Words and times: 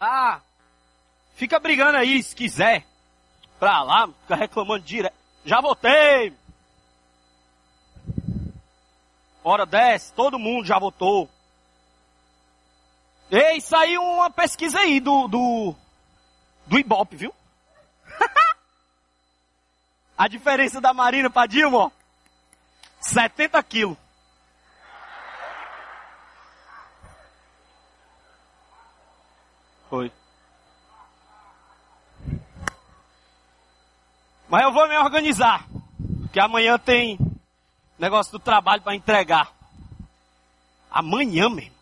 Ah, 0.00 0.40
fica 1.34 1.58
brigando 1.58 1.98
aí 1.98 2.22
se 2.22 2.34
quiser. 2.34 2.86
Pra 3.58 3.82
lá, 3.82 4.08
fica 4.22 4.36
reclamando 4.36 4.84
direto. 4.84 5.16
Já 5.44 5.60
votei. 5.60 6.32
Hora 9.42 9.66
10, 9.66 10.10
todo 10.12 10.38
mundo 10.38 10.66
já 10.66 10.78
votou. 10.78 11.28
Ei, 13.30 13.60
saiu 13.60 14.02
uma 14.02 14.30
pesquisa 14.30 14.78
aí 14.78 15.00
do, 15.00 15.28
do, 15.28 15.74
do 16.66 16.78
Ibope, 16.78 17.16
viu? 17.16 17.34
A 20.16 20.28
diferença 20.28 20.80
da 20.80 20.94
Marina 20.94 21.28
pra 21.30 21.46
Dilma, 21.46 21.78
ó, 21.78 21.90
70 23.00 23.62
quilos. 23.62 23.96
Foi. 29.88 30.12
Mas 34.48 34.62
eu 34.62 34.72
vou 34.72 34.88
me 34.88 34.98
organizar. 34.98 35.66
Porque 36.22 36.40
amanhã 36.40 36.78
tem 36.78 37.18
negócio 37.98 38.32
do 38.32 38.38
trabalho 38.38 38.82
para 38.82 38.94
entregar. 38.94 39.50
Amanhã 40.90 41.48
mesmo. 41.48 41.78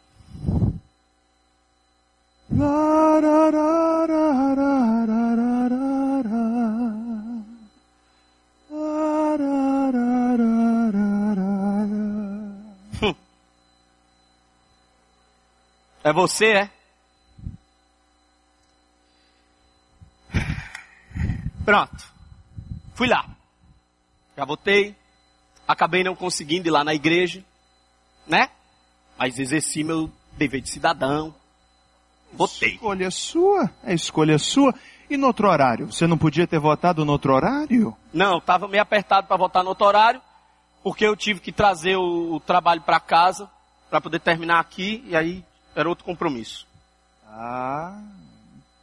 É 16.05 16.13
você, 16.13 16.53
é? 16.53 16.76
Pronto. 21.67 22.15
Fui 22.95 23.09
lá. 23.09 23.27
Já 24.37 24.45
votei. 24.45 24.95
Acabei 25.67 26.05
não 26.05 26.15
conseguindo 26.15 26.69
ir 26.69 26.71
lá 26.71 26.85
na 26.85 26.95
igreja. 26.95 27.45
Né? 28.25 28.49
Mas 29.19 29.37
exerci 29.37 29.83
meu 29.83 30.09
dever 30.39 30.61
de 30.61 30.71
cidadão. 30.71 31.35
Votei. 32.33 32.75
Escolha 32.75 33.11
sua. 33.11 33.69
É 33.83 33.93
escolha 33.93 34.39
sua. 34.39 34.73
E 35.11 35.17
no 35.17 35.27
outro 35.27 35.49
horário? 35.49 35.93
Você 35.93 36.07
não 36.07 36.17
podia 36.17 36.47
ter 36.47 36.61
votado 36.61 37.05
no 37.05 37.11
outro 37.11 37.35
horário? 37.35 37.97
Não, 38.13 38.39
estava 38.39 38.69
meio 38.69 38.83
apertado 38.83 39.27
para 39.27 39.37
votar 39.37 39.65
no 39.65 39.71
outro 39.71 39.87
horário. 39.87 40.23
Porque 40.85 41.05
eu 41.05 41.17
tive 41.17 41.41
que 41.41 41.51
trazer 41.51 41.97
o, 41.97 42.35
o 42.35 42.41
trabalho 42.41 42.81
para 42.81 43.01
casa. 43.01 43.51
para 43.91 44.01
poder 44.01 44.21
terminar 44.21 44.61
aqui. 44.61 45.03
E 45.09 45.17
aí 45.17 45.45
era 45.75 45.89
outro 45.89 46.05
compromisso. 46.05 46.65
Ah. 47.27 48.01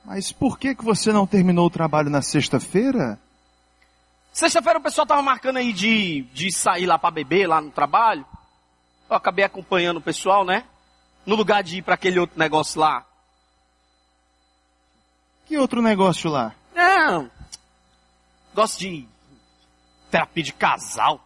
Mas 0.04 0.32
por 0.32 0.60
que, 0.60 0.76
que 0.76 0.84
você 0.84 1.14
não 1.14 1.26
terminou 1.26 1.68
o 1.68 1.70
trabalho 1.70 2.10
na 2.10 2.22
sexta-feira? 2.22 3.18
Sexta-feira 4.34 4.80
o 4.80 4.82
pessoal 4.82 5.08
tava 5.08 5.22
marcando 5.22 5.58
aí 5.58 5.72
de, 5.72 6.24
de 6.34 6.52
sair 6.52 6.86
lá 6.86 7.00
para 7.00 7.12
beber, 7.12 7.48
lá 7.48 7.62
no 7.62 7.72
trabalho. 7.72 8.26
Eu 9.10 9.16
acabei 9.16 9.46
acompanhando 9.46 9.98
o 9.98 10.02
pessoal, 10.02 10.44
né? 10.44 10.66
No 11.26 11.36
lugar 11.36 11.64
de 11.64 11.78
ir 11.78 11.82
para 11.84 11.94
aquele 11.94 12.20
outro 12.20 12.38
negócio 12.38 12.82
lá. 12.82 13.06
Que 15.46 15.58
outro 15.58 15.82
negócio 15.82 16.30
lá? 16.30 16.54
Não. 16.74 17.30
Gosto 18.54 18.80
de 18.80 19.08
terapia 20.10 20.44
de 20.44 20.54
casal. 20.54 21.24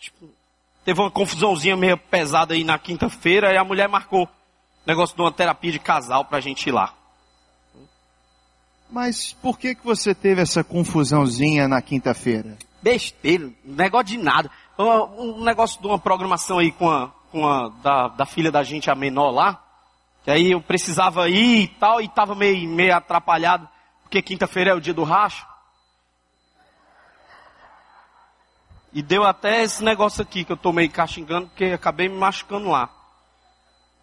Tipo, 0.00 0.28
teve 0.84 1.00
uma 1.00 1.10
confusãozinha 1.10 1.76
meio 1.76 1.96
pesada 1.96 2.54
aí 2.54 2.64
na 2.64 2.78
quinta-feira 2.78 3.52
e 3.52 3.56
a 3.56 3.64
mulher 3.64 3.88
marcou 3.88 4.28
negócio 4.86 5.14
de 5.14 5.22
uma 5.22 5.32
terapia 5.32 5.72
de 5.72 5.78
casal 5.78 6.24
pra 6.24 6.40
gente 6.40 6.66
ir 6.68 6.72
lá. 6.72 6.94
Mas 8.90 9.32
por 9.32 9.58
que 9.58 9.74
que 9.74 9.84
você 9.84 10.14
teve 10.14 10.42
essa 10.42 10.62
confusãozinha 10.62 11.66
na 11.66 11.80
quinta-feira? 11.80 12.58
Besteira, 12.82 13.50
negócio 13.64 14.06
de 14.08 14.18
nada. 14.18 14.50
Um, 14.78 15.38
um 15.38 15.44
negócio 15.44 15.80
de 15.80 15.86
uma 15.86 15.98
programação 15.98 16.58
aí 16.58 16.70
com 16.70 16.90
a, 16.90 17.10
com 17.30 17.48
a 17.48 17.68
da, 17.82 18.08
da 18.08 18.26
filha 18.26 18.50
da 18.50 18.62
gente, 18.62 18.90
a 18.90 18.94
menor 18.94 19.30
lá. 19.30 19.62
Que 20.24 20.30
aí 20.30 20.52
eu 20.52 20.60
precisava 20.60 21.28
ir 21.28 21.62
e 21.62 21.68
tal, 21.68 22.00
e 22.00 22.08
tava 22.08 22.34
meio, 22.34 22.68
meio 22.68 22.94
atrapalhado, 22.94 23.68
porque 24.02 24.20
quinta-feira 24.20 24.70
é 24.70 24.74
o 24.74 24.80
dia 24.80 24.94
do 24.94 25.04
racho. 25.04 25.46
E 28.92 29.02
deu 29.02 29.24
até 29.24 29.62
esse 29.62 29.82
negócio 29.82 30.22
aqui 30.22 30.44
que 30.44 30.52
eu 30.52 30.56
tô 30.56 30.70
meio 30.70 30.90
caxingando, 30.90 31.48
porque 31.48 31.64
acabei 31.64 32.10
me 32.10 32.18
machucando 32.18 32.68
lá. 32.68 32.90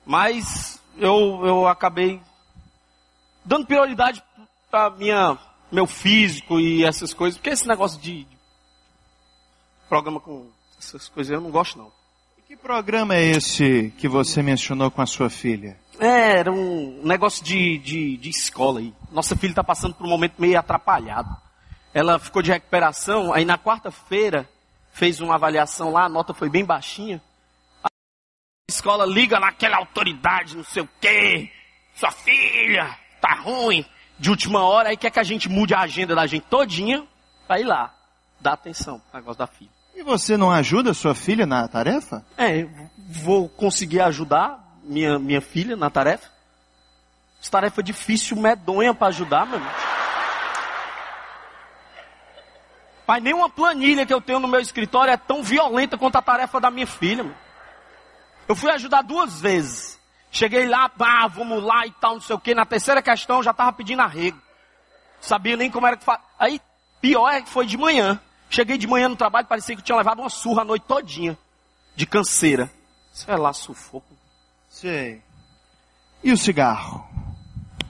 Mas 0.05 0.79
eu, 0.97 1.41
eu 1.45 1.67
acabei 1.67 2.21
dando 3.43 3.65
prioridade 3.65 4.23
para 4.69 4.89
minha 4.91 5.37
meu 5.71 5.85
físico 5.85 6.59
e 6.59 6.83
essas 6.83 7.13
coisas, 7.13 7.37
porque 7.37 7.51
esse 7.51 7.67
negócio 7.67 7.99
de, 7.99 8.23
de, 8.23 8.37
programa 9.87 10.19
com 10.19 10.47
essas 10.79 11.07
coisas 11.07 11.31
eu 11.31 11.41
não 11.41 11.51
gosto 11.51 11.77
não. 11.77 11.91
E 12.37 12.41
que 12.41 12.55
programa 12.55 13.15
é 13.15 13.23
esse 13.23 13.93
que 13.97 14.07
você 14.07 14.41
mencionou 14.41 14.89
com 14.89 15.01
a 15.01 15.05
sua 15.05 15.29
filha? 15.29 15.77
É, 15.99 16.37
era 16.39 16.51
um 16.51 17.01
negócio 17.03 17.43
de, 17.43 17.77
de, 17.77 18.17
de 18.17 18.29
escola 18.29 18.79
aí. 18.79 18.93
Nossa 19.11 19.35
filha 19.35 19.51
está 19.51 19.63
passando 19.63 19.93
por 19.93 20.05
um 20.05 20.09
momento 20.09 20.35
meio 20.39 20.57
atrapalhado. 20.57 21.35
Ela 21.93 22.17
ficou 22.17 22.41
de 22.41 22.51
recuperação, 22.51 23.33
aí 23.33 23.45
na 23.45 23.57
quarta-feira 23.57 24.49
fez 24.91 25.21
uma 25.21 25.35
avaliação 25.35 25.91
lá, 25.91 26.05
a 26.05 26.09
nota 26.09 26.33
foi 26.33 26.49
bem 26.49 26.65
baixinha 26.65 27.21
escola 28.69 29.05
liga 29.05 29.39
naquela 29.39 29.77
autoridade, 29.77 30.55
não 30.55 30.63
sei 30.63 30.83
o 30.83 30.89
quê. 30.99 31.51
Sua 31.95 32.11
filha, 32.11 32.97
tá 33.19 33.33
ruim. 33.35 33.85
De 34.17 34.29
última 34.29 34.63
hora, 34.63 34.89
aí 34.89 34.97
quer 34.97 35.11
que 35.11 35.19
a 35.19 35.23
gente 35.23 35.49
mude 35.49 35.73
a 35.73 35.81
agenda 35.81 36.15
da 36.15 36.25
gente 36.25 36.45
todinha 36.49 37.05
pra 37.47 37.59
ir 37.59 37.65
lá. 37.65 37.93
Dar 38.39 38.53
atenção 38.53 38.99
pro 38.99 39.19
negócio 39.19 39.39
da 39.39 39.47
filha. 39.47 39.69
E 39.95 40.03
você 40.03 40.37
não 40.37 40.49
ajuda 40.51 40.93
sua 40.93 41.13
filha 41.13 41.45
na 41.45 41.67
tarefa? 41.67 42.23
É, 42.37 42.65
vou 42.97 43.49
conseguir 43.49 44.01
ajudar 44.01 44.59
minha, 44.83 45.19
minha 45.19 45.41
filha 45.41 45.75
na 45.75 45.89
tarefa. 45.89 46.29
Essa 47.41 47.51
tarefa 47.51 47.83
difícil, 47.83 48.37
medonha 48.37 48.93
para 48.93 49.07
ajudar, 49.07 49.45
meu 49.45 49.59
irmão. 49.59 49.73
Pai, 53.05 53.19
nenhuma 53.19 53.49
planilha 53.49 54.05
que 54.05 54.13
eu 54.13 54.21
tenho 54.21 54.39
no 54.39 54.47
meu 54.47 54.59
escritório 54.59 55.11
é 55.11 55.17
tão 55.17 55.41
violenta 55.41 55.97
quanto 55.97 56.17
a 56.17 56.21
tarefa 56.21 56.59
da 56.59 56.69
minha 56.69 56.85
filha, 56.85 57.23
meu. 57.23 57.33
Eu 58.49 58.55
fui 58.55 58.71
ajudar 58.71 59.03
duas 59.03 59.39
vezes. 59.39 59.99
Cheguei 60.31 60.67
lá, 60.67 60.89
pá, 60.89 61.27
vamos 61.27 61.63
lá 61.63 61.85
e 61.85 61.91
tal, 61.91 62.15
não 62.15 62.21
sei 62.21 62.35
o 62.35 62.39
que. 62.39 62.55
Na 62.55 62.65
terceira 62.65 62.99
questão 62.99 63.37
eu 63.37 63.43
já 63.43 63.51
estava 63.51 63.71
pedindo 63.71 64.01
arrego. 64.01 64.41
Sabia 65.21 65.55
nem 65.55 65.69
como 65.69 65.85
era 65.85 65.95
que 65.95 66.03
faz. 66.03 66.19
Aí, 66.39 66.59
pior 66.99 67.29
é 67.29 67.43
que 67.43 67.49
foi 67.49 67.67
de 67.67 67.77
manhã. 67.77 68.19
Cheguei 68.49 68.75
de 68.75 68.87
manhã 68.87 69.07
no 69.07 69.15
trabalho, 69.15 69.45
parecia 69.45 69.75
que 69.75 69.81
eu 69.81 69.85
tinha 69.85 69.97
levado 69.97 70.21
uma 70.21 70.31
surra 70.31 70.63
a 70.63 70.65
noite 70.65 70.87
todinha. 70.87 71.37
De 71.95 72.07
canseira. 72.07 72.71
Sei 73.13 73.35
lá, 73.35 73.53
sufoco. 73.53 74.17
Sei. 74.67 75.21
E 76.23 76.31
o 76.31 76.37
cigarro? 76.37 77.07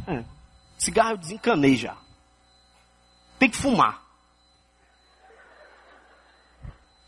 É. 0.06 0.26
Cigarro 0.78 1.12
eu 1.12 1.18
desencanei 1.18 1.78
já. 1.78 1.96
Tem 3.38 3.50
que 3.50 3.56
fumar. 3.56 4.04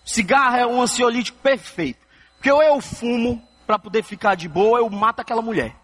Cigarro 0.05 0.55
é 0.55 0.65
um 0.65 0.81
ansiolítico 0.81 1.37
perfeito. 1.39 2.00
Porque 2.41 2.51
ou 2.51 2.63
eu 2.63 2.81
fumo 2.81 3.39
para 3.67 3.77
poder 3.77 4.01
ficar 4.01 4.33
de 4.33 4.49
boa, 4.49 4.79
eu 4.79 4.89
mato 4.89 5.19
aquela 5.19 5.43
mulher. 5.43 5.75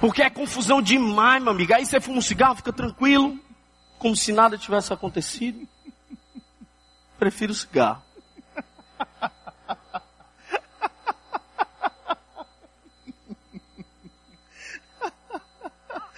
Porque 0.00 0.22
é 0.22 0.30
confusão 0.30 0.80
demais, 0.80 1.42
meu 1.42 1.52
amigo. 1.52 1.74
Aí 1.74 1.84
você 1.84 2.00
fuma 2.00 2.16
um 2.16 2.22
cigarro, 2.22 2.56
fica 2.56 2.72
tranquilo, 2.72 3.38
como 3.98 4.16
se 4.16 4.32
nada 4.32 4.56
tivesse 4.56 4.94
acontecido. 4.94 5.68
Prefiro 7.18 7.52
o 7.52 7.54
cigarro. 7.54 8.02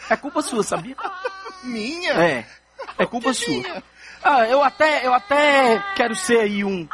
É 0.08 0.16
culpa 0.16 0.42
sua, 0.42 0.62
sabia? 0.62 0.96
Minha? 1.64 2.12
É. 2.12 2.46
É 2.96 3.04
culpa 3.04 3.34
sua. 3.34 3.82
Ah, 4.22 4.46
eu 4.46 4.62
até, 4.62 5.04
eu 5.04 5.12
até 5.12 5.82
quero 5.96 6.14
ser 6.14 6.38
aí 6.38 6.62
um, 6.64 6.88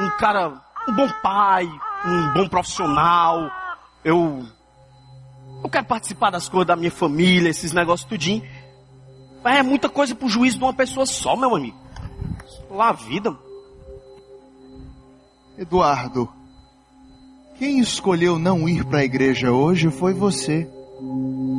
um 0.00 0.10
cara 0.18 0.65
um 0.88 0.94
bom 0.94 1.08
pai, 1.22 1.66
um 2.04 2.32
bom 2.32 2.48
profissional. 2.48 3.50
Eu, 4.04 4.44
eu 5.62 5.68
quero 5.68 5.86
participar 5.86 6.30
das 6.30 6.48
coisas 6.48 6.66
da 6.66 6.76
minha 6.76 6.90
família, 6.90 7.50
esses 7.50 7.72
negócios 7.72 8.08
tudinho. 8.08 8.42
Mas 9.42 9.58
é 9.58 9.62
muita 9.62 9.88
coisa 9.88 10.14
pro 10.14 10.28
juízo 10.28 10.58
de 10.58 10.64
uma 10.64 10.74
pessoa 10.74 11.06
só, 11.06 11.36
meu 11.36 11.54
amigo. 11.54 11.76
Lá 12.70 12.90
a 12.90 12.92
vida. 12.92 13.36
Eduardo, 15.58 16.28
quem 17.58 17.78
escolheu 17.78 18.38
não 18.38 18.68
ir 18.68 18.84
para 18.84 18.98
a 18.98 19.04
igreja 19.04 19.50
hoje 19.50 19.90
foi 19.90 20.12
você. 20.12 20.68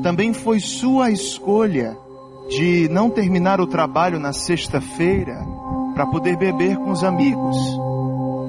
Também 0.04 0.34
foi 0.34 0.60
sua 0.60 1.10
escolha 1.12 1.98
de 2.50 2.88
não 2.90 3.10
terminar 3.10 3.60
o 3.60 3.68
trabalho 3.68 4.20
na 4.20 4.32
sexta-feira 4.32 5.44
para 5.94 6.06
poder 6.06 6.38
beber 6.38 6.78
com 6.78 6.92
os 6.92 7.04
amigos. 7.04 7.58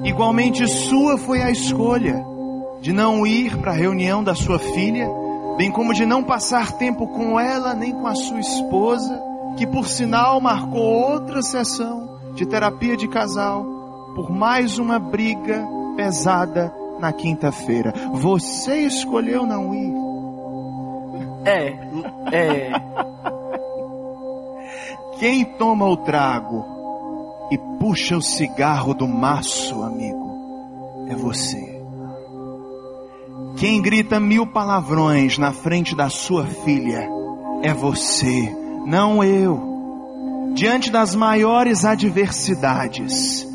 Igualmente 0.03 0.65
sua 0.67 1.17
foi 1.17 1.41
a 1.41 1.51
escolha 1.51 2.25
de 2.81 2.93
não 2.93 3.27
ir 3.27 3.57
para 3.57 3.71
a 3.71 3.75
reunião 3.75 4.23
da 4.23 4.33
sua 4.33 4.57
filha, 4.57 5.09
bem 5.57 5.69
como 5.71 5.93
de 5.93 6.05
não 6.05 6.23
passar 6.23 6.71
tempo 6.73 7.07
com 7.07 7.39
ela 7.39 7.73
nem 7.73 7.91
com 7.91 8.07
a 8.07 8.15
sua 8.15 8.39
esposa, 8.39 9.21
que 9.57 9.67
por 9.67 9.87
sinal 9.87 10.39
marcou 10.39 10.81
outra 10.81 11.41
sessão 11.41 12.19
de 12.33 12.45
terapia 12.45 12.95
de 12.95 13.07
casal 13.07 13.65
por 14.15 14.31
mais 14.31 14.79
uma 14.79 14.97
briga 14.97 15.67
pesada 15.95 16.73
na 16.99 17.11
quinta-feira. 17.11 17.93
Você 18.13 18.79
escolheu 18.79 19.45
não 19.45 19.73
ir. 19.73 19.93
É, 21.45 21.67
é. 22.31 22.71
Quem 25.19 25.43
toma 25.43 25.85
o 25.85 25.97
trago 25.97 26.78
e 27.51 27.57
puxa 27.79 28.15
o 28.17 28.21
cigarro 28.21 28.93
do 28.93 29.07
maço, 29.07 29.81
amigo, 29.83 31.07
é 31.09 31.15
você. 31.15 31.79
Quem 33.57 33.81
grita 33.81 34.19
mil 34.19 34.47
palavrões 34.47 35.37
na 35.37 35.51
frente 35.51 35.95
da 35.95 36.09
sua 36.09 36.45
filha 36.45 37.09
é 37.61 37.73
você, 37.73 38.55
não 38.85 39.23
eu. 39.23 40.51
Diante 40.53 40.89
das 40.89 41.13
maiores 41.13 41.85
adversidades, 41.85 43.47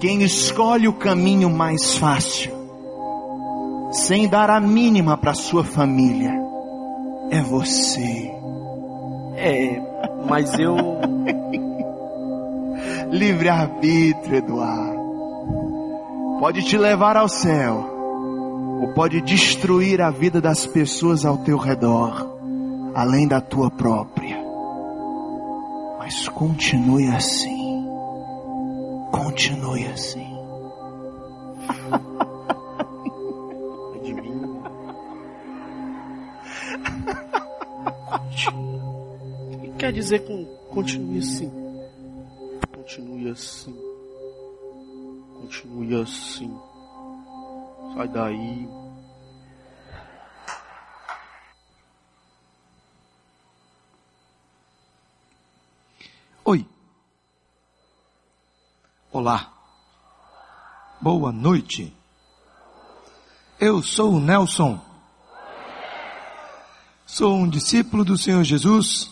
quem 0.00 0.22
escolhe 0.22 0.88
o 0.88 0.92
caminho 0.92 1.48
mais 1.48 1.96
fácil, 1.96 2.52
sem 3.92 4.26
dar 4.26 4.50
a 4.50 4.60
mínima 4.60 5.16
para 5.16 5.34
sua 5.34 5.64
família, 5.64 6.32
é 7.30 7.40
você. 7.40 8.32
É, 9.36 9.80
mas 10.28 10.58
eu. 10.58 10.76
Livre-arbítrio, 13.12 14.38
Eduardo. 14.38 15.02
Pode 16.40 16.62
te 16.62 16.78
levar 16.78 17.14
ao 17.14 17.28
céu, 17.28 17.84
ou 18.80 18.88
pode 18.94 19.20
destruir 19.20 20.00
a 20.00 20.10
vida 20.10 20.40
das 20.40 20.66
pessoas 20.66 21.26
ao 21.26 21.36
teu 21.36 21.58
redor, 21.58 22.26
além 22.94 23.28
da 23.28 23.38
tua 23.38 23.70
própria. 23.70 24.42
Mas 25.98 26.26
continue 26.30 27.06
assim. 27.08 27.84
Continue 29.10 29.86
assim. 29.88 30.32
O 33.94 33.98
que 39.60 39.68
quer 39.78 39.92
dizer 39.92 40.20
com 40.20 40.46
continue 40.70 41.18
assim? 41.18 41.61
Continue 42.82 43.30
assim. 43.30 43.78
Continue 45.40 46.02
assim. 46.02 46.60
Sai 47.94 48.08
daí. 48.08 48.68
Oi. 56.44 56.66
Olá. 59.12 59.52
Boa 61.00 61.30
noite. 61.30 61.96
Eu 63.60 63.80
sou 63.80 64.14
o 64.14 64.20
Nelson. 64.20 64.80
Sou 67.06 67.36
um 67.36 67.48
discípulo 67.48 68.04
do 68.04 68.18
Senhor 68.18 68.42
Jesus, 68.42 69.08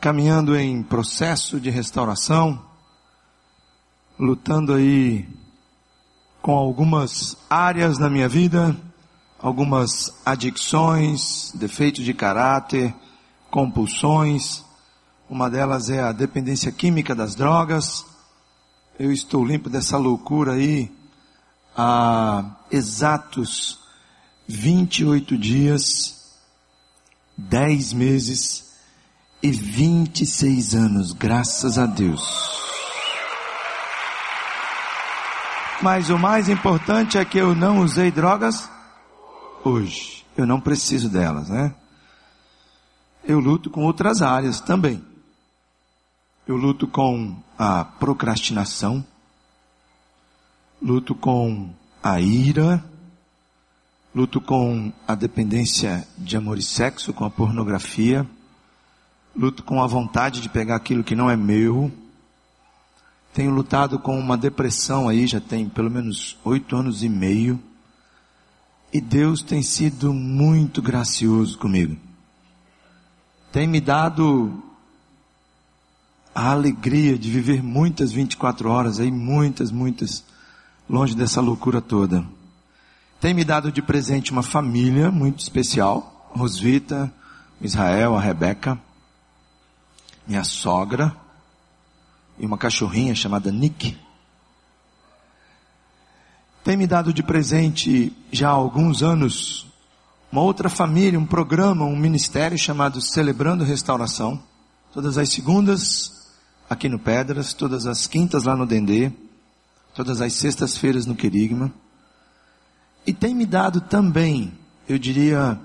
caminhando 0.00 0.56
em 0.56 0.82
processo 0.82 1.60
de 1.60 1.70
restauração, 1.70 2.71
lutando 4.18 4.74
aí 4.74 5.28
com 6.40 6.52
algumas 6.52 7.36
áreas 7.48 7.98
na 7.98 8.10
minha 8.10 8.28
vida, 8.28 8.76
algumas 9.38 10.12
adicções, 10.24 11.52
defeitos 11.54 12.04
de 12.04 12.12
caráter, 12.12 12.94
compulsões. 13.50 14.64
Uma 15.28 15.48
delas 15.48 15.88
é 15.90 16.00
a 16.00 16.12
dependência 16.12 16.70
química 16.72 17.14
das 17.14 17.34
drogas. 17.34 18.04
Eu 18.98 19.12
estou 19.12 19.44
limpo 19.44 19.70
dessa 19.70 19.96
loucura 19.96 20.52
aí 20.52 20.90
há 21.76 22.56
exatos 22.70 23.78
28 24.46 25.38
dias, 25.38 26.22
10 27.36 27.92
meses 27.92 28.72
e 29.42 29.50
26 29.50 30.74
anos, 30.74 31.12
graças 31.12 31.78
a 31.78 31.86
Deus. 31.86 32.71
Mas 35.82 36.10
o 36.10 36.18
mais 36.18 36.48
importante 36.48 37.18
é 37.18 37.24
que 37.24 37.38
eu 37.38 37.56
não 37.56 37.80
usei 37.80 38.12
drogas 38.12 38.70
hoje. 39.64 40.24
Eu 40.36 40.46
não 40.46 40.60
preciso 40.60 41.08
delas, 41.08 41.48
né? 41.48 41.74
Eu 43.24 43.40
luto 43.40 43.68
com 43.68 43.82
outras 43.82 44.22
áreas 44.22 44.60
também. 44.60 45.04
Eu 46.46 46.56
luto 46.56 46.86
com 46.86 47.36
a 47.58 47.84
procrastinação, 47.84 49.04
luto 50.80 51.16
com 51.16 51.74
a 52.00 52.20
ira, 52.20 52.84
luto 54.14 54.40
com 54.40 54.92
a 55.06 55.16
dependência 55.16 56.06
de 56.16 56.36
amor 56.36 56.58
e 56.58 56.62
sexo, 56.62 57.12
com 57.12 57.24
a 57.24 57.30
pornografia, 57.30 58.24
luto 59.34 59.64
com 59.64 59.82
a 59.82 59.86
vontade 59.88 60.40
de 60.40 60.48
pegar 60.48 60.76
aquilo 60.76 61.02
que 61.02 61.16
não 61.16 61.28
é 61.28 61.36
meu, 61.36 61.90
tenho 63.32 63.50
lutado 63.50 63.98
com 63.98 64.18
uma 64.18 64.36
depressão 64.36 65.08
aí, 65.08 65.26
já 65.26 65.40
tem 65.40 65.68
pelo 65.68 65.90
menos 65.90 66.36
oito 66.44 66.76
anos 66.76 67.02
e 67.02 67.08
meio, 67.08 67.58
e 68.92 69.00
Deus 69.00 69.42
tem 69.42 69.62
sido 69.62 70.12
muito 70.12 70.82
gracioso 70.82 71.58
comigo. 71.58 71.96
Tem 73.50 73.66
me 73.66 73.80
dado 73.80 74.62
a 76.34 76.50
alegria 76.50 77.18
de 77.18 77.30
viver 77.30 77.62
muitas 77.62 78.12
24 78.12 78.68
horas 78.68 79.00
aí, 79.00 79.10
muitas, 79.10 79.70
muitas, 79.70 80.24
longe 80.88 81.14
dessa 81.14 81.40
loucura 81.40 81.80
toda. 81.80 82.24
Tem 83.20 83.32
me 83.32 83.44
dado 83.44 83.72
de 83.72 83.80
presente 83.80 84.30
uma 84.30 84.42
família 84.42 85.10
muito 85.10 85.40
especial, 85.40 86.30
Rosvita, 86.34 87.12
Israel, 87.60 88.16
a 88.16 88.20
Rebeca, 88.20 88.78
minha 90.26 90.44
sogra, 90.44 91.16
e 92.42 92.46
uma 92.46 92.58
cachorrinha 92.58 93.14
chamada 93.14 93.52
Nick. 93.52 93.96
Tem 96.64 96.76
me 96.76 96.88
dado 96.88 97.12
de 97.12 97.22
presente 97.22 98.12
já 98.32 98.48
há 98.48 98.52
alguns 98.52 99.00
anos 99.00 99.66
uma 100.32 100.40
outra 100.40 100.68
família, 100.70 101.20
um 101.20 101.26
programa, 101.26 101.84
um 101.84 101.94
ministério 101.94 102.58
chamado 102.58 103.00
Celebrando 103.02 103.64
Restauração. 103.64 104.42
Todas 104.90 105.18
as 105.18 105.28
segundas 105.28 106.30
aqui 106.68 106.88
no 106.88 106.98
Pedras, 106.98 107.52
todas 107.52 107.86
as 107.86 108.06
quintas 108.06 108.44
lá 108.44 108.56
no 108.56 108.66
Dendê, 108.66 109.12
todas 109.94 110.22
as 110.22 110.32
sextas-feiras 110.32 111.04
no 111.04 111.14
Querigma. 111.14 111.70
E 113.06 113.12
tem 113.12 113.34
me 113.34 113.44
dado 113.44 113.82
também, 113.82 114.52
eu 114.88 114.98
diria, 114.98 115.60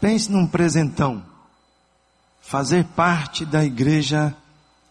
pense 0.00 0.32
num 0.32 0.46
presentão, 0.46 1.24
fazer 2.42 2.84
parte 2.84 3.46
da 3.46 3.64
Igreja 3.64 4.34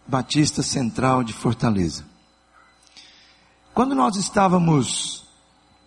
Batista 0.08 0.62
Central 0.62 1.24
de 1.24 1.34
Fortaleza. 1.34 2.06
Quando 3.74 3.96
nós 3.96 4.16
estávamos 4.16 5.26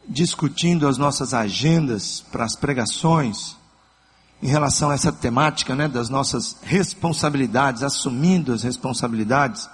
discutindo 0.09 0.89
as 0.89 0.97
nossas 0.97 1.35
agendas 1.35 2.21
para 2.33 2.45
as 2.45 2.57
pregações, 2.57 3.57
em 4.43 4.47
relação 4.47 4.91
a 4.91 4.95
essa 4.95 5.13
temática, 5.13 5.75
né, 5.75 5.89
das 5.89 6.09
nossas 6.09 6.57
responsabilidades, 6.63 7.83
assumindo 7.83 8.53
as 8.53 8.63
responsabilidades. 8.63 9.69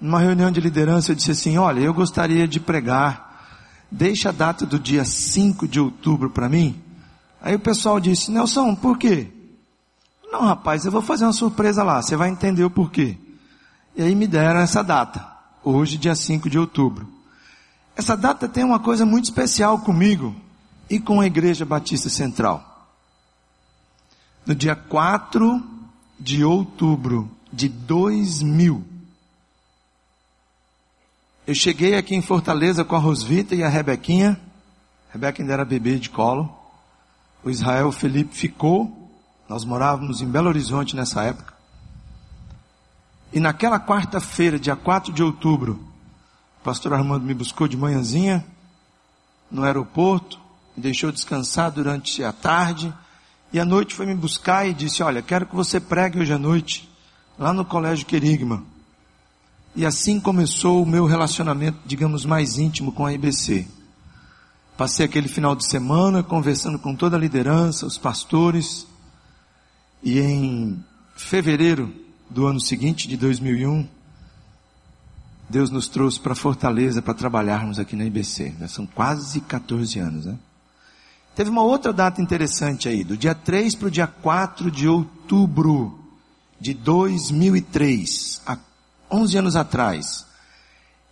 Numa 0.00 0.20
reunião 0.20 0.50
de 0.50 0.60
liderança 0.60 1.10
eu 1.10 1.16
disse 1.16 1.32
assim, 1.32 1.58
olha, 1.58 1.80
eu 1.80 1.92
gostaria 1.92 2.46
de 2.46 2.60
pregar, 2.60 3.46
deixa 3.90 4.28
a 4.28 4.32
data 4.32 4.64
do 4.64 4.78
dia 4.78 5.04
5 5.04 5.66
de 5.66 5.80
outubro 5.80 6.30
para 6.30 6.48
mim. 6.48 6.80
Aí 7.42 7.54
o 7.54 7.60
pessoal 7.60 7.98
disse, 7.98 8.30
Nelson, 8.30 8.74
por 8.74 8.96
quê? 8.96 9.28
Não, 10.30 10.42
rapaz, 10.42 10.84
eu 10.84 10.92
vou 10.92 11.02
fazer 11.02 11.24
uma 11.24 11.32
surpresa 11.32 11.82
lá, 11.82 12.00
você 12.00 12.16
vai 12.16 12.28
entender 12.28 12.64
o 12.64 12.70
porquê. 12.70 13.18
E 13.96 14.02
aí 14.02 14.14
me 14.14 14.26
deram 14.26 14.60
essa 14.60 14.82
data, 14.82 15.26
hoje, 15.62 15.96
dia 15.96 16.14
5 16.14 16.48
de 16.48 16.58
outubro. 16.58 17.08
Essa 17.96 18.16
data 18.16 18.48
tem 18.48 18.64
uma 18.64 18.78
coisa 18.78 19.04
muito 19.04 19.24
especial 19.24 19.80
comigo 19.80 20.34
e 20.88 21.00
com 21.00 21.20
a 21.20 21.26
Igreja 21.26 21.64
Batista 21.64 22.08
Central 22.08 22.68
no 24.48 24.54
dia 24.54 24.74
4 24.74 25.62
de 26.18 26.42
outubro 26.42 27.30
de 27.52 27.68
2000, 27.68 28.82
eu 31.46 31.54
cheguei 31.54 31.96
aqui 31.96 32.14
em 32.14 32.22
Fortaleza 32.22 32.82
com 32.82 32.96
a 32.96 32.98
Rosvita 32.98 33.54
e 33.54 33.62
a 33.62 33.68
Rebequinha. 33.68 34.40
A 35.10 35.12
Rebeca 35.12 35.42
ainda 35.42 35.52
era 35.52 35.64
bebê 35.66 35.98
de 35.98 36.08
colo. 36.08 36.50
O 37.44 37.50
Israel 37.50 37.92
Felipe 37.92 38.34
ficou. 38.34 39.10
Nós 39.48 39.64
morávamos 39.64 40.22
em 40.22 40.26
Belo 40.26 40.48
Horizonte 40.48 40.96
nessa 40.96 41.22
época. 41.24 41.54
E 43.32 43.40
naquela 43.40 43.78
quarta-feira, 43.78 44.58
dia 44.58 44.74
4 44.74 45.12
de 45.12 45.22
outubro, 45.22 45.80
o 46.60 46.64
pastor 46.64 46.94
Armando 46.94 47.24
me 47.24 47.34
buscou 47.34 47.68
de 47.68 47.76
manhãzinha 47.76 48.44
no 49.50 49.64
aeroporto, 49.64 50.38
me 50.76 50.82
deixou 50.82 51.12
descansar 51.12 51.70
durante 51.70 52.22
a 52.22 52.32
tarde 52.32 52.92
E 53.52 53.58
à 53.58 53.64
noite 53.64 53.94
foi 53.94 54.06
me 54.06 54.14
buscar 54.14 54.66
e 54.66 54.74
disse: 54.74 55.02
Olha, 55.02 55.22
quero 55.22 55.46
que 55.46 55.56
você 55.56 55.80
pregue 55.80 56.20
hoje 56.20 56.32
à 56.32 56.38
noite, 56.38 56.88
lá 57.38 57.52
no 57.52 57.64
Colégio 57.64 58.06
Querigma. 58.06 58.62
E 59.74 59.86
assim 59.86 60.20
começou 60.20 60.82
o 60.82 60.86
meu 60.86 61.06
relacionamento, 61.06 61.78
digamos, 61.86 62.26
mais 62.26 62.58
íntimo 62.58 62.92
com 62.92 63.06
a 63.06 63.12
IBC. 63.12 63.66
Passei 64.76 65.06
aquele 65.06 65.28
final 65.28 65.56
de 65.56 65.66
semana 65.66 66.22
conversando 66.22 66.78
com 66.78 66.94
toda 66.94 67.16
a 67.16 67.20
liderança, 67.20 67.86
os 67.86 67.96
pastores, 67.96 68.86
e 70.02 70.20
em 70.20 70.84
fevereiro 71.16 71.92
do 72.30 72.46
ano 72.46 72.60
seguinte, 72.60 73.08
de 73.08 73.16
2001, 73.16 73.88
Deus 75.48 75.70
nos 75.70 75.88
trouxe 75.88 76.20
para 76.20 76.34
Fortaleza 76.34 77.00
para 77.00 77.14
trabalharmos 77.14 77.78
aqui 77.78 77.96
na 77.96 78.04
IBC. 78.04 78.54
Já 78.60 78.68
são 78.68 78.86
quase 78.86 79.40
14 79.40 79.98
anos, 79.98 80.26
né? 80.26 80.36
Teve 81.34 81.50
uma 81.50 81.62
outra 81.62 81.92
data 81.92 82.20
interessante 82.20 82.88
aí, 82.88 83.04
do 83.04 83.16
dia 83.16 83.34
3 83.34 83.74
para 83.76 83.88
o 83.88 83.90
dia 83.90 84.06
4 84.06 84.70
de 84.70 84.88
outubro 84.88 85.98
de 86.60 86.74
2003, 86.74 88.42
há 88.44 88.58
11 89.10 89.38
anos 89.38 89.56
atrás. 89.56 90.26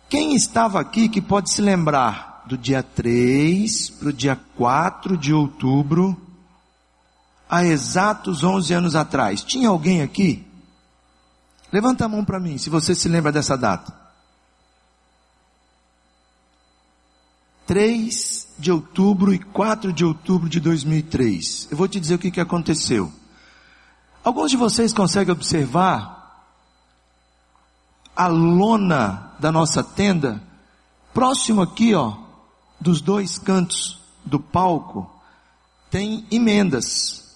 Quem 0.09 0.35
estava 0.35 0.79
aqui 0.79 1.09
que 1.09 1.21
pode 1.21 1.49
se 1.49 1.61
lembrar 1.61 2.43
do 2.45 2.57
dia 2.57 2.83
3 2.83 3.89
para 3.91 4.09
o 4.09 4.13
dia 4.13 4.39
4 4.55 5.17
de 5.17 5.33
outubro, 5.33 6.15
há 7.49 7.65
exatos 7.65 8.43
11 8.43 8.73
anos 8.73 8.95
atrás? 8.95 9.43
Tinha 9.43 9.69
alguém 9.69 10.01
aqui? 10.01 10.46
Levanta 11.71 12.05
a 12.05 12.07
mão 12.07 12.23
para 12.23 12.39
mim, 12.39 12.57
se 12.57 12.69
você 12.69 12.95
se 12.95 13.09
lembra 13.09 13.31
dessa 13.31 13.57
data. 13.57 13.93
3 17.65 18.47
de 18.57 18.71
outubro 18.71 19.33
e 19.33 19.39
4 19.39 19.91
de 19.91 20.05
outubro 20.05 20.47
de 20.47 20.59
2003. 20.61 21.67
Eu 21.69 21.77
vou 21.77 21.87
te 21.87 21.99
dizer 21.99 22.15
o 22.15 22.19
que, 22.19 22.31
que 22.31 22.39
aconteceu. 22.39 23.11
Alguns 24.23 24.51
de 24.51 24.57
vocês 24.57 24.93
conseguem 24.93 25.33
observar 25.33 26.17
a 28.15 28.27
lona 28.27 29.33
da 29.37 29.51
nossa 29.51 29.83
tenda, 29.83 30.41
próximo 31.13 31.61
aqui, 31.61 31.93
ó, 31.93 32.17
dos 32.79 33.01
dois 33.01 33.37
cantos 33.37 33.99
do 34.25 34.39
palco, 34.39 35.09
tem 35.91 36.25
emendas. 36.31 37.35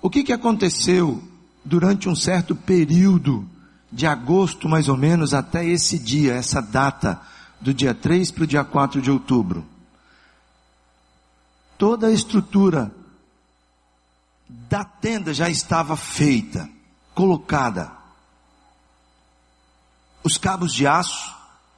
O 0.00 0.08
que, 0.08 0.22
que 0.22 0.32
aconteceu 0.32 1.22
durante 1.64 2.08
um 2.08 2.16
certo 2.16 2.54
período 2.54 3.48
de 3.90 4.06
agosto, 4.06 4.68
mais 4.68 4.88
ou 4.88 4.96
menos, 4.96 5.32
até 5.32 5.64
esse 5.64 5.98
dia, 5.98 6.34
essa 6.34 6.60
data? 6.60 7.20
do 7.60 7.74
dia 7.74 7.94
3 7.94 8.30
para 8.30 8.44
o 8.44 8.46
dia 8.46 8.64
4 8.64 9.00
de 9.00 9.10
outubro. 9.10 9.66
Toda 11.76 12.08
a 12.08 12.12
estrutura 12.12 12.92
da 14.48 14.84
tenda 14.84 15.34
já 15.34 15.48
estava 15.48 15.96
feita, 15.96 16.68
colocada. 17.14 17.92
Os 20.22 20.36
cabos 20.36 20.72
de 20.72 20.86
aço, 20.86 21.34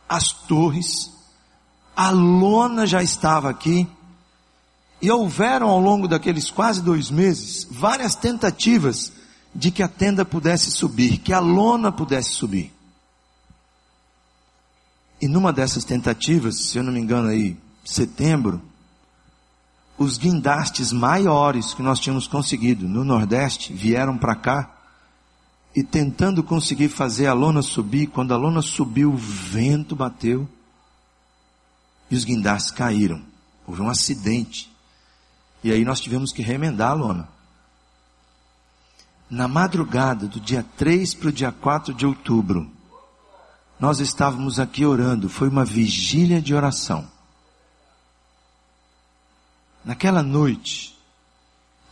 as 0.09 0.33
torres, 0.33 1.11
a 1.95 2.11
lona 2.11 2.87
já 2.87 3.03
estava 3.03 3.51
aqui. 3.51 3.87
E 5.03 5.11
houveram 5.11 5.69
ao 5.69 5.81
longo 5.81 6.07
daqueles 6.07 6.51
quase 6.51 6.83
dois 6.83 7.11
meses 7.11 7.67
várias 7.71 8.15
tentativas 8.15 9.11
de 9.54 9.71
que 9.71 9.83
a 9.83 9.88
tenda 9.88 10.25
pudesse 10.25 10.71
subir, 10.71 11.19
que 11.19 11.33
a 11.33 11.40
lona 11.40 11.90
pudesse 11.90 12.30
subir. 12.30 12.73
E 15.21 15.28
numa 15.28 15.52
dessas 15.52 15.85
tentativas, 15.85 16.57
se 16.57 16.78
eu 16.78 16.83
não 16.83 16.92
me 16.92 17.00
engano 17.00 17.28
aí, 17.28 17.57
setembro, 17.85 18.62
os 19.99 20.16
guindastes 20.16 20.92
maiores 20.92 21.75
que 21.75 21.83
nós 21.83 22.00
tínhamos 22.00 22.26
conseguido 22.26 22.88
no 22.88 23.04
Nordeste 23.04 23.73
vieram 23.73 24.16
para 24.16 24.35
cá 24.35 24.76
e 25.76 25.85
tentando 25.85 26.42
conseguir 26.42 26.88
fazer 26.88 27.26
a 27.26 27.33
lona 27.33 27.61
subir, 27.61 28.07
quando 28.07 28.33
a 28.33 28.37
lona 28.37 28.62
subiu, 28.62 29.12
o 29.12 29.16
vento 29.16 29.95
bateu 29.95 30.49
e 32.11 32.16
os 32.16 32.25
guindastes 32.25 32.71
caíram. 32.71 33.23
Houve 33.66 33.83
um 33.83 33.88
acidente. 33.88 34.71
E 35.62 35.71
aí 35.71 35.85
nós 35.85 36.00
tivemos 36.00 36.33
que 36.33 36.42
remendar 36.42 36.92
a 36.92 36.95
lona. 36.95 37.28
Na 39.31 39.47
madrugada 39.47 40.27
do 40.27 40.41
dia 40.41 40.67
3 40.77 41.15
para 41.15 41.29
o 41.29 41.33
dia 41.33 41.53
4 41.53 41.95
de 41.95 42.05
outubro, 42.05 42.69
nós 43.79 44.01
estávamos 44.01 44.59
aqui 44.59 44.85
orando, 44.85 45.29
foi 45.29 45.49
uma 45.49 45.65
vigília 45.65 46.43
de 46.43 46.53
oração. 46.53 47.09
Naquela 49.85 50.21
noite, 50.21 50.99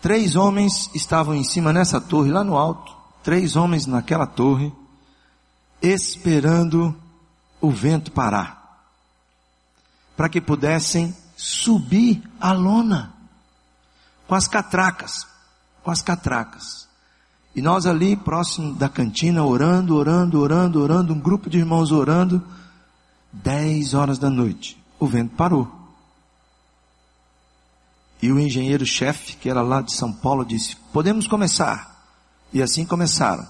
três 0.02 0.34
homens 0.34 0.90
estavam 0.94 1.32
em 1.32 1.44
cima 1.44 1.72
nessa 1.72 2.00
torre, 2.00 2.32
lá 2.32 2.42
no 2.42 2.56
alto, 2.56 2.92
três 3.22 3.54
homens 3.54 3.86
naquela 3.86 4.26
torre, 4.26 4.72
esperando 5.80 6.92
o 7.60 7.70
vento 7.70 8.10
parar, 8.10 8.82
para 10.16 10.28
que 10.28 10.40
pudessem 10.40 11.16
subir 11.36 12.20
a 12.40 12.50
lona, 12.50 13.14
com 14.26 14.34
as 14.34 14.48
catracas, 14.48 15.24
com 15.84 15.90
as 15.92 16.02
catracas. 16.02 16.87
E 17.54 17.62
nós 17.62 17.86
ali, 17.86 18.16
próximo 18.16 18.74
da 18.74 18.88
cantina, 18.88 19.44
orando, 19.44 19.96
orando, 19.96 20.40
orando, 20.40 20.80
orando, 20.80 21.12
um 21.12 21.20
grupo 21.20 21.50
de 21.50 21.58
irmãos 21.58 21.90
orando, 21.90 22.42
dez 23.32 23.94
horas 23.94 24.18
da 24.18 24.30
noite, 24.30 24.76
o 24.98 25.06
vento 25.06 25.34
parou. 25.34 25.78
E 28.20 28.32
o 28.32 28.38
engenheiro-chefe, 28.38 29.36
que 29.36 29.48
era 29.48 29.62
lá 29.62 29.80
de 29.80 29.92
São 29.92 30.12
Paulo, 30.12 30.44
disse: 30.44 30.76
Podemos 30.92 31.26
começar. 31.26 31.96
E 32.52 32.62
assim 32.62 32.84
começaram. 32.84 33.46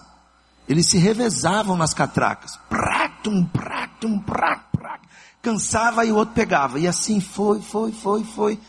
Eles 0.68 0.86
se 0.86 0.98
revezavam 0.98 1.76
nas 1.76 1.94
catracas. 1.94 2.58
Pratum, 2.68 3.44
pratum, 3.46 4.18
pratum, 4.18 4.68
pratum. 4.70 5.08
Cansava 5.40 6.04
e 6.04 6.12
o 6.12 6.16
outro 6.16 6.34
pegava. 6.34 6.78
E 6.78 6.86
assim 6.86 7.20
foi, 7.20 7.62
foi, 7.62 7.92
foi, 7.92 8.24
foi. 8.24 8.60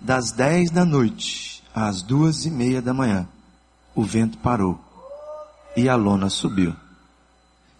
Das 0.00 0.30
dez 0.30 0.70
da 0.70 0.84
noite 0.84 1.64
às 1.74 2.02
duas 2.02 2.44
e 2.44 2.50
meia 2.50 2.80
da 2.80 2.94
manhã, 2.94 3.28
o 3.98 4.04
vento 4.04 4.38
parou 4.38 4.78
e 5.76 5.88
a 5.88 5.96
lona 5.96 6.30
subiu. 6.30 6.72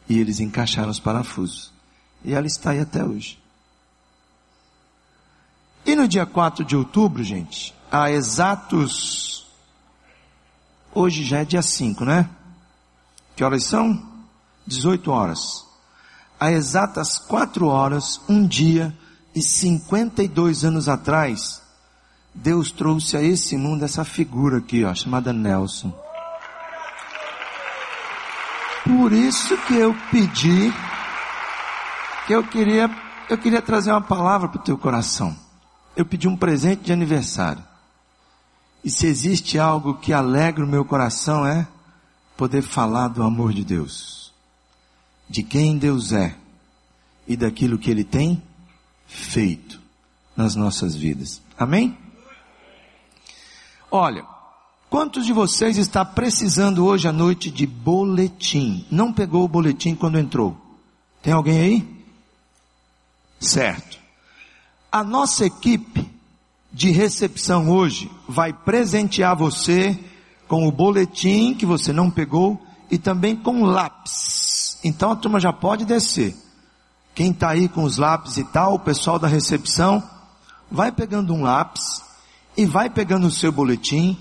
E 0.08 0.18
eles 0.18 0.40
encaixaram 0.40 0.90
os 0.90 0.98
parafusos. 0.98 1.70
E 2.24 2.34
ela 2.34 2.44
está 2.48 2.72
aí 2.72 2.80
até 2.80 3.04
hoje. 3.04 3.38
E 5.86 5.94
no 5.94 6.08
dia 6.08 6.26
4 6.26 6.64
de 6.64 6.74
outubro, 6.74 7.22
gente, 7.22 7.72
há 7.88 8.10
exatos. 8.10 9.46
Hoje 10.92 11.22
já 11.22 11.38
é 11.38 11.44
dia 11.44 11.62
5, 11.62 12.04
né? 12.04 12.28
Que 13.36 13.44
horas 13.44 13.62
são? 13.62 14.04
18 14.66 15.12
horas. 15.12 15.64
Há 16.40 16.50
exatas 16.50 17.16
4 17.16 17.64
horas, 17.68 18.20
um 18.28 18.44
dia 18.44 18.92
e 19.36 19.40
52 19.40 20.64
anos 20.64 20.88
atrás, 20.88 21.62
Deus 22.34 22.72
trouxe 22.72 23.16
a 23.16 23.22
esse 23.22 23.56
mundo 23.56 23.84
essa 23.84 24.04
figura 24.04 24.58
aqui, 24.58 24.84
ó, 24.84 24.92
chamada 24.96 25.32
Nelson. 25.32 26.07
Por 28.88 29.12
isso 29.12 29.54
que 29.66 29.74
eu 29.74 29.94
pedi 30.10 30.72
que 32.26 32.32
eu 32.32 32.42
queria, 32.42 32.90
eu 33.28 33.36
queria 33.36 33.60
trazer 33.60 33.90
uma 33.90 34.00
palavra 34.00 34.48
para 34.48 34.58
o 34.58 34.64
teu 34.64 34.78
coração. 34.78 35.36
Eu 35.94 36.06
pedi 36.06 36.26
um 36.26 36.34
presente 36.34 36.84
de 36.84 36.92
aniversário. 36.92 37.62
E 38.82 38.90
se 38.90 39.06
existe 39.06 39.58
algo 39.58 39.94
que 39.94 40.10
alegra 40.10 40.64
o 40.64 40.68
meu 40.68 40.86
coração 40.86 41.46
é 41.46 41.68
poder 42.34 42.62
falar 42.62 43.08
do 43.08 43.22
amor 43.22 43.52
de 43.52 43.62
Deus, 43.62 44.32
de 45.28 45.42
quem 45.42 45.76
Deus 45.76 46.12
é 46.12 46.34
e 47.26 47.36
daquilo 47.36 47.78
que 47.78 47.90
Ele 47.90 48.04
tem 48.04 48.42
feito 49.06 49.78
nas 50.34 50.54
nossas 50.54 50.94
vidas. 50.94 51.42
Amém? 51.58 51.98
Olha, 53.90 54.24
Quantos 54.90 55.26
de 55.26 55.34
vocês 55.34 55.76
está 55.76 56.02
precisando 56.02 56.86
hoje 56.86 57.06
à 57.06 57.12
noite 57.12 57.50
de 57.50 57.66
boletim? 57.66 58.86
Não 58.90 59.12
pegou 59.12 59.44
o 59.44 59.48
boletim 59.48 59.94
quando 59.94 60.18
entrou? 60.18 60.56
Tem 61.22 61.30
alguém 61.30 61.60
aí? 61.60 62.04
Certo. 63.38 63.98
A 64.90 65.04
nossa 65.04 65.44
equipe 65.44 66.10
de 66.72 66.90
recepção 66.90 67.68
hoje 67.68 68.10
vai 68.26 68.50
presentear 68.50 69.36
você 69.36 69.98
com 70.46 70.66
o 70.66 70.72
boletim 70.72 71.52
que 71.52 71.66
você 71.66 71.92
não 71.92 72.10
pegou 72.10 72.58
e 72.90 72.96
também 72.96 73.36
com 73.36 73.64
lápis. 73.64 74.78
Então 74.82 75.10
a 75.10 75.16
turma 75.16 75.38
já 75.38 75.52
pode 75.52 75.84
descer. 75.84 76.34
Quem 77.14 77.32
está 77.32 77.50
aí 77.50 77.68
com 77.68 77.84
os 77.84 77.98
lápis 77.98 78.38
e 78.38 78.44
tal, 78.44 78.76
o 78.76 78.78
pessoal 78.78 79.18
da 79.18 79.28
recepção, 79.28 80.02
vai 80.70 80.90
pegando 80.90 81.34
um 81.34 81.42
lápis 81.42 82.02
e 82.56 82.64
vai 82.64 82.88
pegando 82.88 83.26
o 83.26 83.30
seu 83.30 83.52
boletim 83.52 84.16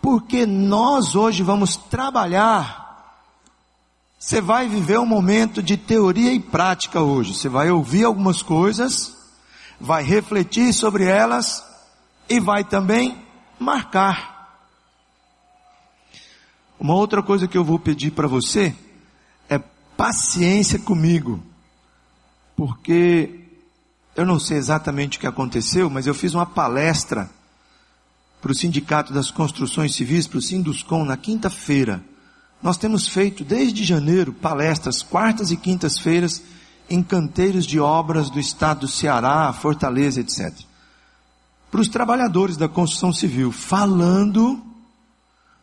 porque 0.00 0.46
nós 0.46 1.14
hoje 1.14 1.42
vamos 1.42 1.76
trabalhar. 1.76 2.88
Você 4.18 4.40
vai 4.40 4.68
viver 4.68 4.98
um 4.98 5.06
momento 5.06 5.62
de 5.62 5.76
teoria 5.76 6.32
e 6.32 6.40
prática 6.40 7.00
hoje. 7.00 7.34
Você 7.34 7.48
vai 7.48 7.70
ouvir 7.70 8.04
algumas 8.04 8.42
coisas, 8.42 9.16
vai 9.80 10.02
refletir 10.02 10.72
sobre 10.72 11.04
elas 11.04 11.64
e 12.28 12.40
vai 12.40 12.64
também 12.64 13.22
marcar. 13.58 14.38
Uma 16.78 16.94
outra 16.94 17.22
coisa 17.22 17.48
que 17.48 17.58
eu 17.58 17.64
vou 17.64 17.78
pedir 17.78 18.12
para 18.12 18.28
você 18.28 18.74
é 19.48 19.58
paciência 19.96 20.78
comigo, 20.78 21.42
porque 22.56 23.40
eu 24.14 24.24
não 24.24 24.38
sei 24.38 24.56
exatamente 24.56 25.16
o 25.16 25.20
que 25.20 25.26
aconteceu, 25.26 25.88
mas 25.90 26.06
eu 26.06 26.14
fiz 26.14 26.34
uma 26.34 26.46
palestra 26.46 27.30
para 28.40 28.52
o 28.52 28.54
Sindicato 28.54 29.12
das 29.12 29.30
Construções 29.30 29.94
Civis, 29.94 30.26
para 30.26 30.38
o 30.38 30.42
Sinduscom, 30.42 31.04
na 31.04 31.16
quinta-feira. 31.16 32.02
Nós 32.62 32.76
temos 32.76 33.08
feito 33.08 33.44
desde 33.44 33.84
janeiro 33.84 34.32
palestras 34.32 35.02
quartas 35.02 35.50
e 35.50 35.56
quintas-feiras 35.56 36.42
em 36.90 37.02
canteiros 37.02 37.66
de 37.66 37.78
obras 37.78 38.30
do 38.30 38.40
estado 38.40 38.80
do 38.80 38.88
Ceará, 38.88 39.52
Fortaleza, 39.52 40.20
etc. 40.20 40.52
Para 41.70 41.80
os 41.80 41.88
trabalhadores 41.88 42.56
da 42.56 42.68
construção 42.68 43.12
civil, 43.12 43.52
falando 43.52 44.62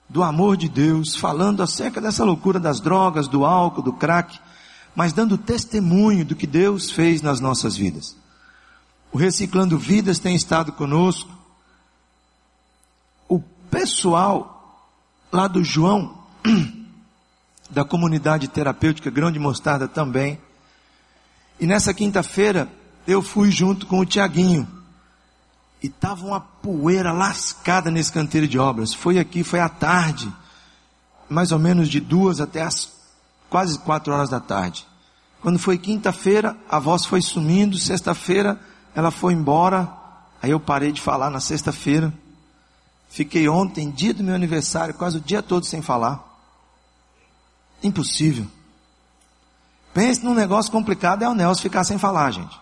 do 0.08 0.22
amor 0.22 0.56
de 0.56 0.70
Deus, 0.70 1.16
falando 1.16 1.64
acerca 1.64 2.00
dessa 2.00 2.24
loucura 2.24 2.60
das 2.60 2.80
drogas, 2.80 3.28
do 3.28 3.44
álcool, 3.44 3.82
do 3.82 3.94
crack, 3.94 4.40
mas 4.96 5.12
dando 5.12 5.38
testemunho 5.38 6.24
do 6.24 6.36
que 6.36 6.46
Deus 6.48 6.92
fez 6.92 7.22
nas 7.22 7.40
nossas 7.40 7.76
vidas. 7.76 8.16
O 9.12 9.18
Reciclando 9.18 9.78
Vidas 9.78 10.20
tem 10.20 10.36
estado 10.36 10.72
conosco. 10.72 11.30
Pessoal 13.70 14.88
lá 15.32 15.48
do 15.48 15.64
João, 15.64 16.18
da 17.70 17.84
comunidade 17.84 18.48
terapêutica 18.48 19.10
Grão 19.10 19.32
de 19.32 19.40
Mostarda 19.40 19.88
também. 19.88 20.40
E 21.60 21.66
nessa 21.66 21.94
quinta-feira 21.94 22.70
eu 23.08 23.22
fui 23.22 23.52
junto 23.52 23.86
com 23.86 24.00
o 24.00 24.06
Tiaguinho, 24.06 24.68
e 25.86 25.90
tava 25.90 26.26
uma 26.26 26.40
poeira 26.40 27.12
lascada 27.12 27.92
nesse 27.92 28.12
canteiro 28.12 28.48
de 28.48 28.58
obras. 28.58 28.92
Foi 28.92 29.20
aqui, 29.20 29.44
foi 29.44 29.60
à 29.60 29.70
tarde, 29.70 30.34
mais 31.30 31.52
ou 31.52 31.60
menos 31.60 31.90
de 31.90 32.00
duas 32.00 32.42
até 32.42 32.64
as 32.64 32.92
quase 33.52 33.78
quatro 33.78 34.12
horas 34.12 34.30
da 34.30 34.40
tarde. 34.40 34.84
Quando 35.42 35.60
foi 35.60 35.78
quinta-feira, 35.78 36.58
a 36.68 36.80
voz 36.80 37.06
foi 37.06 37.22
sumindo, 37.22 37.78
sexta-feira 37.78 38.60
ela 38.96 39.12
foi 39.12 39.34
embora, 39.34 39.88
aí 40.42 40.50
eu 40.50 40.60
parei 40.60 40.92
de 40.92 41.02
falar 41.02 41.30
na 41.30 41.40
sexta-feira. 41.40 42.12
Fiquei 43.10 43.48
ontem, 43.48 43.92
dia 43.92 44.14
do 44.14 44.24
meu 44.24 44.36
aniversário, 44.36 44.94
quase 44.94 45.18
o 45.18 45.22
dia 45.22 45.42
todo 45.42 45.66
sem 45.66 45.82
falar. 45.82 46.24
Impossível. 47.82 48.46
Pense 49.94 50.24
num 50.24 50.34
negócio 50.34 50.72
complicado, 50.72 51.24
é 51.24 51.30
o 51.30 51.34
Nelson 51.34 51.62
ficar 51.62 51.84
sem 51.86 51.98
falar, 51.98 52.32
gente. 52.32 52.60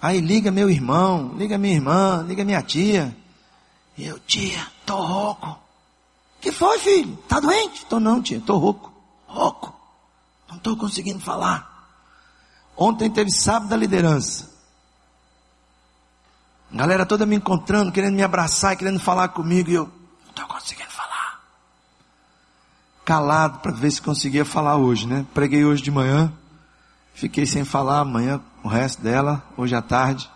Aí 0.00 0.20
liga 0.20 0.50
meu 0.50 0.70
irmão, 0.70 1.32
liga 1.36 1.58
minha 1.58 1.74
irmã, 1.74 2.24
liga 2.26 2.44
minha 2.44 2.62
tia. 2.62 3.16
E 3.96 4.04
eu, 4.04 4.18
tia, 4.20 4.64
tô 4.86 4.96
rouco. 5.00 5.58
Que 6.40 6.52
foi, 6.52 6.78
filho? 6.78 7.16
Tá 7.28 7.40
doente? 7.40 7.84
Tô 7.86 7.98
não, 7.98 8.22
tia, 8.22 8.40
tô 8.40 8.56
rouco. 8.56 8.92
Rouco. 9.26 9.74
Não 10.50 10.58
tô 10.58 10.76
conseguindo 10.76 11.18
falar. 11.20 11.88
Ontem 12.76 13.10
teve 13.10 13.30
sábado 13.30 13.68
da 13.68 13.76
liderança. 13.76 14.51
Galera 16.72 17.04
toda 17.04 17.26
me 17.26 17.36
encontrando, 17.36 17.92
querendo 17.92 18.14
me 18.14 18.22
abraçar, 18.22 18.76
querendo 18.76 18.98
falar 18.98 19.28
comigo, 19.28 19.70
e 19.70 19.74
eu 19.74 19.90
não 20.26 20.32
tô 20.34 20.46
conseguindo 20.46 20.90
falar. 20.90 21.40
Calado 23.04 23.58
para 23.58 23.72
ver 23.72 23.90
se 23.90 24.00
conseguia 24.00 24.44
falar 24.44 24.76
hoje, 24.76 25.06
né? 25.06 25.26
Preguei 25.34 25.64
hoje 25.64 25.82
de 25.82 25.90
manhã. 25.90 26.32
Fiquei 27.14 27.44
sem 27.44 27.62
falar 27.62 28.00
amanhã, 28.00 28.40
o 28.64 28.68
resto 28.68 29.02
dela, 29.02 29.42
hoje 29.54 29.74
à 29.74 29.82
tarde. 29.82 30.30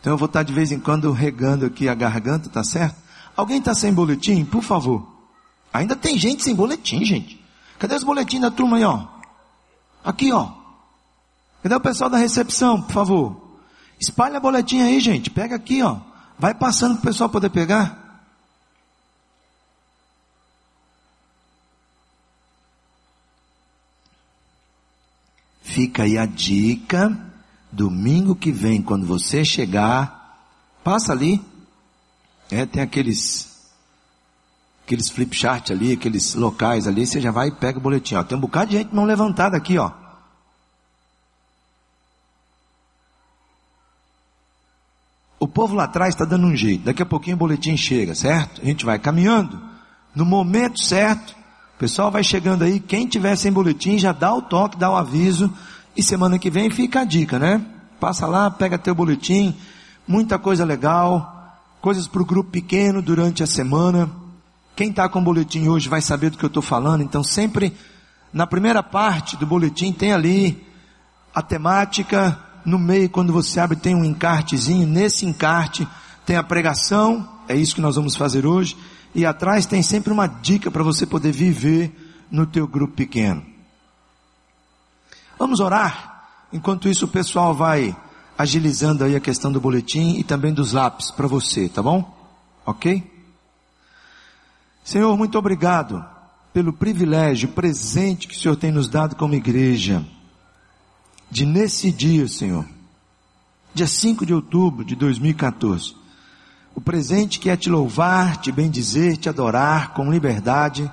Então 0.00 0.12
eu 0.12 0.16
vou 0.16 0.26
estar 0.26 0.44
de 0.44 0.52
vez 0.52 0.70
em 0.70 0.78
quando 0.78 1.10
regando 1.10 1.66
aqui 1.66 1.88
a 1.88 1.94
garganta, 1.94 2.48
tá 2.48 2.62
certo? 2.62 2.96
Alguém 3.36 3.58
está 3.58 3.74
sem 3.74 3.92
boletim? 3.92 4.44
Por 4.44 4.62
favor. 4.62 5.04
Ainda 5.72 5.96
tem 5.96 6.16
gente 6.16 6.44
sem 6.44 6.54
boletim, 6.54 7.04
gente. 7.04 7.44
Cadê 7.80 7.96
os 7.96 8.04
boletins 8.04 8.40
da 8.40 8.50
turma 8.50 8.76
aí, 8.76 8.84
ó? 8.84 9.06
Aqui, 10.04 10.32
ó. 10.32 10.52
Cadê 11.64 11.74
o 11.74 11.80
pessoal 11.80 12.08
da 12.08 12.18
recepção, 12.18 12.80
por 12.80 12.92
favor? 12.92 13.43
Espalha 14.04 14.36
a 14.36 14.40
boletim 14.40 14.80
aí, 14.80 15.00
gente. 15.00 15.30
Pega 15.30 15.56
aqui, 15.56 15.82
ó. 15.82 15.98
Vai 16.38 16.54
passando 16.54 16.96
para 16.96 17.00
o 17.00 17.12
pessoal 17.12 17.30
poder 17.30 17.48
pegar. 17.48 18.22
Fica 25.62 26.02
aí 26.02 26.18
a 26.18 26.26
dica. 26.26 27.18
Domingo 27.72 28.36
que 28.36 28.52
vem, 28.52 28.80
quando 28.80 29.06
você 29.06 29.44
chegar, 29.44 30.38
passa 30.84 31.12
ali. 31.12 31.42
É, 32.50 32.64
tem 32.66 32.82
aqueles 32.82 33.54
aqueles 34.84 35.08
flip 35.08 35.34
chart 35.34 35.70
ali, 35.70 35.94
aqueles 35.94 36.34
locais 36.34 36.86
ali, 36.86 37.06
você 37.06 37.18
já 37.18 37.30
vai 37.30 37.48
e 37.48 37.52
pega 37.52 37.78
o 37.78 37.82
boletim. 37.82 38.16
Ó. 38.16 38.22
Tem 38.22 38.36
um 38.36 38.40
bocado 38.40 38.70
de 38.70 38.76
gente 38.76 38.94
não 38.94 39.04
levantada 39.04 39.56
aqui, 39.56 39.78
ó. 39.78 40.03
O 45.44 45.46
povo 45.46 45.74
lá 45.74 45.84
atrás 45.84 46.14
está 46.14 46.24
dando 46.24 46.46
um 46.46 46.56
jeito. 46.56 46.86
Daqui 46.86 47.02
a 47.02 47.06
pouquinho 47.06 47.36
o 47.36 47.38
boletim 47.38 47.76
chega, 47.76 48.14
certo? 48.14 48.62
A 48.62 48.64
gente 48.64 48.82
vai 48.82 48.98
caminhando. 48.98 49.60
No 50.14 50.24
momento 50.24 50.82
certo, 50.82 51.36
o 51.76 51.78
pessoal 51.78 52.10
vai 52.10 52.24
chegando 52.24 52.64
aí, 52.64 52.80
quem 52.80 53.06
tiver 53.06 53.36
sem 53.36 53.52
boletim 53.52 53.98
já 53.98 54.10
dá 54.10 54.32
o 54.32 54.40
toque, 54.40 54.78
dá 54.78 54.90
o 54.90 54.96
aviso, 54.96 55.52
e 55.94 56.02
semana 56.02 56.38
que 56.38 56.48
vem 56.48 56.70
fica 56.70 57.00
a 57.00 57.04
dica, 57.04 57.38
né? 57.38 57.60
Passa 58.00 58.26
lá, 58.26 58.50
pega 58.50 58.78
teu 58.78 58.94
boletim, 58.94 59.54
muita 60.08 60.38
coisa 60.38 60.64
legal, 60.64 61.60
coisas 61.78 62.08
para 62.08 62.22
o 62.22 62.24
grupo 62.24 62.50
pequeno 62.50 63.02
durante 63.02 63.42
a 63.42 63.46
semana. 63.46 64.10
Quem 64.74 64.88
está 64.88 65.06
com 65.10 65.18
o 65.18 65.24
boletim 65.24 65.68
hoje 65.68 65.90
vai 65.90 66.00
saber 66.00 66.30
do 66.30 66.38
que 66.38 66.44
eu 66.46 66.48
estou 66.48 66.62
falando, 66.62 67.02
então 67.02 67.22
sempre 67.22 67.76
na 68.32 68.46
primeira 68.46 68.82
parte 68.82 69.36
do 69.36 69.46
boletim 69.46 69.92
tem 69.92 70.10
ali 70.10 70.66
a 71.34 71.42
temática, 71.42 72.43
no 72.64 72.78
meio 72.78 73.10
quando 73.10 73.32
você 73.32 73.60
abre 73.60 73.76
tem 73.76 73.94
um 73.94 74.04
encartezinho, 74.04 74.86
nesse 74.86 75.26
encarte 75.26 75.86
tem 76.24 76.36
a 76.36 76.42
pregação, 76.42 77.28
é 77.48 77.56
isso 77.56 77.74
que 77.74 77.80
nós 77.80 77.96
vamos 77.96 78.16
fazer 78.16 78.46
hoje, 78.46 78.76
e 79.14 79.24
atrás 79.26 79.66
tem 79.66 79.82
sempre 79.82 80.12
uma 80.12 80.26
dica 80.26 80.70
para 80.70 80.82
você 80.82 81.06
poder 81.06 81.32
viver 81.32 81.92
no 82.30 82.46
teu 82.46 82.66
grupo 82.66 82.94
pequeno. 82.94 83.44
Vamos 85.38 85.60
orar? 85.60 86.28
Enquanto 86.52 86.88
isso 86.88 87.04
o 87.04 87.08
pessoal 87.08 87.54
vai 87.54 87.94
agilizando 88.36 89.04
aí 89.04 89.14
a 89.14 89.20
questão 89.20 89.52
do 89.52 89.60
boletim 89.60 90.18
e 90.18 90.24
também 90.24 90.52
dos 90.52 90.72
lápis 90.72 91.10
para 91.10 91.26
você, 91.26 91.68
tá 91.68 91.82
bom? 91.82 92.12
Ok? 92.66 93.10
Senhor, 94.82 95.16
muito 95.16 95.38
obrigado 95.38 96.04
pelo 96.52 96.72
privilégio, 96.72 97.48
presente 97.48 98.28
que 98.28 98.36
o 98.36 98.38
Senhor 98.38 98.56
tem 98.56 98.70
nos 98.70 98.88
dado 98.88 99.16
como 99.16 99.34
igreja, 99.34 100.04
de 101.30 101.44
nesse 101.44 101.90
dia, 101.90 102.28
Senhor, 102.28 102.64
dia 103.74 103.86
5 103.86 104.24
de 104.24 104.32
outubro 104.32 104.84
de 104.84 104.94
2014, 104.94 105.94
o 106.74 106.80
presente 106.80 107.38
que 107.38 107.50
é 107.50 107.56
te 107.56 107.70
louvar, 107.70 108.38
te 108.38 108.50
bendizer, 108.50 109.16
te 109.16 109.28
adorar 109.28 109.94
com 109.94 110.10
liberdade, 110.10 110.90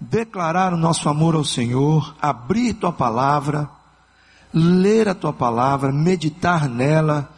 declarar 0.00 0.72
o 0.72 0.76
nosso 0.76 1.08
amor 1.08 1.34
ao 1.34 1.44
Senhor, 1.44 2.14
abrir 2.20 2.74
tua 2.74 2.92
palavra, 2.92 3.70
ler 4.52 5.08
a 5.08 5.14
tua 5.14 5.32
palavra, 5.32 5.92
meditar 5.92 6.68
nela. 6.68 7.30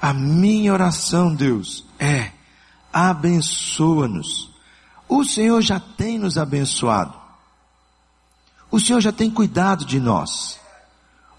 A 0.00 0.12
minha 0.12 0.72
oração, 0.72 1.34
Deus, 1.34 1.84
é 1.98 2.30
abençoa-nos. 2.92 4.50
O 5.08 5.24
Senhor 5.24 5.60
já 5.62 5.80
tem 5.80 6.18
nos 6.18 6.38
abençoado. 6.38 7.14
O 8.70 8.78
Senhor 8.78 9.00
já 9.00 9.12
tem 9.12 9.30
cuidado 9.30 9.84
de 9.84 9.98
nós. 9.98 10.58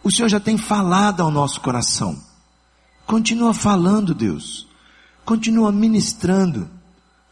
O 0.05 0.09
Senhor 0.09 0.29
já 0.29 0.39
tem 0.39 0.57
falado 0.57 1.21
ao 1.21 1.29
nosso 1.29 1.59
coração. 1.59 2.17
Continua 3.05 3.53
falando, 3.53 4.13
Deus 4.13 4.65
continua 5.25 5.71
ministrando 5.71 6.69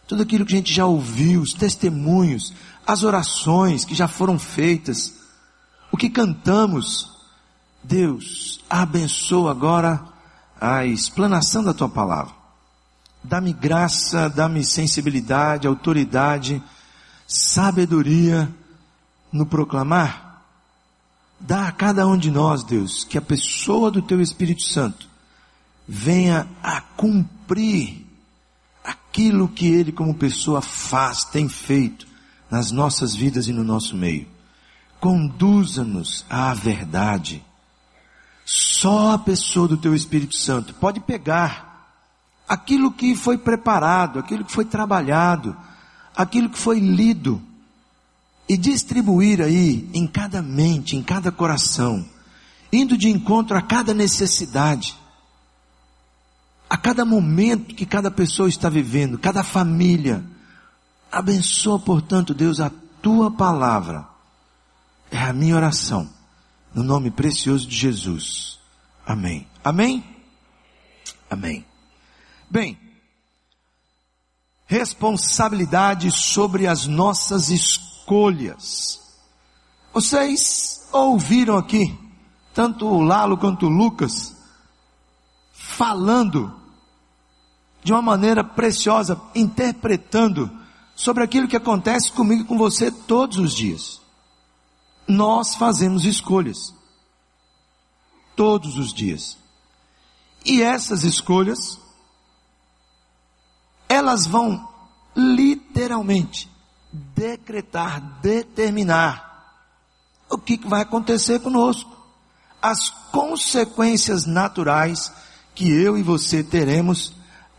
tudo 0.07 0.23
aquilo 0.23 0.45
que 0.45 0.53
a 0.53 0.57
gente 0.57 0.73
já 0.73 0.85
ouviu, 0.85 1.41
os 1.41 1.53
testemunhos, 1.53 2.53
as 2.85 3.03
orações 3.03 3.85
que 3.85 3.95
já 3.95 4.07
foram 4.07 4.37
feitas, 4.37 5.13
o 5.91 5.95
que 5.95 6.09
cantamos. 6.09 7.13
Deus, 7.81 8.61
abençoa 8.69 9.51
agora 9.51 10.01
a 10.59 10.85
explanação 10.85 11.63
da 11.63 11.73
tua 11.73 11.87
palavra. 11.87 12.33
Dá-me 13.23 13.53
graça, 13.53 14.29
dá-me 14.29 14.65
sensibilidade, 14.65 15.67
autoridade, 15.67 16.61
sabedoria 17.27 18.53
no 19.31 19.45
proclamar. 19.45 20.32
Dá 21.45 21.67
a 21.67 21.71
cada 21.73 22.07
um 22.07 22.17
de 22.17 22.31
nós, 22.31 22.63
Deus, 22.63 23.03
que 23.03 23.17
a 23.17 23.21
pessoa 23.21 23.91
do 23.91 24.01
teu 24.01 24.21
Espírito 24.21 24.63
Santo 24.63 25.09
venha 25.85 26.47
a 26.63 26.79
cumprir 26.79 28.07
aquilo 28.81 29.49
que 29.49 29.67
Ele, 29.67 29.91
como 29.91 30.13
pessoa, 30.15 30.61
faz, 30.61 31.25
tem 31.25 31.49
feito 31.49 32.07
nas 32.49 32.71
nossas 32.71 33.13
vidas 33.13 33.49
e 33.49 33.51
no 33.51 33.61
nosso 33.61 33.93
meio. 33.93 34.25
Conduza-nos 35.01 36.25
à 36.29 36.53
verdade. 36.53 37.43
Só 38.45 39.11
a 39.11 39.19
pessoa 39.19 39.67
do 39.67 39.75
Teu 39.75 39.93
Espírito 39.93 40.37
Santo 40.37 40.73
pode 40.73 41.01
pegar 41.01 41.91
aquilo 42.47 42.89
que 42.89 43.17
foi 43.17 43.37
preparado, 43.37 44.17
aquilo 44.17 44.45
que 44.45 44.51
foi 44.53 44.63
trabalhado, 44.63 45.57
aquilo 46.15 46.49
que 46.49 46.57
foi 46.57 46.79
lido, 46.79 47.41
e 48.53 48.57
distribuir 48.57 49.41
aí 49.41 49.89
em 49.95 50.05
cada 50.05 50.39
mente, 50.39 50.95
em 50.95 51.01
cada 51.01 51.31
coração, 51.31 52.05
indo 52.71 52.95
de 52.95 53.09
encontro 53.09 53.57
a 53.57 53.61
cada 53.63 53.95
necessidade, 53.95 54.95
a 56.69 56.77
cada 56.77 57.03
momento 57.03 57.73
que 57.73 57.83
cada 57.83 58.11
pessoa 58.11 58.47
está 58.47 58.69
vivendo, 58.69 59.17
cada 59.17 59.43
família. 59.43 60.23
Abençoa, 61.11 61.79
portanto, 61.79 62.31
Deus, 62.31 62.59
a 62.59 62.71
tua 63.01 63.31
palavra. 63.31 64.07
É 65.09 65.17
a 65.17 65.33
minha 65.33 65.55
oração, 65.55 66.07
no 66.75 66.83
nome 66.83 67.09
precioso 67.09 67.67
de 67.67 67.75
Jesus. 67.75 68.59
Amém. 69.03 69.47
Amém? 69.63 70.03
Amém. 71.27 71.65
Bem, 72.51 72.77
responsabilidade 74.67 76.11
sobre 76.11 76.67
as 76.67 76.85
nossas 76.85 77.49
escolhas. 77.49 77.92
Vocês 79.93 80.87
ouviram 80.91 81.57
aqui, 81.57 81.97
tanto 82.53 82.87
o 82.87 83.01
Lalo 83.01 83.37
quanto 83.37 83.65
o 83.65 83.69
Lucas, 83.69 84.35
falando 85.51 86.53
de 87.83 87.91
uma 87.91 88.01
maneira 88.01 88.43
preciosa, 88.43 89.19
interpretando 89.35 90.49
sobre 90.95 91.23
aquilo 91.23 91.47
que 91.47 91.57
acontece 91.57 92.11
comigo 92.11 92.43
e 92.43 92.45
com 92.45 92.57
você 92.57 92.91
todos 92.91 93.37
os 93.37 93.53
dias. 93.53 94.01
Nós 95.07 95.55
fazemos 95.55 96.05
escolhas. 96.05 96.73
Todos 98.35 98.77
os 98.77 98.93
dias. 98.93 99.37
E 100.45 100.61
essas 100.61 101.03
escolhas 101.03 101.79
elas 103.87 104.25
vão 104.25 104.67
literalmente 105.15 106.49
decretar, 106.93 107.99
determinar 108.21 109.33
o 110.29 110.37
que 110.37 110.57
vai 110.67 110.81
acontecer 110.81 111.39
conosco, 111.39 111.91
as 112.61 112.89
consequências 113.11 114.25
naturais 114.25 115.11
que 115.55 115.69
eu 115.69 115.97
e 115.97 116.03
você 116.03 116.43
teremos 116.43 117.13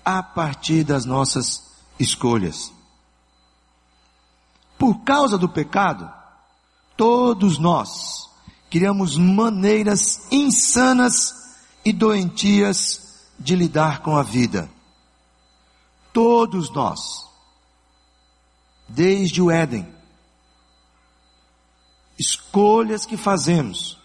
a 0.04 0.22
partir 0.22 0.84
das 0.84 1.04
nossas 1.04 1.64
escolhas. 1.98 2.72
Por 4.78 5.00
causa 5.04 5.36
do 5.36 5.48
pecado, 5.48 6.10
todos 6.96 7.58
nós 7.58 8.28
criamos 8.70 9.16
maneiras 9.16 10.26
insanas 10.32 11.32
e 11.84 11.92
doentias 11.92 13.22
de 13.38 13.54
lidar 13.54 14.00
com 14.00 14.16
a 14.16 14.22
vida. 14.22 14.68
Todos 16.12 16.72
nós, 16.72 17.26
desde 18.94 19.42
o 19.42 19.50
Éden, 19.50 19.86
escolhas 22.18 23.04
que 23.04 23.16
fazemos. 23.16 23.98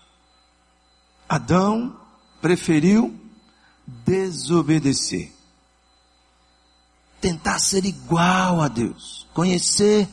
Adão 1.28 1.95
preferiu 2.41 3.13
desobedecer. 3.86 5.32
Tentar 7.21 7.60
ser 7.60 7.86
igual 7.86 8.62
a 8.62 8.67
Deus, 8.67 9.28
conhecer 9.34 10.08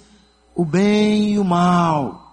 o 0.54 0.64
bem 0.64 1.34
e 1.34 1.38
o 1.38 1.44
mal. 1.44 2.24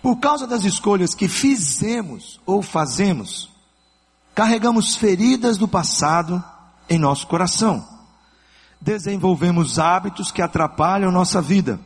Por 0.00 0.16
causa 0.16 0.46
das 0.46 0.64
escolhas 0.64 1.14
que 1.14 1.28
fizemos 1.28 2.40
ou 2.44 2.60
fazemos, 2.60 3.52
Carregamos 4.34 4.96
feridas 4.96 5.58
do 5.58 5.68
passado 5.68 6.42
em 6.88 6.98
nosso 6.98 7.26
coração. 7.26 7.86
Desenvolvemos 8.82 9.78
hábitos 9.78 10.32
que 10.32 10.42
atrapalham 10.42 11.12
nossa 11.12 11.40
vida 11.40 11.78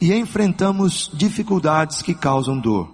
e 0.00 0.14
enfrentamos 0.14 1.10
dificuldades 1.12 2.00
que 2.00 2.14
causam 2.14 2.58
dor. 2.58 2.90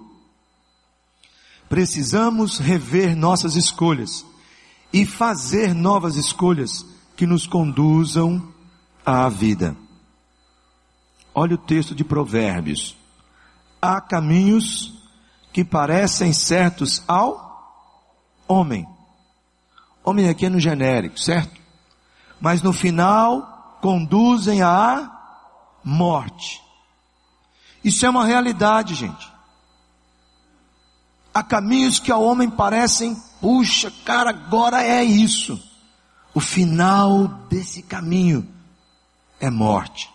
Precisamos 1.68 2.58
rever 2.58 3.14
nossas 3.14 3.54
escolhas 3.54 4.26
e 4.92 5.06
fazer 5.06 5.72
novas 5.72 6.16
escolhas 6.16 6.85
que 7.16 7.24
nos 7.24 7.46
conduzam 7.46 8.42
à 9.06 9.28
vida. 9.28 9.76
Olha 11.32 11.54
o 11.54 11.58
texto 11.58 11.94
de 11.94 12.02
Provérbios. 12.02 12.96
Há 13.80 14.00
caminhos 14.00 15.00
que 15.52 15.64
parecem 15.64 16.32
certos 16.32 17.04
ao 17.06 17.87
homem. 18.48 18.85
Homem 20.02 20.28
aqui 20.28 20.46
é 20.46 20.50
no 20.50 20.58
genérico, 20.58 21.20
certo? 21.20 21.62
Mas 22.42 22.61
no 22.61 22.72
final 22.72 23.78
conduzem 23.81 24.62
à 24.62 25.09
morte. 25.85 26.61
Isso 27.85 28.05
é 28.05 28.11
uma 28.11 28.26
realidade, 28.26 28.96
gente. 28.96 29.31
Há 31.33 31.40
caminhos 31.40 32.00
que 32.00 32.11
ao 32.11 32.20
homem 32.20 32.50
parecem, 32.50 33.16
puxa, 33.40 33.92
cara, 34.05 34.31
agora 34.31 34.83
é 34.83 35.05
isso. 35.05 35.62
O 36.35 36.40
final 36.40 37.28
desse 37.48 37.81
caminho 37.81 38.46
é 39.38 39.48
morte. 39.48 40.11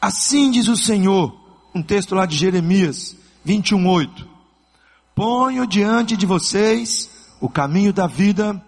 Assim 0.00 0.48
diz 0.48 0.68
o 0.68 0.76
Senhor, 0.76 1.34
um 1.74 1.82
texto 1.82 2.14
lá 2.14 2.24
de 2.24 2.36
Jeremias 2.36 3.16
21:8. 3.44 4.28
Ponho 5.12 5.66
diante 5.66 6.16
de 6.16 6.24
vocês 6.24 7.10
o 7.40 7.48
caminho 7.48 7.92
da 7.92 8.06
vida 8.06 8.64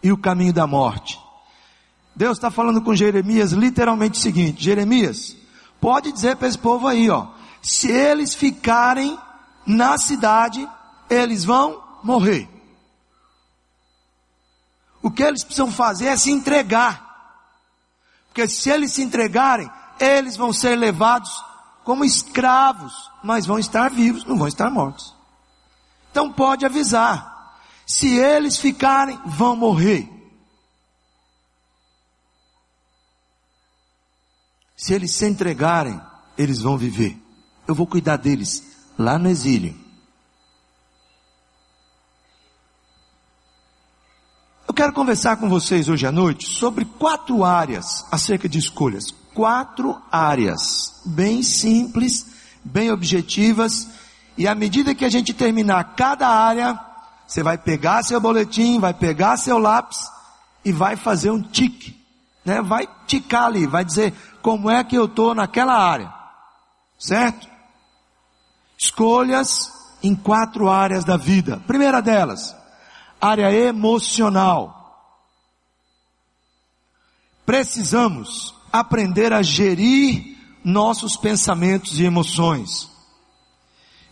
e 0.00 0.12
o 0.12 0.16
caminho 0.16 0.52
da 0.52 0.64
morte. 0.64 1.18
Deus 2.20 2.36
está 2.36 2.50
falando 2.50 2.82
com 2.82 2.94
Jeremias 2.94 3.52
literalmente 3.52 4.18
o 4.18 4.22
seguinte: 4.22 4.62
Jeremias, 4.62 5.34
pode 5.80 6.12
dizer 6.12 6.36
para 6.36 6.48
esse 6.48 6.58
povo 6.58 6.86
aí, 6.86 7.08
ó, 7.08 7.28
se 7.62 7.90
eles 7.90 8.34
ficarem 8.34 9.18
na 9.66 9.96
cidade, 9.96 10.68
eles 11.08 11.46
vão 11.46 11.82
morrer. 12.02 12.46
O 15.00 15.10
que 15.10 15.22
eles 15.22 15.42
precisam 15.42 15.72
fazer 15.72 16.08
é 16.08 16.16
se 16.18 16.30
entregar. 16.30 17.08
Porque 18.28 18.46
se 18.46 18.68
eles 18.68 18.92
se 18.92 19.02
entregarem, 19.02 19.70
eles 19.98 20.36
vão 20.36 20.52
ser 20.52 20.76
levados 20.76 21.30
como 21.84 22.04
escravos, 22.04 22.92
mas 23.24 23.46
vão 23.46 23.58
estar 23.58 23.90
vivos, 23.90 24.26
não 24.26 24.36
vão 24.36 24.46
estar 24.46 24.70
mortos. 24.70 25.16
Então 26.10 26.30
pode 26.30 26.66
avisar. 26.66 27.56
Se 27.86 28.14
eles 28.14 28.58
ficarem, 28.58 29.18
vão 29.24 29.56
morrer. 29.56 30.19
Se 34.80 34.94
eles 34.94 35.10
se 35.10 35.26
entregarem, 35.26 36.00
eles 36.38 36.62
vão 36.62 36.78
viver. 36.78 37.14
Eu 37.68 37.74
vou 37.74 37.86
cuidar 37.86 38.16
deles 38.16 38.64
lá 38.98 39.18
no 39.18 39.28
exílio. 39.28 39.76
Eu 44.66 44.72
quero 44.72 44.94
conversar 44.94 45.36
com 45.36 45.50
vocês 45.50 45.86
hoje 45.90 46.06
à 46.06 46.10
noite 46.10 46.46
sobre 46.46 46.86
quatro 46.86 47.44
áreas 47.44 48.06
acerca 48.10 48.48
de 48.48 48.58
escolhas. 48.58 49.10
Quatro 49.34 50.00
áreas, 50.10 51.02
bem 51.04 51.42
simples, 51.42 52.28
bem 52.64 52.90
objetivas 52.90 53.86
e 54.34 54.48
à 54.48 54.54
medida 54.54 54.94
que 54.94 55.04
a 55.04 55.10
gente 55.10 55.34
terminar 55.34 55.94
cada 55.94 56.26
área, 56.26 56.80
você 57.26 57.42
vai 57.42 57.58
pegar 57.58 58.02
seu 58.02 58.18
boletim, 58.18 58.80
vai 58.80 58.94
pegar 58.94 59.36
seu 59.36 59.58
lápis 59.58 60.10
e 60.64 60.72
vai 60.72 60.96
fazer 60.96 61.30
um 61.30 61.42
tique, 61.42 62.02
né? 62.46 62.62
Vai 62.62 62.88
ticar 63.06 63.44
ali, 63.44 63.66
vai 63.66 63.84
dizer 63.84 64.14
como 64.42 64.70
é 64.70 64.82
que 64.84 64.96
eu 64.96 65.04
estou 65.04 65.34
naquela 65.34 65.74
área, 65.74 66.12
certo? 66.98 67.48
Escolhas 68.78 69.70
em 70.02 70.14
quatro 70.14 70.70
áreas 70.70 71.04
da 71.04 71.16
vida. 71.16 71.62
Primeira 71.66 72.00
delas, 72.00 72.56
área 73.20 73.52
emocional. 73.52 74.76
Precisamos 77.44 78.54
aprender 78.72 79.32
a 79.32 79.42
gerir 79.42 80.38
nossos 80.64 81.16
pensamentos 81.16 81.98
e 81.98 82.04
emoções. 82.04 82.88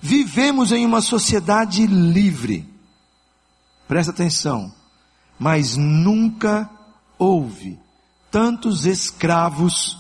Vivemos 0.01 0.73
em 0.73 0.85
uma 0.85 1.01
sociedade 1.01 1.87
livre. 1.87 2.69
Presta 3.87 4.13
atenção. 4.13 4.73
Mas 5.39 5.77
nunca 5.77 6.69
houve 7.17 7.79
tantos 8.31 8.85
escravos 8.85 9.97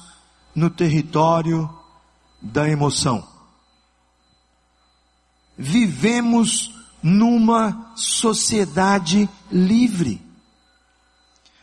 no 0.59 0.69
território 0.69 1.71
da 2.43 2.69
emoção. 2.69 3.27
Vivemos 5.57 6.75
numa 7.01 7.93
sociedade 7.95 9.29
livre. 9.51 10.21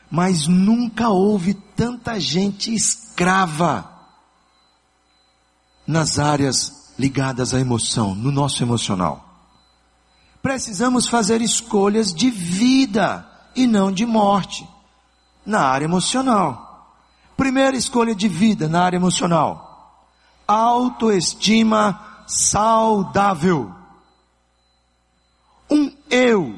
Mas 0.10 0.47
nunca 0.47 1.10
houve 1.10 1.53
tanta 1.53 2.19
gente 2.19 2.73
escrava 2.73 3.91
nas 5.86 6.17
áreas 6.17 6.93
ligadas 6.97 7.53
à 7.53 7.60
emoção, 7.60 8.15
no 8.15 8.31
nosso 8.31 8.63
emocional. 8.63 9.23
precisamos 10.41 11.08
fazer 11.08 11.41
escolhas 11.41 12.13
de 12.13 12.29
vida 12.29 13.27
e 13.55 13.65
não 13.65 13.91
de 13.91 14.05
morte 14.05 14.65
na 15.45 15.62
área 15.62 15.86
emocional. 15.86 16.64
Primeira 17.37 17.75
escolha 17.75 18.15
de 18.15 18.27
vida 18.27 18.69
na 18.69 18.83
área 18.83 18.97
emocional: 18.97 20.07
autoestima 20.47 22.23
saudável. 22.27 23.73
Um 25.69 25.91
eu 26.09 26.57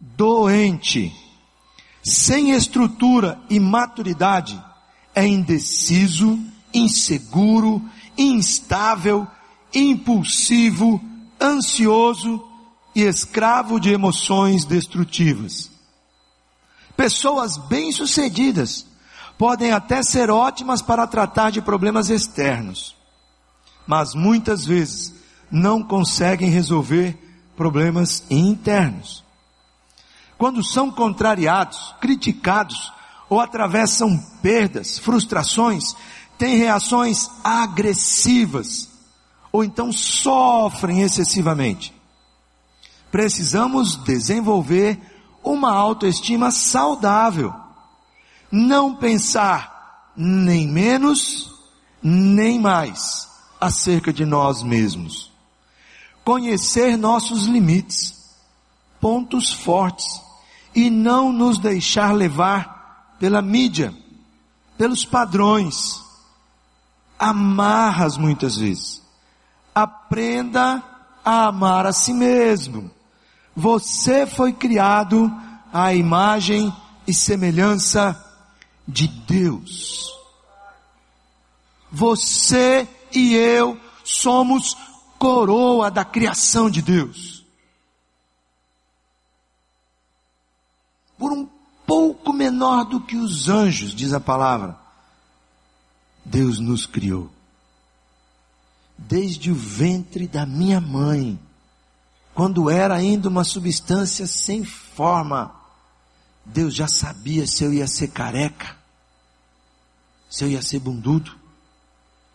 doente, 0.00 1.12
sem 2.02 2.50
estrutura 2.50 3.40
e 3.48 3.60
maturidade, 3.60 4.62
é 5.14 5.26
indeciso, 5.26 6.38
inseguro, 6.72 7.82
instável, 8.16 9.26
impulsivo, 9.72 11.00
ansioso 11.40 12.42
e 12.94 13.02
escravo 13.02 13.78
de 13.78 13.90
emoções 13.90 14.64
destrutivas. 14.64 15.70
Pessoas 16.96 17.56
bem-sucedidas 17.56 18.86
podem 19.38 19.72
até 19.72 20.02
ser 20.02 20.30
ótimas 20.30 20.80
para 20.82 21.06
tratar 21.06 21.50
de 21.50 21.60
problemas 21.60 22.08
externos, 22.10 22.96
mas 23.86 24.14
muitas 24.14 24.64
vezes 24.64 25.14
não 25.50 25.82
conseguem 25.82 26.50
resolver 26.50 27.18
problemas 27.56 28.24
internos. 28.30 29.24
Quando 30.36 30.64
são 30.64 30.90
contrariados, 30.90 31.94
criticados 32.00 32.92
ou 33.28 33.40
atravessam 33.40 34.18
perdas, 34.42 34.98
frustrações, 34.98 35.94
têm 36.36 36.56
reações 36.58 37.30
agressivas 37.42 38.88
ou 39.52 39.62
então 39.62 39.92
sofrem 39.92 41.02
excessivamente. 41.02 41.94
Precisamos 43.10 43.94
desenvolver 43.94 45.00
uma 45.42 45.72
autoestima 45.72 46.50
saudável. 46.50 47.54
Não 48.56 48.94
pensar 48.94 50.12
nem 50.16 50.68
menos, 50.68 51.52
nem 52.00 52.56
mais 52.60 53.28
acerca 53.60 54.12
de 54.12 54.24
nós 54.24 54.62
mesmos. 54.62 55.32
Conhecer 56.24 56.96
nossos 56.96 57.46
limites, 57.46 58.30
pontos 59.00 59.52
fortes 59.52 60.06
e 60.72 60.88
não 60.88 61.32
nos 61.32 61.58
deixar 61.58 62.14
levar 62.14 63.16
pela 63.18 63.42
mídia, 63.42 63.92
pelos 64.78 65.04
padrões, 65.04 66.00
amarras 67.18 68.16
muitas 68.16 68.56
vezes. 68.56 69.02
Aprenda 69.74 70.80
a 71.24 71.46
amar 71.48 71.86
a 71.86 71.92
si 71.92 72.14
mesmo. 72.14 72.88
Você 73.56 74.28
foi 74.28 74.52
criado 74.52 75.28
à 75.72 75.92
imagem 75.92 76.72
e 77.04 77.12
semelhança 77.12 78.23
de 78.86 79.08
Deus. 79.08 80.12
Você 81.90 82.88
e 83.12 83.34
eu 83.34 83.80
somos 84.02 84.76
coroa 85.18 85.90
da 85.90 86.04
criação 86.04 86.68
de 86.68 86.82
Deus. 86.82 87.44
Por 91.16 91.32
um 91.32 91.48
pouco 91.86 92.32
menor 92.32 92.84
do 92.84 93.00
que 93.00 93.16
os 93.16 93.48
anjos, 93.48 93.94
diz 93.94 94.12
a 94.12 94.20
palavra, 94.20 94.78
Deus 96.24 96.58
nos 96.58 96.86
criou. 96.86 97.30
Desde 98.96 99.50
o 99.50 99.54
ventre 99.54 100.26
da 100.26 100.44
minha 100.44 100.80
mãe, 100.80 101.38
quando 102.34 102.68
era 102.68 102.94
ainda 102.94 103.28
uma 103.28 103.44
substância 103.44 104.26
sem 104.26 104.64
forma, 104.64 105.54
Deus 106.44 106.74
já 106.74 106.86
sabia 106.86 107.46
se 107.46 107.64
eu 107.64 107.72
ia 107.72 107.86
ser 107.86 108.08
careca, 108.08 108.76
se 110.28 110.44
eu 110.44 110.48
ia 110.48 110.60
ser 110.60 110.78
bundudo, 110.78 111.34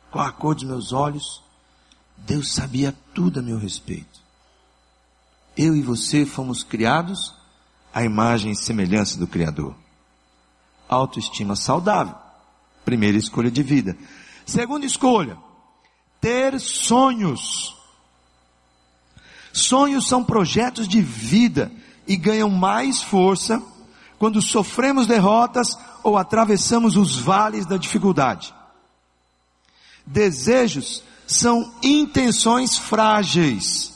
qual 0.10 0.26
a 0.26 0.32
cor 0.32 0.56
dos 0.56 0.64
meus 0.64 0.92
olhos. 0.92 1.44
Deus 2.18 2.54
sabia 2.54 2.94
tudo 3.14 3.40
a 3.40 3.44
meu 3.44 3.58
respeito. 3.58 4.20
Eu 5.56 5.76
e 5.76 5.82
você 5.82 6.26
fomos 6.26 6.64
criados 6.64 7.34
à 7.94 8.04
imagem 8.04 8.52
e 8.52 8.56
semelhança 8.56 9.18
do 9.18 9.28
Criador. 9.28 9.76
Autoestima 10.88 11.56
saudável. 11.56 12.16
Primeira 12.84 13.18
escolha 13.18 13.52
de 13.52 13.62
vida. 13.64 13.98
Segunda 14.46 14.86
escolha, 14.86 15.38
ter 16.20 16.60
sonhos. 16.60 17.76
Sonhos 19.54 20.08
são 20.08 20.24
projetos 20.24 20.88
de 20.88 21.02
vida 21.02 21.72
e 22.08 22.16
ganham 22.16 22.50
mais 22.50 23.02
força 23.02 23.62
quando 24.20 24.42
sofremos 24.42 25.08
derrotas 25.08 25.78
ou 26.04 26.18
atravessamos 26.18 26.98
os 26.98 27.18
vales 27.18 27.66
da 27.66 27.78
dificuldade. 27.78 28.54
Desejos 30.06 31.02
são 31.26 31.74
intenções 31.82 32.78
frágeis. 32.78 33.94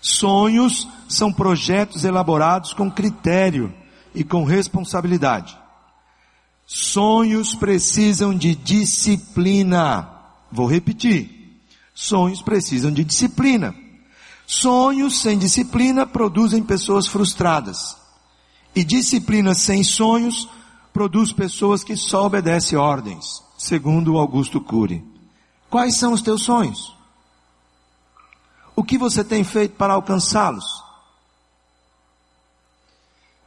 Sonhos 0.00 0.86
são 1.08 1.32
projetos 1.32 2.04
elaborados 2.04 2.72
com 2.72 2.90
critério 2.90 3.74
e 4.14 4.22
com 4.22 4.44
responsabilidade. 4.44 5.56
Sonhos 6.66 7.54
precisam 7.54 8.36
de 8.36 8.54
disciplina. 8.54 10.08
Vou 10.50 10.66
repetir. 10.66 11.60
Sonhos 11.94 12.42
precisam 12.42 12.90
de 12.90 13.04
disciplina. 13.04 13.74
Sonhos 14.46 15.20
sem 15.20 15.38
disciplina 15.38 16.06
produzem 16.06 16.62
pessoas 16.62 17.06
frustradas. 17.06 18.01
E 18.74 18.82
disciplina 18.84 19.54
sem 19.54 19.84
sonhos 19.84 20.48
produz 20.92 21.32
pessoas 21.32 21.82
que 21.84 21.96
só 21.96 22.26
obedecem 22.26 22.78
ordens, 22.78 23.42
segundo 23.56 24.18
Augusto 24.18 24.60
Cury. 24.60 25.04
Quais 25.70 25.96
são 25.96 26.12
os 26.12 26.22
teus 26.22 26.42
sonhos? 26.42 26.94
O 28.74 28.82
que 28.82 28.96
você 28.96 29.22
tem 29.22 29.44
feito 29.44 29.74
para 29.76 29.94
alcançá-los? 29.94 30.82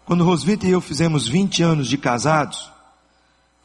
Quando 0.05 0.23
Rosvita 0.23 0.67
e 0.67 0.71
eu 0.71 0.81
fizemos 0.81 1.27
20 1.27 1.63
anos 1.63 1.87
de 1.87 1.97
casados, 1.97 2.71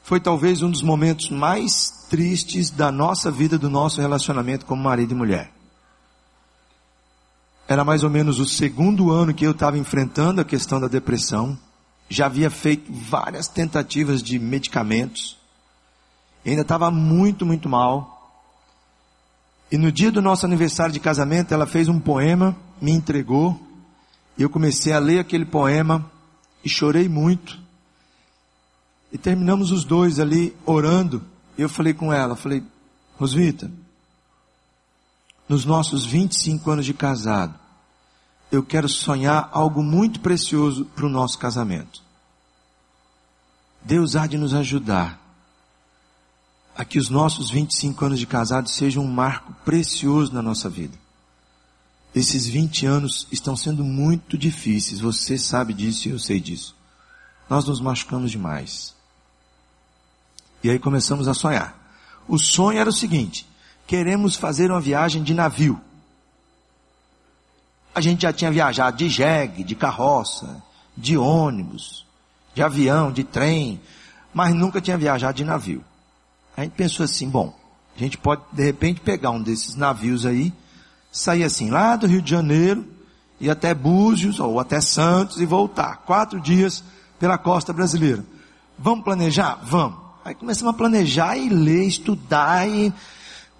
foi 0.02 0.18
talvez 0.18 0.62
um 0.62 0.70
dos 0.70 0.82
momentos 0.82 1.28
mais 1.28 2.06
tristes 2.08 2.70
da 2.70 2.90
nossa 2.90 3.30
vida, 3.30 3.58
do 3.58 3.68
nosso 3.68 4.00
relacionamento 4.00 4.64
como 4.64 4.82
marido 4.82 5.12
e 5.12 5.16
mulher. 5.16 5.59
Era 7.70 7.84
mais 7.84 8.02
ou 8.02 8.10
menos 8.10 8.40
o 8.40 8.46
segundo 8.46 9.12
ano 9.12 9.32
que 9.32 9.46
eu 9.46 9.52
estava 9.52 9.78
enfrentando 9.78 10.40
a 10.40 10.44
questão 10.44 10.80
da 10.80 10.88
depressão. 10.88 11.56
Já 12.08 12.26
havia 12.26 12.50
feito 12.50 12.92
várias 12.92 13.46
tentativas 13.46 14.24
de 14.24 14.40
medicamentos. 14.40 15.38
ainda 16.44 16.62
estava 16.62 16.90
muito, 16.90 17.46
muito 17.46 17.68
mal. 17.68 18.42
E 19.70 19.78
no 19.78 19.92
dia 19.92 20.10
do 20.10 20.20
nosso 20.20 20.44
aniversário 20.44 20.92
de 20.92 20.98
casamento, 20.98 21.54
ela 21.54 21.64
fez 21.64 21.86
um 21.86 22.00
poema, 22.00 22.56
me 22.82 22.90
entregou. 22.90 23.56
E 24.36 24.42
eu 24.42 24.50
comecei 24.50 24.92
a 24.92 24.98
ler 24.98 25.20
aquele 25.20 25.44
poema 25.44 26.10
e 26.64 26.68
chorei 26.68 27.08
muito. 27.08 27.56
E 29.12 29.16
terminamos 29.16 29.70
os 29.70 29.84
dois 29.84 30.18
ali 30.18 30.56
orando. 30.66 31.24
E 31.56 31.62
eu 31.62 31.68
falei 31.68 31.94
com 31.94 32.12
ela, 32.12 32.34
falei, 32.34 32.64
Rosvita, 33.16 33.70
nos 35.48 35.64
nossos 35.64 36.04
25 36.04 36.68
anos 36.68 36.84
de 36.84 36.94
casado, 36.94 37.59
eu 38.50 38.62
quero 38.62 38.88
sonhar 38.88 39.48
algo 39.52 39.82
muito 39.82 40.20
precioso 40.20 40.84
para 40.84 41.06
o 41.06 41.10
nosso 41.10 41.38
casamento. 41.38 42.02
Deus 43.82 44.16
há 44.16 44.26
de 44.26 44.36
nos 44.36 44.52
ajudar 44.54 45.18
a 46.76 46.84
que 46.84 46.98
os 46.98 47.08
nossos 47.08 47.50
25 47.50 48.04
anos 48.04 48.18
de 48.18 48.26
casado 48.26 48.68
sejam 48.68 49.04
um 49.04 49.10
marco 49.10 49.54
precioso 49.64 50.32
na 50.32 50.42
nossa 50.42 50.68
vida. 50.68 50.98
Esses 52.14 52.46
20 52.46 52.86
anos 52.86 53.26
estão 53.30 53.56
sendo 53.56 53.84
muito 53.84 54.36
difíceis, 54.36 55.00
você 55.00 55.38
sabe 55.38 55.72
disso 55.72 56.08
e 56.08 56.10
eu 56.10 56.18
sei 56.18 56.40
disso. 56.40 56.74
Nós 57.48 57.64
nos 57.64 57.80
machucamos 57.80 58.30
demais. 58.30 58.94
E 60.62 60.70
aí 60.70 60.78
começamos 60.78 61.28
a 61.28 61.34
sonhar. 61.34 61.78
O 62.26 62.38
sonho 62.38 62.78
era 62.78 62.90
o 62.90 62.92
seguinte: 62.92 63.46
queremos 63.86 64.34
fazer 64.36 64.70
uma 64.70 64.80
viagem 64.80 65.22
de 65.22 65.34
navio. 65.34 65.80
A 67.94 68.00
gente 68.00 68.22
já 68.22 68.32
tinha 68.32 68.50
viajado 68.50 68.96
de 68.96 69.08
jegue, 69.08 69.64
de 69.64 69.74
carroça, 69.74 70.62
de 70.96 71.16
ônibus, 71.16 72.06
de 72.54 72.62
avião, 72.62 73.10
de 73.10 73.24
trem, 73.24 73.80
mas 74.32 74.54
nunca 74.54 74.80
tinha 74.80 74.96
viajado 74.96 75.34
de 75.34 75.44
navio. 75.44 75.84
A 76.56 76.62
gente 76.62 76.72
pensou 76.72 77.04
assim, 77.04 77.28
bom, 77.28 77.54
a 77.96 77.98
gente 77.98 78.16
pode 78.18 78.42
de 78.52 78.62
repente 78.62 79.00
pegar 79.00 79.30
um 79.30 79.42
desses 79.42 79.74
navios 79.74 80.24
aí, 80.24 80.52
sair 81.10 81.44
assim 81.44 81.70
lá 81.70 81.96
do 81.96 82.06
Rio 82.06 82.22
de 82.22 82.30
Janeiro, 82.30 82.86
ir 83.40 83.50
até 83.50 83.74
Búzios 83.74 84.38
ou 84.38 84.60
até 84.60 84.80
Santos 84.80 85.40
e 85.40 85.46
voltar. 85.46 85.98
Quatro 86.06 86.40
dias 86.40 86.84
pela 87.18 87.38
costa 87.38 87.72
brasileira. 87.72 88.24
Vamos 88.78 89.04
planejar? 89.04 89.58
Vamos. 89.64 89.98
Aí 90.24 90.34
começamos 90.34 90.74
a 90.74 90.76
planejar 90.76 91.36
e 91.36 91.48
ler, 91.48 91.86
estudar 91.86 92.68
e 92.68 92.92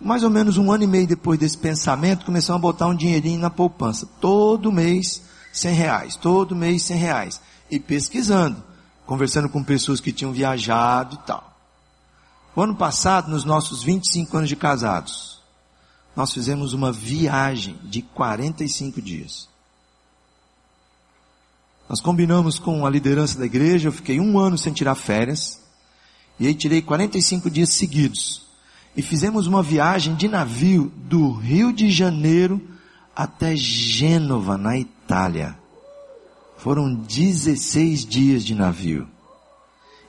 mais 0.01 0.23
ou 0.23 0.31
menos 0.31 0.57
um 0.57 0.73
ano 0.73 0.85
e 0.85 0.87
meio 0.87 1.07
depois 1.07 1.39
desse 1.39 1.59
pensamento, 1.59 2.25
começamos 2.25 2.59
a 2.59 2.63
botar 2.63 2.87
um 2.87 2.95
dinheirinho 2.95 3.39
na 3.39 3.51
poupança. 3.51 4.09
Todo 4.21 4.73
mês 4.73 5.23
100 5.53 5.75
reais. 5.75 6.17
Todo 6.17 6.57
mês 6.57 6.83
100 6.85 6.97
reais. 6.97 7.41
E 7.71 7.79
pesquisando, 7.79 8.63
conversando 9.07 9.49
com 9.49 9.63
pessoas 9.63 10.01
que 10.01 10.13
tinham 10.13 10.33
viajado 10.33 11.17
e 11.17 11.27
tal. 11.27 11.47
O 12.57 12.63
ano 12.63 12.75
passado, 12.75 13.31
nos 13.31 13.45
nossos 13.45 13.83
25 13.83 14.37
anos 14.37 14.49
de 14.49 14.57
casados, 14.57 15.41
nós 16.17 16.33
fizemos 16.33 16.73
uma 16.73 16.91
viagem 16.91 17.79
de 17.85 18.03
45 18.03 19.01
dias. 19.01 19.49
Nós 21.89 22.01
combinamos 22.01 22.59
com 22.59 22.87
a 22.87 22.91
liderança 22.91 23.39
da 23.39 23.47
igreja, 23.47 23.89
eu 23.89 23.93
fiquei 23.93 24.21
um 24.21 24.39
ano 24.39 24.57
sem 24.57 24.73
tirar 24.73 24.95
férias, 24.95 25.61
e 26.39 26.47
aí 26.47 26.55
tirei 26.55 26.81
45 26.81 27.51
dias 27.51 27.71
seguidos. 27.71 28.50
E 28.97 29.03
fizemos 29.03 29.47
uma 29.47 29.63
viagem 29.63 30.15
de 30.15 30.29
navio 30.29 30.93
do 30.97 31.33
Rio 31.33 31.73
de 31.73 31.91
Janeiro 31.91 32.61
até 33.15 33.55
Gênova, 33.57 34.59
na 34.59 34.77
Itália. 34.77 35.57
Foram 36.59 36.93
16 36.95 38.05
dias 38.05 38.45
de 38.45 38.55
navio. 38.55 39.09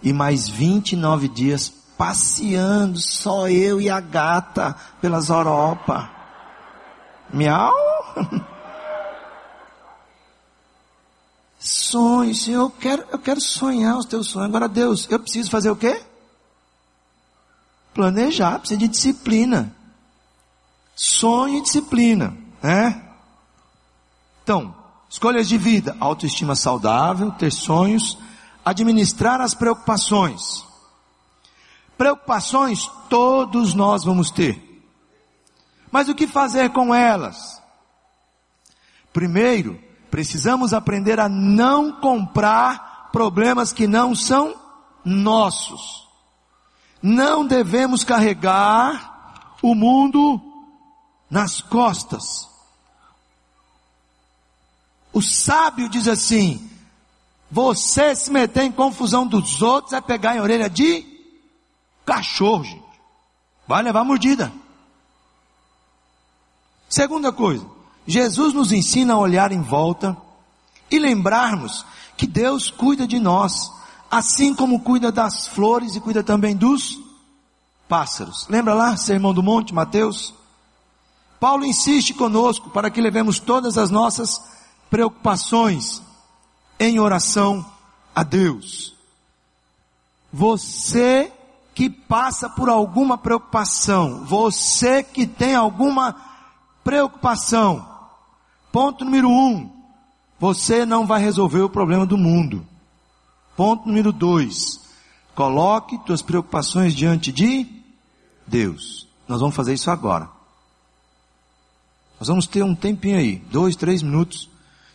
E 0.02 0.12
mais 0.12 0.50
29 0.50 1.28
dias 1.28 1.72
passeando, 1.98 3.00
só 3.00 3.48
eu 3.48 3.80
e 3.80 3.90
a 3.90 4.00
gata, 4.00 4.76
pelas 5.00 5.30
Europa. 5.30 6.10
Miau! 7.32 7.74
Sonho, 11.60 12.34
Senhor, 12.34 12.64
eu 12.64 12.70
quero, 12.72 13.06
eu 13.12 13.20
quero 13.20 13.40
sonhar 13.40 13.98
os 13.98 14.06
teus 14.06 14.30
sonhos. 14.30 14.50
Agora, 14.50 14.68
Deus, 14.68 15.08
eu 15.12 15.20
preciso 15.20 15.52
fazer 15.52 15.70
o 15.70 15.76
quê? 15.76 16.02
Planejar, 17.94 18.60
precisa 18.60 18.80
de 18.80 18.88
disciplina. 18.88 19.76
Sonho 20.96 21.58
e 21.58 21.62
disciplina, 21.62 22.36
né? 22.62 23.10
Então, 24.44 24.76
escolhas 25.10 25.48
de 25.48 25.58
vida, 25.58 25.96
autoestima 26.00 26.56
saudável, 26.56 27.32
ter 27.32 27.52
sonhos, 27.52 28.18
administrar 28.64 29.42
as 29.42 29.54
preocupações. 29.54 30.66
Preocupações 31.98 32.90
todos 33.10 33.74
nós 33.74 34.04
vamos 34.04 34.32
ter. 34.32 34.72
Mas 35.92 36.08
o 36.08 36.16
que 36.16 36.26
fazer 36.26 36.70
com 36.70 36.96
elas? 36.96 37.62
Primeiro, 39.12 39.80
precisamos 40.10 40.74
aprender 40.74 41.20
a 41.20 41.28
não 41.28 41.92
comprar 41.92 43.10
problemas 43.12 43.74
que 43.74 43.88
não 43.88 44.16
são 44.16 44.56
nossos. 45.04 46.01
Não 47.02 47.46
devemos 47.46 48.04
carregar 48.04 49.56
o 49.62 49.74
mundo 49.74 50.40
nas 51.30 51.62
costas. 51.62 52.48
O 55.14 55.22
sábio 55.22 55.90
diz 55.90 56.08
assim: 56.08 56.70
você 57.50 58.16
se 58.16 58.32
meter 58.32 58.64
em 58.64 58.72
confusão 58.72 59.28
dos 59.28 59.62
outros 59.62 59.94
é 59.94 60.00
pegar 60.00 60.36
em 60.36 60.40
orelha 60.40 60.70
de 60.70 61.06
cachorro, 62.06 62.64
gente. 62.64 62.82
Vai 63.68 63.84
levar 63.84 64.04
mordida. 64.04 64.52
Segunda 66.88 67.32
coisa, 67.32 67.66
Jesus 68.06 68.54
nos 68.54 68.72
ensina 68.72 69.14
a 69.14 69.18
olhar 69.18 69.52
em 69.52 69.62
volta 69.62 70.16
e 70.90 71.00
lembrarmos 71.00 71.86
que 72.18 72.28
Deus 72.28 72.70
cuida 72.70 73.08
de 73.08 73.18
nós 73.18 73.72
assim 74.12 74.54
como 74.54 74.82
cuida 74.82 75.10
das 75.10 75.48
flores 75.48 75.96
e 75.96 76.02
cuida 76.02 76.22
também 76.22 76.54
dos 76.54 77.00
pássaros. 77.88 78.46
Lembra 78.50 78.74
lá, 78.74 78.98
Sermão 78.98 79.34
do 79.34 79.42
Monte, 79.42 79.74
Mateus? 79.74 80.34
Paulo 81.40 81.66
insiste 81.66 82.14
conosco 82.14 82.70
para 82.70 82.92
que 82.92 83.00
levemos 83.00 83.40
todas 83.40 83.78
as 83.78 83.90
nossas 83.90 84.42
preocupações 84.90 86.04
em 86.78 87.00
oração 87.00 87.66
a 88.14 88.22
Deus. 88.22 88.94
Você 90.32 91.32
que 91.74 91.90
passa 91.90 92.50
por 92.50 92.70
alguma 92.70 93.18
preocupação, 93.18 94.26
você 94.26 95.02
que 95.02 95.26
tem 95.26 95.56
alguma 95.56 96.16
preocupação, 96.84 97.88
ponto 98.72 99.06
número 99.06 99.30
um, 99.30 99.70
você 100.38 100.86
não 100.86 101.08
vai 101.08 101.22
resolver 101.22 101.62
o 101.62 101.70
problema 101.70 102.06
do 102.06 102.18
mundo. 102.18 102.66
Ponto 103.56 103.88
número 103.88 104.12
dois, 104.12 104.80
coloque 105.36 105.98
tuas 106.06 106.22
preocupações 106.22 106.94
diante 106.94 107.32
de 107.32 107.68
Deus. 108.48 109.08
Nós 109.28 109.40
vamos 109.40 109.56
fazer 109.56 109.74
isso 109.74 109.90
agora. 109.92 110.30
Nós 112.20 112.28
vamos 112.28 112.48
ter 112.48 112.64
um 112.64 112.76
tempinho 112.76 113.18
aí, 113.18 113.38
dois, 113.52 113.76
três 113.76 114.04
minutos. 114.04 114.50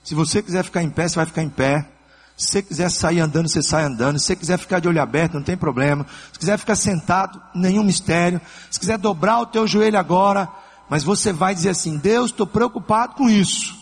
Se 0.05 0.14
você 0.14 0.42
quiser 0.42 0.62
ficar 0.62 0.83
em 0.83 0.90
pé, 0.90 1.09
você 1.09 1.16
vai 1.16 1.27
ficar 1.27 1.42
em 1.42 1.49
pé. 1.49 1.88
Se 2.37 2.49
você 2.49 2.62
quiser 2.62 2.90
sair 2.90 3.19
andando, 3.19 3.49
você 3.49 3.62
sai 3.62 3.85
andando. 3.85 4.19
Se 4.19 4.27
você 4.27 4.37
quiser 4.37 4.59
ficar 4.59 4.79
de 4.79 4.87
olho 4.87 5.01
aberto, 5.01 5.35
não 5.35 5.42
tem 5.42 5.57
problema. 5.57 6.07
Se 6.33 6.38
quiser 6.38 6.59
ficar 6.59 6.77
sentado, 6.77 7.42
nenhum 7.55 7.83
mistério. 7.83 8.40
Se 8.71 8.79
quiser 8.79 8.99
dobrar 8.99 9.40
o 9.40 9.47
teu 9.47 9.66
joelho 9.66 9.99
agora, 9.99 10.49
mas 10.88 11.03
você 11.03 11.33
vai 11.33 11.55
dizer 11.55 11.71
assim: 11.71 11.99
Deus, 11.99 12.31
estou 12.31 12.47
preocupado 12.47 13.14
com 13.14 13.29
isso. 13.29 13.75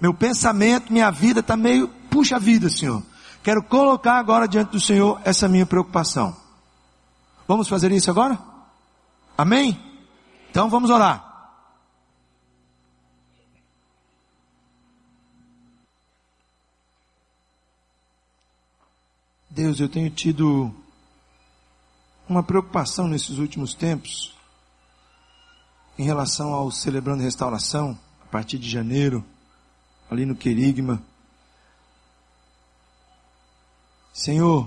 Meu 0.00 0.14
pensamento, 0.14 0.92
minha 0.92 1.10
vida 1.10 1.40
está 1.40 1.56
meio 1.56 1.88
puxa 2.10 2.38
vida, 2.38 2.68
Senhor. 2.68 3.02
Quero 3.42 3.62
colocar 3.62 4.18
agora 4.18 4.48
diante 4.48 4.72
do 4.72 4.80
Senhor 4.80 5.20
essa 5.24 5.48
minha 5.48 5.66
preocupação. 5.66 6.36
Vamos 7.46 7.68
fazer 7.68 7.92
isso 7.92 8.10
agora? 8.10 8.38
Amém? 9.38 9.80
Então 10.50 10.68
vamos 10.68 10.90
orar. 10.90 11.26
Deus, 19.48 19.80
eu 19.80 19.88
tenho 19.88 20.10
tido 20.10 20.70
uma 22.28 22.42
preocupação 22.42 23.08
nesses 23.08 23.38
últimos 23.38 23.74
tempos 23.74 24.34
em 25.98 26.04
relação 26.04 26.52
ao 26.52 26.70
Celebrando 26.70 27.22
Restauração, 27.22 27.98
a 28.22 28.26
partir 28.26 28.58
de 28.58 28.68
janeiro, 28.68 29.24
ali 30.10 30.26
no 30.26 30.34
Querigma. 30.34 31.02
Senhor, 34.16 34.66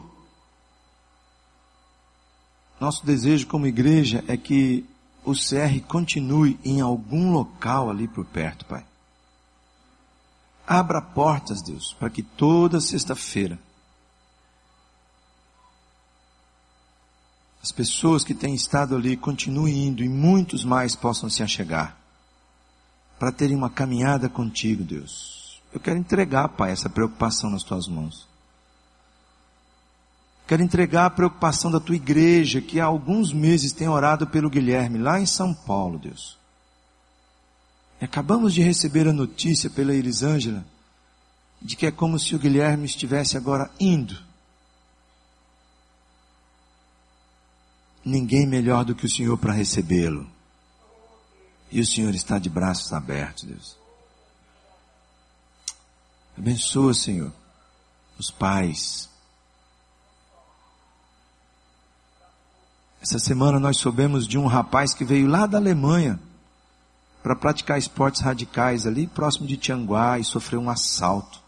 nosso 2.80 3.04
desejo 3.04 3.48
como 3.48 3.66
igreja 3.66 4.24
é 4.28 4.38
que 4.38 4.86
o 5.26 5.32
CR 5.32 5.84
continue 5.88 6.60
em 6.64 6.82
algum 6.82 7.32
local 7.32 7.90
ali 7.90 8.08
por 8.08 8.26
perto, 8.26 8.64
Pai. 8.66 8.86
Abra 10.68 11.02
portas, 11.02 11.64
Deus, 11.64 11.96
para 11.98 12.12
que 12.12 12.22
toda 12.22 12.80
sexta-feira 12.80 13.58
as 17.64 17.72
pessoas 17.72 18.24
que 18.24 18.36
têm 18.36 18.54
estado 18.54 18.96
ali 18.96 19.18
continuem 19.18 19.88
indo 19.88 20.04
e 20.04 20.08
muitos 20.08 20.64
mais 20.64 20.96
possam 20.96 21.28
se 21.28 21.42
achegar 21.42 21.98
para 23.18 23.32
terem 23.32 23.58
uma 23.58 23.72
caminhada 23.72 24.30
contigo, 24.30 24.84
Deus. 24.84 25.60
Eu 25.74 25.80
quero 25.80 25.98
entregar, 25.98 26.50
Pai, 26.50 26.70
essa 26.70 26.88
preocupação 26.88 27.50
nas 27.50 27.64
tuas 27.64 27.88
mãos. 27.88 28.29
Quero 30.50 30.64
entregar 30.64 31.06
a 31.06 31.10
preocupação 31.12 31.70
da 31.70 31.80
tua 31.80 31.96
igreja, 31.96 32.60
que 32.60 32.80
há 32.80 32.86
alguns 32.86 33.32
meses 33.32 33.72
tem 33.72 33.88
orado 33.88 34.26
pelo 34.26 34.50
Guilherme, 34.50 34.98
lá 34.98 35.20
em 35.20 35.26
São 35.28 35.54
Paulo, 35.54 36.00
Deus. 36.00 36.40
E 38.02 38.06
acabamos 38.06 38.56
de 38.56 38.64
receber 38.64 39.08
a 39.08 39.14
notícia 39.14 39.70
pela 39.70 39.94
Elisângela, 39.94 40.66
de 41.62 41.76
que 41.76 41.86
é 41.86 41.92
como 41.92 42.18
se 42.18 42.36
o 42.36 42.40
Guilherme 42.40 42.86
estivesse 42.86 43.38
agora 43.38 43.70
indo. 43.80 44.20
Ninguém 48.04 48.48
melhor 48.48 48.84
do 48.84 48.96
que 48.96 49.06
o 49.06 49.10
Senhor 49.10 49.38
para 49.38 49.54
recebê-lo. 49.54 50.28
E 51.72 51.80
o 51.80 51.86
Senhor 51.86 52.16
está 52.16 52.40
de 52.40 52.50
braços 52.50 52.92
abertos, 52.92 53.44
Deus. 53.44 53.78
Abençoa, 56.36 56.96
Senhor, 56.96 57.32
os 58.18 58.32
pais, 58.32 59.09
Essa 63.02 63.18
semana 63.18 63.60
nós 63.60 63.78
soubemos 63.78 64.28
de 64.28 64.38
um 64.38 64.46
rapaz 64.46 64.94
que 64.94 65.06
veio 65.06 65.28
lá 65.28 65.46
da 65.46 65.58
Alemanha 65.58 66.20
para 67.24 67.36
praticar 67.36 67.78
esportes 67.78 68.22
radicais 68.22 68.86
ali 68.86 69.08
próximo 69.08 69.48
de 69.48 69.58
Tianguá 69.58 70.20
e 70.20 70.24
sofreu 70.24 70.60
um 70.60 70.70
assalto. 70.70 71.42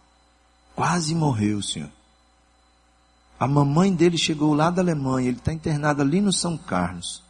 Quase 0.75 1.13
morreu, 1.13 1.61
senhor. 1.61 1.89
A 3.39 3.47
mamãe 3.47 3.93
dele 3.93 4.17
chegou 4.17 4.53
lá 4.53 4.69
da 4.69 4.81
Alemanha, 4.81 5.27
ele 5.27 5.37
está 5.37 5.51
internado 5.51 6.01
ali 6.01 6.21
no 6.21 6.31
São 6.31 6.57
Carlos. 6.57 7.23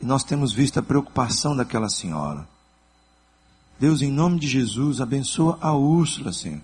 E 0.00 0.06
nós 0.06 0.24
temos 0.24 0.52
visto 0.52 0.78
a 0.78 0.82
preocupação 0.82 1.54
daquela 1.54 1.88
senhora. 1.88 2.48
Deus, 3.78 4.02
em 4.02 4.10
nome 4.10 4.38
de 4.38 4.48
Jesus, 4.48 5.00
abençoa 5.00 5.58
a 5.60 5.74
Úrsula, 5.74 6.32
Senhor. 6.32 6.60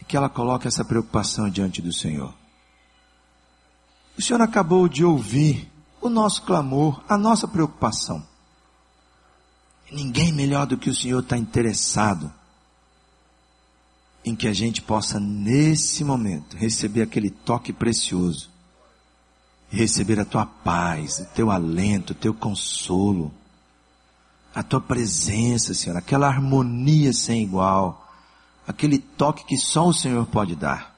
E 0.00 0.04
que 0.04 0.16
ela 0.16 0.28
coloque 0.28 0.68
essa 0.68 0.84
preocupação 0.84 1.48
diante 1.48 1.82
do 1.82 1.92
Senhor. 1.92 2.34
O 4.20 4.22
Senhor 4.22 4.42
acabou 4.42 4.86
de 4.86 5.02
ouvir 5.02 5.72
o 5.98 6.10
nosso 6.10 6.42
clamor, 6.42 7.02
a 7.08 7.16
nossa 7.16 7.48
preocupação. 7.48 8.22
Ninguém 9.90 10.30
melhor 10.30 10.66
do 10.66 10.76
que 10.76 10.90
o 10.90 10.94
Senhor 10.94 11.20
está 11.20 11.38
interessado 11.38 12.30
em 14.22 14.36
que 14.36 14.46
a 14.46 14.52
gente 14.52 14.82
possa, 14.82 15.18
nesse 15.18 16.04
momento, 16.04 16.54
receber 16.54 17.00
aquele 17.00 17.30
toque 17.30 17.72
precioso, 17.72 18.50
receber 19.70 20.20
a 20.20 20.26
tua 20.26 20.44
paz, 20.44 21.20
o 21.20 21.24
teu 21.34 21.50
alento, 21.50 22.12
o 22.12 22.16
teu 22.16 22.34
consolo, 22.34 23.32
a 24.54 24.62
tua 24.62 24.82
presença, 24.82 25.72
Senhor, 25.72 25.96
aquela 25.96 26.28
harmonia 26.28 27.14
sem 27.14 27.42
igual, 27.42 28.06
aquele 28.68 28.98
toque 28.98 29.46
que 29.46 29.56
só 29.56 29.88
o 29.88 29.94
Senhor 29.94 30.26
pode 30.26 30.54
dar. 30.54 30.89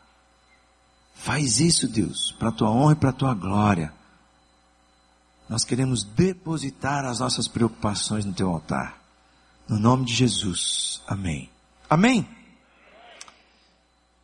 Faz 1.23 1.61
isso, 1.61 1.87
Deus, 1.87 2.35
para 2.37 2.49
a 2.49 2.53
tua 2.53 2.69
honra 2.69 2.95
e 2.95 2.97
para 2.97 3.11
a 3.11 3.13
tua 3.13 3.33
glória. 3.33 3.95
Nós 5.49 5.63
queremos 5.63 6.03
depositar 6.03 7.05
as 7.05 7.21
nossas 7.21 7.47
preocupações 7.47 8.25
no 8.25 8.33
teu 8.33 8.51
altar. 8.51 8.99
No 9.69 9.79
nome 9.79 10.05
de 10.05 10.15
Jesus. 10.15 11.01
Amém. 11.07 11.49
Amém. 11.89 12.29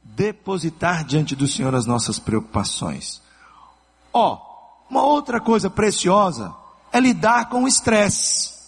Depositar 0.03 1.05
diante 1.05 1.37
do 1.37 1.47
Senhor 1.47 1.73
as 1.73 1.87
nossas 1.87 2.19
preocupações. 2.19 3.23
Ó, 4.13 4.35
oh, 4.35 4.91
uma 4.91 5.03
outra 5.03 5.41
coisa 5.41 5.71
preciosa 5.71 6.53
é 6.93 6.99
lidar 6.99 7.49
com 7.49 7.63
o 7.63 7.69
estresse. 7.69 8.59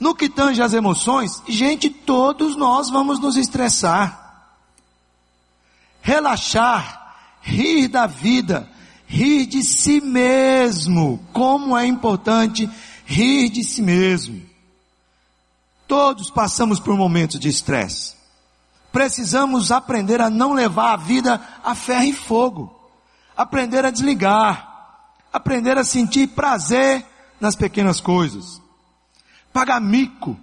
No 0.00 0.16
que 0.16 0.28
tange 0.28 0.60
as 0.62 0.72
emoções, 0.72 1.40
gente, 1.46 1.88
todos 1.88 2.56
nós 2.56 2.90
vamos 2.90 3.20
nos 3.20 3.36
estressar. 3.36 4.27
Relaxar, 6.08 7.16
rir 7.42 7.88
da 7.88 8.06
vida, 8.06 8.68
rir 9.06 9.46
de 9.46 9.62
si 9.62 10.00
mesmo. 10.00 11.22
Como 11.32 11.76
é 11.76 11.86
importante 11.86 12.68
rir 13.04 13.50
de 13.50 13.62
si 13.62 13.82
mesmo. 13.82 14.40
Todos 15.86 16.30
passamos 16.30 16.80
por 16.80 16.96
momentos 16.96 17.38
de 17.38 17.48
estresse. 17.48 18.14
Precisamos 18.90 19.70
aprender 19.70 20.20
a 20.20 20.30
não 20.30 20.52
levar 20.52 20.94
a 20.94 20.96
vida 20.96 21.40
a 21.62 21.74
ferro 21.74 22.04
e 22.04 22.12
fogo. 22.12 22.74
Aprender 23.36 23.84
a 23.84 23.90
desligar. 23.90 24.66
Aprender 25.32 25.76
a 25.76 25.84
sentir 25.84 26.28
prazer 26.28 27.04
nas 27.40 27.54
pequenas 27.54 28.00
coisas 28.00 28.60
pagar 29.58 29.80
mico, 29.80 30.38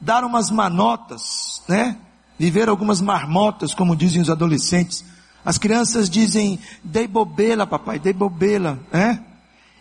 dar 0.00 0.24
umas 0.24 0.50
manotas, 0.50 1.62
né? 1.68 1.98
Viver 2.38 2.68
algumas 2.68 3.00
marmotas, 3.00 3.74
como 3.74 3.96
dizem 3.96 4.20
os 4.20 4.30
adolescentes. 4.30 5.04
As 5.44 5.58
crianças 5.58 6.10
dizem, 6.10 6.58
dei 6.82 7.06
bobela, 7.06 7.66
papai, 7.66 7.98
dei 7.98 8.12
bobela, 8.12 8.78
né? 8.92 9.24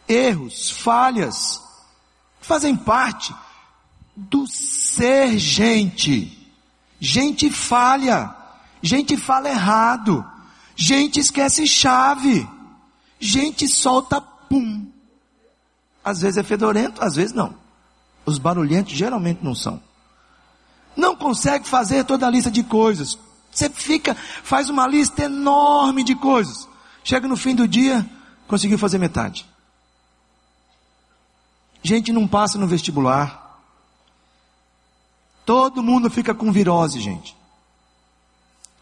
Erros, 0.08 0.70
falhas, 0.70 1.62
fazem 2.39 2.76
parte 2.76 3.34
do 4.16 4.47
ser 4.47 5.38
gente. 5.38 6.32
Gente 6.99 7.49
falha, 7.51 8.34
gente 8.82 9.18
fala 9.18 9.49
errado, 9.49 10.26
gente 10.76 11.20
esquece 11.20 11.68
chave, 11.68 12.47
gente 13.20 13.68
solta 13.68 14.22
pum. 14.22 14.88
Às 16.03 16.22
vezes 16.22 16.38
é 16.38 16.43
fedorento, 16.43 17.03
às 17.03 17.16
vezes 17.16 17.34
não. 17.34 17.56
Os 18.26 18.38
barulhentos 18.38 18.93
geralmente 18.93 19.43
não 19.43 19.53
são. 19.53 19.82
Não 20.96 21.16
consegue 21.16 21.68
fazer 21.68 22.04
toda 22.06 22.26
a 22.26 22.30
lista 22.30 22.50
de 22.50 22.64
coisas. 22.64 23.18
Você 23.52 23.70
fica, 23.70 24.16
faz 24.16 24.70
uma 24.70 24.88
lista 24.88 25.24
enorme 25.24 26.04
de 26.04 26.16
coisas. 26.16 26.68
Chega 27.04 27.28
no 27.28 27.38
fim 27.38 27.56
do 27.56 27.68
dia, 27.68 28.06
conseguiu 28.48 28.78
fazer 28.78 28.98
metade. 28.98 29.46
Gente 31.84 32.12
não 32.12 32.28
passa 32.28 32.58
no 32.58 32.68
vestibular. 32.68 33.62
Todo 35.46 35.84
mundo 35.84 36.10
fica 36.10 36.34
com 36.34 36.52
virose, 36.52 37.00
gente. 37.00 37.36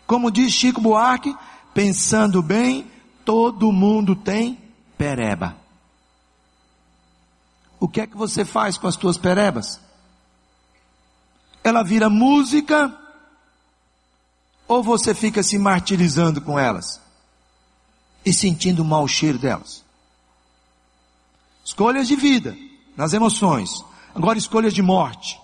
Como 0.07 0.31
diz 0.31 0.53
Chico 0.53 0.79
Buarque, 0.79 1.35
pensando 1.73 2.41
bem, 2.41 2.87
todo 3.25 3.71
mundo 3.71 4.15
tem 4.15 4.57
pereba 4.97 5.63
o 7.83 7.87
que 7.89 7.99
é 7.99 8.07
que 8.07 8.15
você 8.15 8.45
faz 8.45 8.77
com 8.77 8.87
as 8.87 8.95
tuas 8.95 9.17
perebas? 9.17 9.77
Ela 11.63 11.83
vira 11.83 12.09
música 12.09 12.93
ou 14.67 14.83
você 14.83 15.13
fica 15.13 15.41
se 15.41 15.57
martirizando 15.57 16.41
com 16.41 16.57
elas 16.57 16.99
e 18.25 18.33
sentindo 18.33 18.81
o 18.81 18.85
mau 18.85 19.07
cheiro 19.07 19.37
delas? 19.37 19.83
Escolhas 21.63 22.07
de 22.07 22.15
vida, 22.15 22.57
nas 22.97 23.13
emoções. 23.13 23.69
Agora 24.13 24.37
escolhas 24.37 24.73
de 24.73 24.81
morte. 24.81 25.39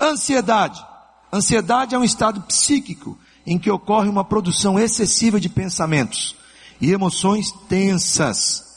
Ansiedade. 0.00 0.84
Ansiedade 1.32 1.94
é 1.94 1.98
um 1.98 2.04
estado 2.04 2.40
psíquico 2.42 3.18
em 3.46 3.58
que 3.58 3.70
ocorre 3.70 4.08
uma 4.08 4.24
produção 4.24 4.78
excessiva 4.78 5.40
de 5.40 5.48
pensamentos 5.48 6.36
e 6.80 6.92
emoções 6.92 7.52
tensas 7.68 8.70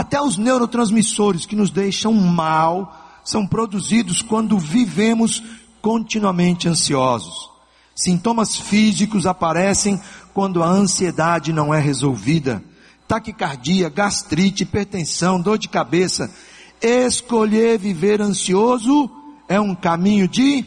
até 0.00 0.18
os 0.18 0.38
neurotransmissores 0.38 1.44
que 1.44 1.54
nos 1.54 1.70
deixam 1.70 2.14
mal 2.14 3.20
são 3.22 3.46
produzidos 3.46 4.22
quando 4.22 4.58
vivemos 4.58 5.42
continuamente 5.82 6.68
ansiosos. 6.68 7.50
Sintomas 7.94 8.56
físicos 8.56 9.26
aparecem 9.26 10.00
quando 10.32 10.62
a 10.62 10.68
ansiedade 10.68 11.52
não 11.52 11.72
é 11.74 11.80
resolvida. 11.80 12.62
Taquicardia, 13.06 13.88
gastrite, 13.88 14.62
hipertensão, 14.62 15.40
dor 15.40 15.58
de 15.58 15.68
cabeça. 15.68 16.32
Escolher 16.80 17.78
viver 17.78 18.20
ansioso 18.20 19.10
é 19.48 19.60
um 19.60 19.74
caminho 19.74 20.28
de 20.28 20.64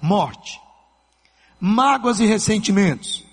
morte. 0.00 0.60
Mágoas 1.60 2.20
e 2.20 2.26
ressentimentos. 2.26 3.24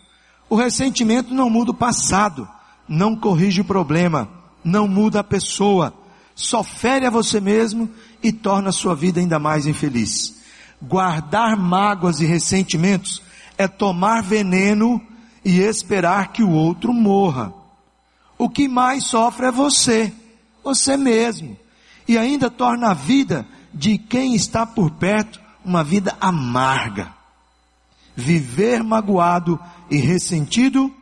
O 0.49 0.55
ressentimento 0.55 1.33
não 1.33 1.49
muda 1.49 1.71
o 1.71 1.75
passado, 1.75 2.47
não 2.87 3.15
corrige 3.15 3.61
o 3.61 3.65
problema 3.65 4.35
não 4.65 4.87
muda 4.87 5.19
a 5.19 5.23
pessoa, 5.23 5.93
só 6.33 6.63
fere 6.63 7.05
a 7.05 7.11
você 7.11 7.39
mesmo 7.39 7.87
e 8.23 8.31
torna 8.31 8.69
a 8.69 8.73
sua 8.73 8.95
vida 8.95 9.19
ainda 9.19 9.37
mais 9.37 9.67
infeliz. 9.67 10.34
Guardar 10.87 11.57
mágoas 11.57 12.19
e 12.19 12.25
ressentimentos 12.25 13.21
é 13.57 13.67
tomar 13.67 14.21
veneno 14.21 15.01
e 15.43 15.59
esperar 15.59 16.31
que 16.31 16.43
o 16.43 16.51
outro 16.51 16.93
morra. 16.93 17.53
O 18.37 18.49
que 18.49 18.67
mais 18.67 19.05
sofre 19.05 19.47
é 19.47 19.51
você, 19.51 20.13
você 20.63 20.97
mesmo, 20.97 21.57
e 22.07 22.17
ainda 22.17 22.49
torna 22.49 22.91
a 22.91 22.93
vida 22.93 23.47
de 23.73 23.97
quem 23.97 24.35
está 24.35 24.65
por 24.65 24.91
perto 24.91 25.39
uma 25.63 25.83
vida 25.83 26.15
amarga. 26.19 27.13
Viver 28.15 28.83
magoado 28.83 29.59
e 29.89 29.97
ressentido 29.97 30.93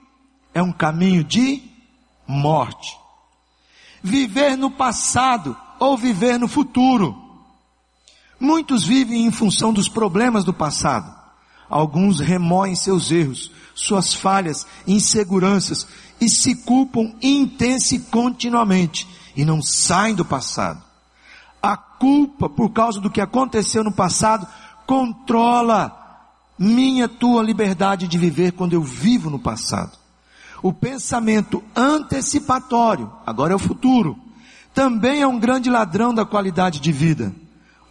é 0.53 0.61
um 0.61 0.71
caminho 0.71 1.23
de 1.23 1.61
morte 2.27 3.03
viver 4.03 4.57
no 4.57 4.69
passado 4.69 5.55
ou 5.79 5.97
viver 5.97 6.37
no 6.37 6.47
futuro. 6.47 7.22
Muitos 8.43 8.83
vivem 8.83 9.25
em 9.25 9.31
função 9.31 9.71
dos 9.71 9.87
problemas 9.87 10.43
do 10.43 10.53
passado. 10.53 11.09
Alguns 11.69 12.19
remoem 12.19 12.75
seus 12.75 13.09
erros, 13.09 13.49
suas 13.73 14.13
falhas, 14.13 14.67
inseguranças 14.85 15.87
e 16.19 16.27
se 16.27 16.53
culpam 16.53 17.13
intensa 17.21 17.95
e 17.95 17.99
continuamente 17.99 19.07
e 19.33 19.45
não 19.45 19.61
saem 19.61 20.13
do 20.13 20.25
passado. 20.25 20.83
A 21.61 21.77
culpa 21.77 22.49
por 22.49 22.71
causa 22.71 22.99
do 22.99 23.09
que 23.09 23.21
aconteceu 23.21 23.81
no 23.81 23.93
passado 23.93 24.45
controla 24.85 26.27
minha 26.59 27.07
tua 27.07 27.41
liberdade 27.41 28.09
de 28.09 28.17
viver 28.17 28.51
quando 28.51 28.73
eu 28.73 28.83
vivo 28.83 29.29
no 29.29 29.39
passado. 29.39 29.97
O 30.61 30.73
pensamento 30.73 31.63
antecipatório, 31.73 33.09
agora 33.25 33.53
é 33.53 33.55
o 33.55 33.59
futuro, 33.59 34.19
também 34.73 35.21
é 35.21 35.27
um 35.27 35.39
grande 35.39 35.69
ladrão 35.69 36.13
da 36.13 36.25
qualidade 36.25 36.81
de 36.81 36.91
vida. 36.91 37.33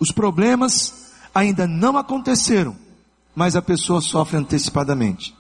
Os 0.03 0.11
problemas 0.11 1.13
ainda 1.33 1.65
não 1.65 1.97
aconteceram, 1.97 2.77
mas 3.37 3.55
a 3.55 3.63
pessoa 3.63 4.01
sofre 4.01 4.37
antecipadamente. 4.37 5.33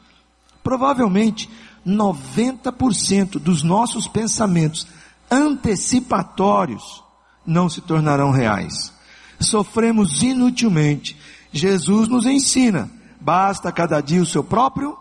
Provavelmente 0.62 1.50
90% 1.84 3.40
dos 3.40 3.64
nossos 3.64 4.06
pensamentos 4.06 4.86
antecipatórios 5.28 7.02
não 7.44 7.68
se 7.68 7.80
tornarão 7.80 8.30
reais. 8.30 8.92
Sofremos 9.40 10.22
inutilmente. 10.22 11.18
Jesus 11.52 12.06
nos 12.06 12.24
ensina, 12.24 12.88
basta 13.20 13.72
cada 13.72 14.00
dia 14.00 14.22
o 14.22 14.26
seu 14.26 14.44
próprio 14.44 14.96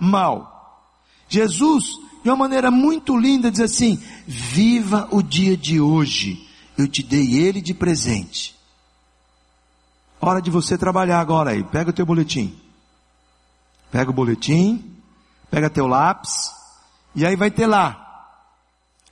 mal. 0.00 0.80
Jesus, 1.28 1.84
de 2.22 2.30
uma 2.30 2.36
maneira 2.36 2.70
muito 2.70 3.14
linda, 3.18 3.50
diz 3.50 3.60
assim: 3.60 4.02
Viva 4.26 5.06
o 5.10 5.20
dia 5.20 5.58
de 5.58 5.78
hoje, 5.78 6.48
eu 6.78 6.88
te 6.88 7.02
dei 7.02 7.34
ele 7.36 7.60
de 7.60 7.74
presente. 7.74 8.54
Hora 10.26 10.40
de 10.40 10.50
você 10.50 10.78
trabalhar 10.78 11.20
agora 11.20 11.50
aí. 11.50 11.62
Pega 11.62 11.90
o 11.90 11.92
teu 11.92 12.06
boletim. 12.06 12.58
Pega 13.90 14.08
o 14.10 14.14
boletim, 14.14 14.98
pega 15.50 15.68
teu 15.68 15.86
lápis, 15.86 16.50
e 17.14 17.26
aí 17.26 17.36
vai 17.36 17.50
ter 17.50 17.66
lá. 17.66 18.30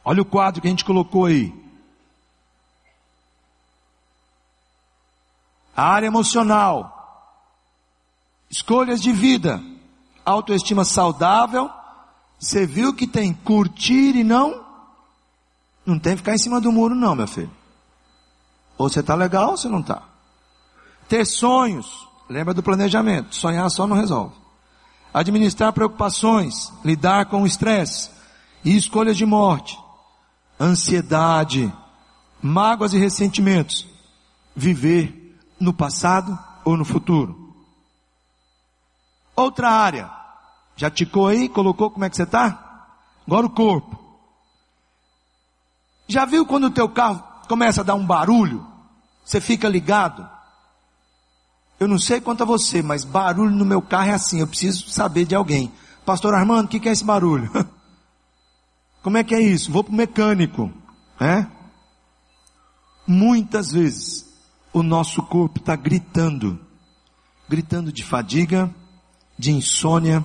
Olha 0.02 0.22
o 0.22 0.24
quadro 0.24 0.62
que 0.62 0.66
a 0.66 0.70
gente 0.70 0.86
colocou 0.86 1.26
aí. 1.26 1.52
A 5.76 5.84
área 5.84 6.06
emocional, 6.06 7.28
escolhas 8.50 9.02
de 9.02 9.12
vida, 9.12 9.62
autoestima 10.24 10.82
saudável, 10.82 11.70
você 12.38 12.64
viu 12.64 12.94
que 12.94 13.06
tem 13.06 13.34
curtir 13.34 14.16
e 14.16 14.24
não? 14.24 14.64
Não 15.84 15.98
tem 15.98 16.16
ficar 16.16 16.34
em 16.34 16.38
cima 16.38 16.58
do 16.58 16.72
muro 16.72 16.94
não, 16.94 17.14
meu 17.14 17.28
filho. 17.28 17.52
Ou 18.78 18.88
você 18.88 19.00
está 19.00 19.14
legal 19.14 19.50
ou 19.50 19.56
você 19.58 19.68
não 19.68 19.80
está. 19.80 20.11
Ter 21.12 21.26
sonhos, 21.26 22.08
lembra 22.26 22.54
do 22.54 22.62
planejamento, 22.62 23.36
sonhar 23.36 23.70
só 23.70 23.86
não 23.86 23.94
resolve. 23.94 24.34
Administrar 25.12 25.70
preocupações, 25.70 26.72
lidar 26.82 27.26
com 27.26 27.42
o 27.42 27.46
estresse 27.46 28.10
e 28.64 28.74
escolhas 28.74 29.18
de 29.18 29.26
morte, 29.26 29.78
ansiedade, 30.58 31.70
mágoas 32.40 32.94
e 32.94 32.98
ressentimentos, 32.98 33.86
viver 34.56 35.38
no 35.60 35.74
passado 35.74 36.38
ou 36.64 36.78
no 36.78 36.84
futuro. 36.86 37.54
Outra 39.36 39.68
área, 39.68 40.10
já 40.76 40.90
ticou 40.90 41.28
aí, 41.28 41.46
colocou 41.46 41.90
como 41.90 42.06
é 42.06 42.08
que 42.08 42.16
você 42.16 42.22
está? 42.22 42.88
Agora 43.26 43.44
o 43.44 43.50
corpo. 43.50 44.02
Já 46.08 46.24
viu 46.24 46.46
quando 46.46 46.68
o 46.68 46.70
teu 46.70 46.88
carro 46.88 47.22
começa 47.46 47.82
a 47.82 47.84
dar 47.84 47.96
um 47.96 48.06
barulho? 48.06 48.66
Você 49.22 49.42
fica 49.42 49.68
ligado? 49.68 50.31
Eu 51.82 51.88
não 51.88 51.98
sei 51.98 52.20
quanto 52.20 52.44
a 52.44 52.46
você, 52.46 52.80
mas 52.80 53.02
barulho 53.02 53.50
no 53.50 53.64
meu 53.64 53.82
carro 53.82 54.10
é 54.10 54.14
assim, 54.14 54.38
eu 54.38 54.46
preciso 54.46 54.88
saber 54.88 55.24
de 55.24 55.34
alguém. 55.34 55.72
Pastor 56.06 56.32
Armando, 56.32 56.66
o 56.66 56.68
que, 56.68 56.78
que 56.78 56.88
é 56.88 56.92
esse 56.92 57.02
barulho? 57.02 57.50
Como 59.02 59.18
é 59.18 59.24
que 59.24 59.34
é 59.34 59.40
isso? 59.40 59.72
Vou 59.72 59.82
para 59.82 59.92
o 59.92 59.96
mecânico. 59.96 60.72
É? 61.18 61.44
Muitas 63.04 63.72
vezes 63.72 64.32
o 64.72 64.80
nosso 64.80 65.24
corpo 65.24 65.58
está 65.58 65.74
gritando, 65.74 66.56
gritando 67.48 67.92
de 67.92 68.04
fadiga, 68.04 68.72
de 69.36 69.50
insônia, 69.50 70.24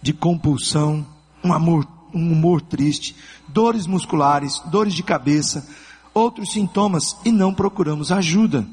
de 0.00 0.12
compulsão, 0.12 1.04
um 1.42 1.52
amor, 1.52 1.88
um 2.14 2.30
humor 2.32 2.62
triste, 2.62 3.16
dores 3.48 3.84
musculares, 3.84 4.60
dores 4.66 4.94
de 4.94 5.02
cabeça, 5.02 5.68
outros 6.14 6.52
sintomas 6.52 7.16
e 7.24 7.32
não 7.32 7.52
procuramos 7.52 8.12
ajuda. 8.12 8.64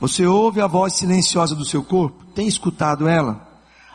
Você 0.00 0.26
ouve 0.26 0.60
a 0.60 0.66
voz 0.66 0.94
silenciosa 0.94 1.54
do 1.54 1.64
seu 1.64 1.82
corpo? 1.82 2.24
Tem 2.34 2.46
escutado 2.46 3.08
ela? 3.08 3.48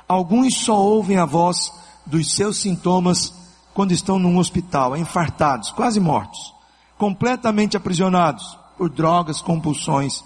Alguns 0.07 0.55
só 0.55 0.79
ouvem 0.79 1.17
a 1.17 1.25
voz 1.25 1.71
dos 2.05 2.33
seus 2.33 2.57
sintomas 2.57 3.33
quando 3.73 3.91
estão 3.91 4.17
num 4.17 4.37
hospital, 4.37 4.97
infartados, 4.97 5.71
quase 5.71 5.99
mortos, 5.99 6.53
completamente 6.97 7.77
aprisionados 7.77 8.57
por 8.77 8.89
drogas, 8.89 9.41
compulsões. 9.41 10.23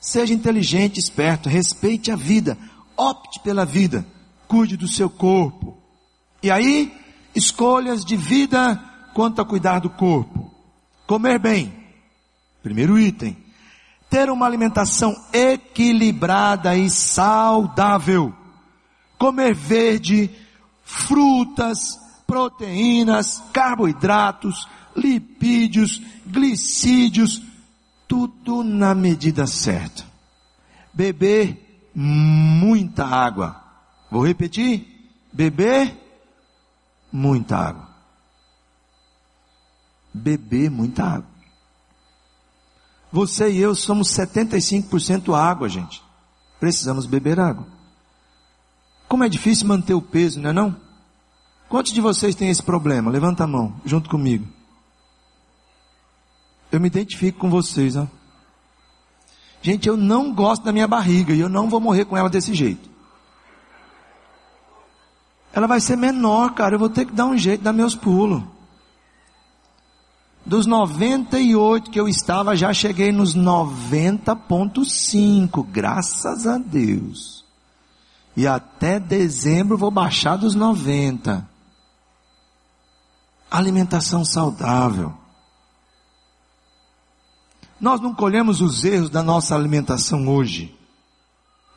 Seja 0.00 0.32
inteligente, 0.32 0.98
esperto, 0.98 1.48
respeite 1.48 2.10
a 2.10 2.16
vida, 2.16 2.56
opte 2.96 3.40
pela 3.40 3.64
vida, 3.64 4.06
cuide 4.48 4.76
do 4.76 4.88
seu 4.88 5.10
corpo. 5.10 5.76
E 6.42 6.50
aí, 6.50 6.96
escolhas 7.34 8.04
de 8.04 8.16
vida 8.16 8.82
quanto 9.12 9.40
a 9.40 9.44
cuidar 9.44 9.80
do 9.80 9.90
corpo. 9.90 10.50
Comer 11.06 11.38
bem, 11.38 11.72
primeiro 12.62 12.98
item. 12.98 13.45
Ter 14.08 14.30
uma 14.30 14.46
alimentação 14.46 15.16
equilibrada 15.32 16.76
e 16.76 16.88
saudável. 16.88 18.32
Comer 19.18 19.54
verde, 19.54 20.30
frutas, 20.84 21.98
proteínas, 22.26 23.42
carboidratos, 23.52 24.68
lipídios, 24.94 26.00
glicídios, 26.26 27.42
tudo 28.08 28.62
na 28.62 28.94
medida 28.94 29.46
certa. 29.46 30.04
Beber 30.92 31.90
muita 31.94 33.04
água. 33.04 33.62
Vou 34.10 34.26
repetir: 34.26 34.86
beber 35.32 35.94
muita 37.12 37.56
água. 37.56 37.88
Beber 40.12 40.70
muita 40.70 41.04
água. 41.04 41.35
Você 43.12 43.50
e 43.50 43.60
eu 43.60 43.74
somos 43.74 44.08
75% 44.08 45.34
água, 45.34 45.68
gente. 45.68 46.02
Precisamos 46.58 47.06
beber 47.06 47.38
água. 47.38 47.66
Como 49.08 49.24
é 49.24 49.28
difícil 49.28 49.66
manter 49.66 49.94
o 49.94 50.02
peso, 50.02 50.40
não 50.40 50.50
é 50.50 50.52
não? 50.52 50.76
Quantos 51.68 51.92
de 51.92 52.00
vocês 52.00 52.34
têm 52.34 52.48
esse 52.48 52.62
problema? 52.62 53.10
Levanta 53.10 53.44
a 53.44 53.46
mão, 53.46 53.74
junto 53.84 54.08
comigo. 54.10 54.46
Eu 56.70 56.80
me 56.80 56.88
identifico 56.88 57.38
com 57.38 57.50
vocês, 57.50 57.96
ó. 57.96 58.06
Gente, 59.62 59.88
eu 59.88 59.96
não 59.96 60.32
gosto 60.32 60.64
da 60.64 60.72
minha 60.72 60.86
barriga 60.86 61.32
e 61.32 61.40
eu 61.40 61.48
não 61.48 61.68
vou 61.68 61.80
morrer 61.80 62.04
com 62.04 62.16
ela 62.16 62.28
desse 62.28 62.54
jeito. 62.54 62.88
Ela 65.52 65.66
vai 65.66 65.80
ser 65.80 65.96
menor, 65.96 66.54
cara. 66.54 66.74
Eu 66.74 66.78
vou 66.78 66.90
ter 66.90 67.06
que 67.06 67.12
dar 67.12 67.26
um 67.26 67.36
jeito, 67.36 67.62
dar 67.62 67.72
meus 67.72 67.94
pulos. 67.94 68.42
Dos 70.46 70.64
98 70.64 71.90
que 71.90 71.98
eu 71.98 72.08
estava, 72.08 72.54
já 72.54 72.72
cheguei 72.72 73.10
nos 73.10 73.34
90.5, 73.34 75.66
graças 75.66 76.46
a 76.46 76.56
Deus. 76.56 77.44
E 78.36 78.46
até 78.46 79.00
dezembro 79.00 79.76
vou 79.76 79.90
baixar 79.90 80.36
dos 80.36 80.54
90 80.54 81.44
alimentação 83.50 84.24
saudável. 84.24 85.12
Nós 87.80 88.00
não 88.00 88.14
colhemos 88.14 88.60
os 88.60 88.84
erros 88.84 89.10
da 89.10 89.24
nossa 89.24 89.54
alimentação 89.54 90.28
hoje, 90.28 90.76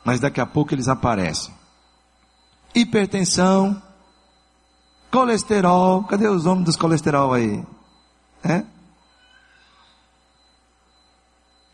mas 0.04 0.20
daqui 0.20 0.40
a 0.40 0.46
pouco 0.46 0.74
eles 0.74 0.88
aparecem. 0.88 1.54
Hipertensão, 2.74 3.80
colesterol, 5.10 6.04
cadê 6.04 6.28
os 6.28 6.44
homens 6.46 6.66
dos 6.66 6.76
colesterol 6.76 7.32
aí? 7.32 7.64
É? 8.42 8.64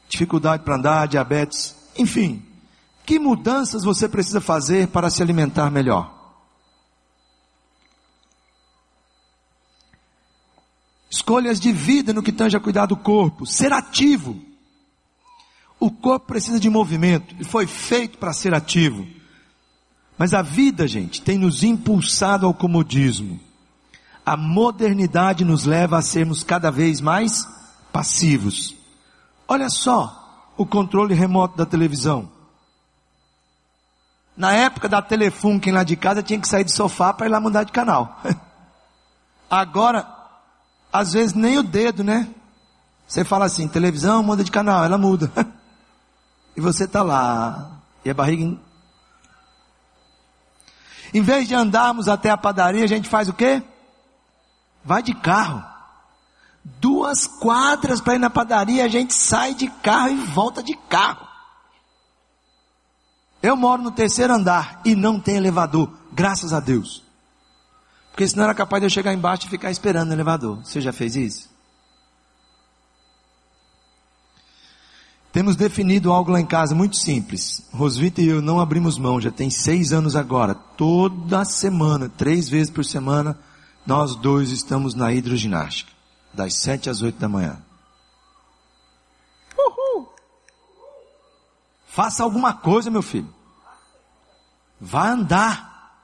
Dificuldade 0.09 0.63
para 0.63 0.77
andar, 0.77 1.07
diabetes, 1.07 1.77
enfim. 1.97 2.43
Que 3.05 3.19
mudanças 3.19 3.85
você 3.85 4.09
precisa 4.09 4.41
fazer 4.41 4.89
para 4.89 5.11
se 5.11 5.23
alimentar 5.23 5.71
melhor? 5.71 6.13
Escolhas 11.09 11.59
de 11.61 11.73
vida 11.73 12.13
no 12.13 12.23
que 12.23 12.33
tange 12.33 12.57
a 12.57 12.61
cuidar 12.61 12.87
do 12.87 12.97
corpo. 12.97 13.47
Ser 13.47 13.73
ativo. 13.73 14.41
O 15.79 15.91
corpo 15.91 16.27
precisa 16.27 16.59
de 16.59 16.69
movimento. 16.69 17.35
Ele 17.35 17.45
foi 17.45 17.67
feito 17.67 18.19
para 18.19 18.33
ser 18.33 18.55
ativo. 18.55 19.07
Mas 20.19 20.35
a 20.35 20.43
vida, 20.43 20.89
gente, 20.89 21.21
tem 21.23 21.39
nos 21.39 21.63
impulsado 21.63 22.47
ao 22.47 22.55
comodismo. 22.55 23.39
A 24.27 24.37
modernidade 24.37 25.45
nos 25.45 25.65
leva 25.65 25.99
a 25.99 26.03
sermos 26.03 26.43
cada 26.43 26.69
vez 26.69 27.01
mais 27.01 27.47
passivos. 27.93 28.75
Olha 29.47 29.71
só 29.71 30.51
o 30.57 30.67
controle 30.67 31.15
remoto 31.15 31.57
da 31.57 31.65
televisão. 31.65 32.29
Na 34.37 34.53
época 34.53 34.89
da 34.89 35.01
telefone, 35.01 35.61
quem 35.61 35.73
lá 35.73 35.85
de 35.85 35.95
casa 35.95 36.25
tinha 36.25 36.41
que 36.41 36.49
sair 36.49 36.65
do 36.65 36.73
sofá 36.73 37.13
para 37.13 37.27
ir 37.27 37.31
lá 37.31 37.39
mudar 37.39 37.63
de 37.63 37.71
canal. 37.71 38.21
Agora, 39.49 40.07
às 40.93 41.13
vezes 41.13 41.33
nem 41.33 41.59
o 41.59 41.63
dedo, 41.63 42.03
né? 42.03 42.29
Você 43.07 43.25
fala 43.25 43.45
assim, 43.45 43.69
televisão 43.69 44.25
muda 44.25 44.43
de 44.43 44.51
canal, 44.51 44.85
ela 44.85 44.99
muda. 44.99 45.31
e 46.57 46.61
você 46.61 46.83
está 46.83 47.03
lá, 47.03 47.71
e 48.05 48.11
a 48.11 48.15
barriga. 48.15 48.59
Em 51.15 51.23
vez 51.23 51.47
de 51.47 51.55
andarmos 51.55 52.09
até 52.09 52.29
a 52.29 52.37
padaria, 52.37 52.83
a 52.83 52.89
gente 52.89 53.09
faz 53.09 53.29
o 53.29 53.33
quê? 53.33 53.63
Vai 54.87 55.03
de 55.03 55.13
carro. 55.13 55.63
Duas 56.81 57.27
quadras 57.27 58.01
para 58.01 58.15
ir 58.15 58.19
na 58.19 58.31
padaria, 58.31 58.85
a 58.85 58.89
gente 58.89 59.13
sai 59.13 59.55
de 59.55 59.69
carro 59.69 60.11
e 60.11 60.17
volta 60.17 60.63
de 60.63 60.75
carro. 60.89 61.27
Eu 63.43 63.57
moro 63.57 63.83
no 63.83 63.91
terceiro 63.91 64.33
andar 64.33 64.81
e 64.85 64.95
não 64.95 65.21
tem 65.21 65.37
elevador, 65.37 65.93
graças 66.13 66.53
a 66.53 66.61
Deus. 66.61 67.05
Porque 68.11 68.27
senão 68.27 68.45
era 68.45 68.55
capaz 68.55 68.81
de 68.81 68.87
eu 68.87 68.91
chegar 68.91 69.13
embaixo 69.13 69.47
e 69.47 69.51
ficar 69.51 69.71
esperando 69.71 70.09
no 70.09 70.15
elevador. 70.15 70.65
Você 70.65 70.81
já 70.81 70.93
fez 70.93 71.17
isso? 71.17 71.57
Temos 75.33 75.55
definido 75.55 76.11
algo 76.11 76.31
lá 76.31 76.41
em 76.41 76.47
casa 76.47 76.75
muito 76.75 76.97
simples. 76.97 77.69
Rosvita 77.71 78.23
e 78.23 78.29
eu 78.29 78.41
não 78.41 78.59
abrimos 78.59 78.97
mão, 78.97 79.21
já 79.21 79.31
tem 79.31 79.51
seis 79.51 79.93
anos 79.93 80.17
agora. 80.17 80.55
Toda 80.55 81.45
semana, 81.45 82.09
três 82.09 82.49
vezes 82.49 82.71
por 82.71 82.87
semana, 82.87 83.39
nós 83.87 84.17
dois 84.17 84.51
estamos 84.51 84.95
na 84.95 85.13
hidroginástica. 85.13 85.93
Das 86.33 86.55
sete 86.55 86.91
às 86.91 87.01
oito 87.03 87.19
da 87.19 87.29
manhã. 87.29 87.63
Uhul. 89.57 90.09
Faça 91.87 92.23
alguma 92.23 92.53
coisa, 92.53 92.91
meu 92.91 93.03
filho. 93.03 93.33
Vá 94.81 95.09
andar. 95.09 96.01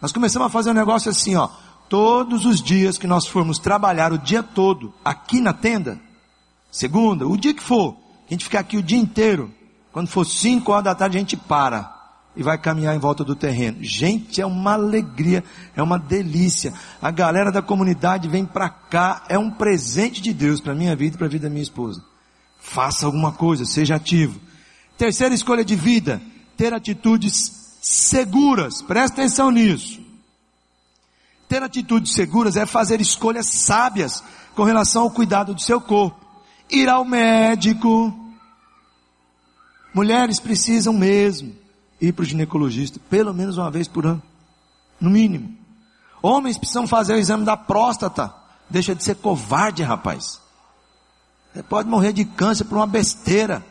Nós 0.00 0.12
começamos 0.12 0.46
a 0.46 0.50
fazer 0.50 0.70
um 0.70 0.74
negócio 0.74 1.10
assim, 1.10 1.34
ó. 1.34 1.48
Todos 1.88 2.44
os 2.46 2.62
dias 2.62 2.96
que 2.96 3.06
nós 3.06 3.26
formos 3.26 3.58
trabalhar 3.58 4.12
o 4.12 4.18
dia 4.18 4.42
todo 4.42 4.94
aqui 5.04 5.40
na 5.40 5.52
tenda, 5.52 6.00
segunda, 6.70 7.26
o 7.26 7.36
dia 7.36 7.52
que 7.52 7.62
for, 7.62 7.96
a 8.28 8.30
gente 8.32 8.44
ficar 8.44 8.60
aqui 8.60 8.76
o 8.76 8.82
dia 8.82 8.98
inteiro, 8.98 9.52
Quando 9.92 10.08
for 10.08 10.24
5 10.24 10.70
horas 10.70 10.84
da 10.84 10.94
tarde, 10.94 11.16
a 11.16 11.20
gente 11.20 11.36
para 11.36 11.99
e 12.36 12.42
vai 12.42 12.56
caminhar 12.56 12.94
em 12.94 12.98
volta 12.98 13.24
do 13.24 13.34
terreno. 13.34 13.78
Gente, 13.82 14.40
é 14.40 14.46
uma 14.46 14.74
alegria, 14.74 15.42
é 15.74 15.82
uma 15.82 15.98
delícia. 15.98 16.72
A 17.02 17.10
galera 17.10 17.50
da 17.50 17.60
comunidade 17.60 18.28
vem 18.28 18.44
para 18.44 18.68
cá, 18.68 19.24
é 19.28 19.38
um 19.38 19.50
presente 19.50 20.20
de 20.20 20.32
Deus 20.32 20.60
para 20.60 20.74
minha 20.74 20.94
vida 20.94 21.14
e 21.14 21.18
para 21.18 21.26
a 21.26 21.30
vida 21.30 21.48
da 21.48 21.50
minha 21.50 21.62
esposa. 21.62 22.02
Faça 22.58 23.06
alguma 23.06 23.32
coisa, 23.32 23.64
seja 23.64 23.96
ativo. 23.96 24.40
Terceira 24.96 25.34
escolha 25.34 25.64
de 25.64 25.74
vida, 25.74 26.20
ter 26.56 26.72
atitudes 26.72 27.78
seguras. 27.80 28.80
Presta 28.82 29.20
atenção 29.20 29.50
nisso. 29.50 30.00
Ter 31.48 31.62
atitudes 31.62 32.12
seguras 32.12 32.56
é 32.56 32.64
fazer 32.64 33.00
escolhas 33.00 33.46
sábias 33.46 34.22
com 34.54 34.62
relação 34.62 35.02
ao 35.02 35.10
cuidado 35.10 35.52
do 35.52 35.60
seu 35.60 35.80
corpo. 35.80 36.24
Ir 36.70 36.88
ao 36.88 37.04
médico. 37.04 38.14
Mulheres 39.92 40.38
precisam 40.38 40.92
mesmo 40.92 41.59
ir 42.00 42.12
para 42.12 42.22
o 42.22 42.26
ginecologista 42.26 42.98
pelo 43.10 43.34
menos 43.34 43.58
uma 43.58 43.70
vez 43.70 43.86
por 43.86 44.06
ano. 44.06 44.22
No 45.00 45.10
mínimo. 45.10 45.56
Homens 46.22 46.58
precisam 46.58 46.86
fazer 46.86 47.14
o 47.14 47.18
exame 47.18 47.44
da 47.44 47.56
próstata. 47.56 48.32
Deixa 48.68 48.94
de 48.94 49.02
ser 49.02 49.16
covarde, 49.16 49.82
rapaz. 49.82 50.40
Você 51.52 51.62
pode 51.62 51.88
morrer 51.88 52.12
de 52.12 52.24
câncer 52.24 52.64
por 52.64 52.76
uma 52.76 52.86
besteira. 52.86 53.64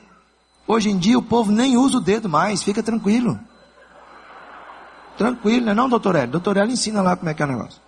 Hoje 0.67 0.89
em 0.89 0.97
dia 0.97 1.17
o 1.17 1.21
povo 1.21 1.51
nem 1.51 1.77
usa 1.77 1.97
o 1.97 2.01
dedo 2.01 2.27
mais, 2.27 2.61
fica 2.61 2.83
tranquilo. 2.83 3.39
Tranquilo, 5.17 5.65
não 5.65 5.71
é 5.71 5.75
não, 5.75 5.89
doutor 5.89 6.15
Hélio? 6.15 6.31
Doutor 6.31 6.57
Hélio 6.57 6.73
ensina 6.73 7.01
lá 7.01 7.15
como 7.15 7.29
é 7.29 7.33
que 7.33 7.41
é 7.41 7.45
o 7.45 7.49
negócio. 7.49 7.81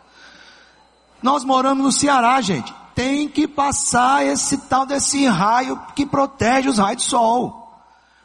Nós 1.21 1.43
moramos 1.43 1.83
no 1.83 1.91
Ceará, 1.91 2.41
gente. 2.41 2.73
Tem 2.95 3.27
que 3.29 3.47
passar 3.47 4.25
esse 4.25 4.57
tal 4.57 4.85
desse 4.85 5.25
raio 5.27 5.79
que 5.95 6.05
protege 6.05 6.67
os 6.67 6.77
raios 6.77 7.03
de 7.03 7.09
sol. 7.09 7.61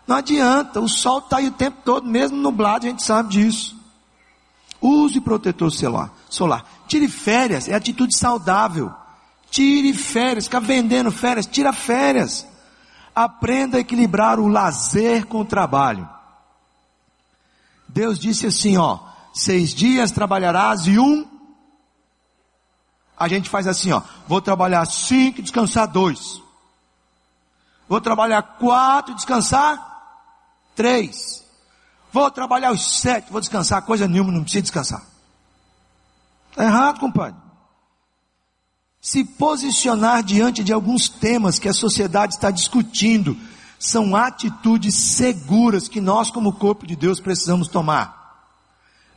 Não 0.06 0.16
adianta, 0.16 0.80
o 0.80 0.88
sol 0.88 1.18
está 1.18 1.38
aí 1.38 1.48
o 1.48 1.52
tempo 1.52 1.78
todo, 1.84 2.06
mesmo 2.06 2.36
nublado, 2.36 2.86
a 2.86 2.90
gente 2.90 3.02
sabe 3.02 3.30
disso. 3.30 3.76
Use 4.80 5.20
protetor 5.20 5.70
solar. 5.72 6.12
solar. 6.28 6.64
Tire 6.86 7.08
férias, 7.08 7.68
é 7.68 7.74
atitude 7.74 8.16
saudável. 8.16 8.92
Tire 9.50 9.92
férias, 9.94 10.44
fica 10.44 10.60
vendendo 10.60 11.10
férias, 11.10 11.46
tira 11.46 11.72
férias. 11.72 12.46
Aprenda 13.14 13.78
a 13.78 13.80
equilibrar 13.80 14.38
o 14.38 14.46
lazer 14.46 15.26
com 15.26 15.40
o 15.40 15.44
trabalho. 15.44 16.08
Deus 17.88 18.18
disse 18.18 18.46
assim, 18.46 18.76
ó, 18.76 18.98
seis 19.32 19.74
dias 19.74 20.12
trabalharás 20.12 20.86
e 20.86 20.98
um. 20.98 21.26
A 23.18 23.26
gente 23.26 23.48
faz 23.48 23.66
assim, 23.66 23.90
ó, 23.90 24.02
vou 24.28 24.40
trabalhar 24.40 24.84
cinco 24.84 25.42
descansar 25.42 25.88
dois. 25.88 26.40
Vou 27.88 28.00
trabalhar 28.00 28.42
quatro 28.42 29.14
descansar 29.14 29.95
três. 30.76 31.44
Vou 32.12 32.30
trabalhar 32.30 32.70
os 32.70 33.00
sete, 33.00 33.32
vou 33.32 33.40
descansar, 33.40 33.82
coisa 33.82 34.06
nenhuma, 34.06 34.30
não 34.30 34.42
precisa 34.42 34.62
descansar. 34.62 35.02
Está 36.50 36.64
errado, 36.64 37.00
compadre. 37.00 37.40
Se 39.00 39.24
posicionar 39.24 40.22
diante 40.22 40.64
de 40.64 40.72
alguns 40.72 41.08
temas 41.08 41.58
que 41.58 41.68
a 41.68 41.72
sociedade 41.72 42.34
está 42.34 42.50
discutindo 42.50 43.36
são 43.78 44.16
atitudes 44.16 44.94
seguras 44.94 45.88
que 45.88 46.00
nós, 46.00 46.30
como 46.30 46.54
corpo 46.54 46.86
de 46.86 46.96
Deus, 46.96 47.20
precisamos 47.20 47.68
tomar. 47.68 48.16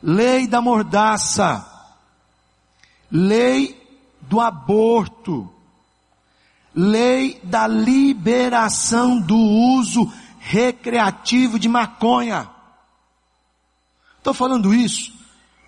Lei 0.02 0.46
da 0.46 0.60
mordaça, 0.60 1.66
lei 3.10 3.80
do 4.20 4.40
aborto, 4.40 5.50
lei 6.74 7.40
da 7.42 7.66
liberação 7.66 9.18
do 9.18 9.36
uso 9.36 10.12
recreativo 10.50 11.60
de 11.60 11.68
maconha. 11.68 12.50
Estou 14.18 14.34
falando 14.34 14.74
isso 14.74 15.12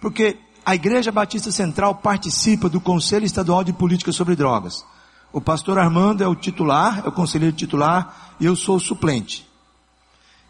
porque 0.01 0.37
a 0.67 0.75
Igreja 0.75 1.13
Batista 1.13 1.53
Central 1.53 1.95
participa 1.95 2.69
do 2.69 2.81
Conselho 2.81 3.25
Estadual 3.25 3.63
de 3.63 3.73
Política 3.73 4.11
sobre 4.11 4.35
Drogas. 4.35 4.85
O 5.33 5.41
pastor 5.41 5.79
Armando 5.79 6.25
é 6.25 6.27
o 6.27 6.35
titular, 6.35 7.03
é 7.05 7.09
o 7.09 7.13
conselheiro 7.13 7.55
titular, 7.55 8.35
e 8.41 8.45
eu 8.45 8.57
sou 8.57 8.77
o 8.77 8.81
suplente. 8.81 9.49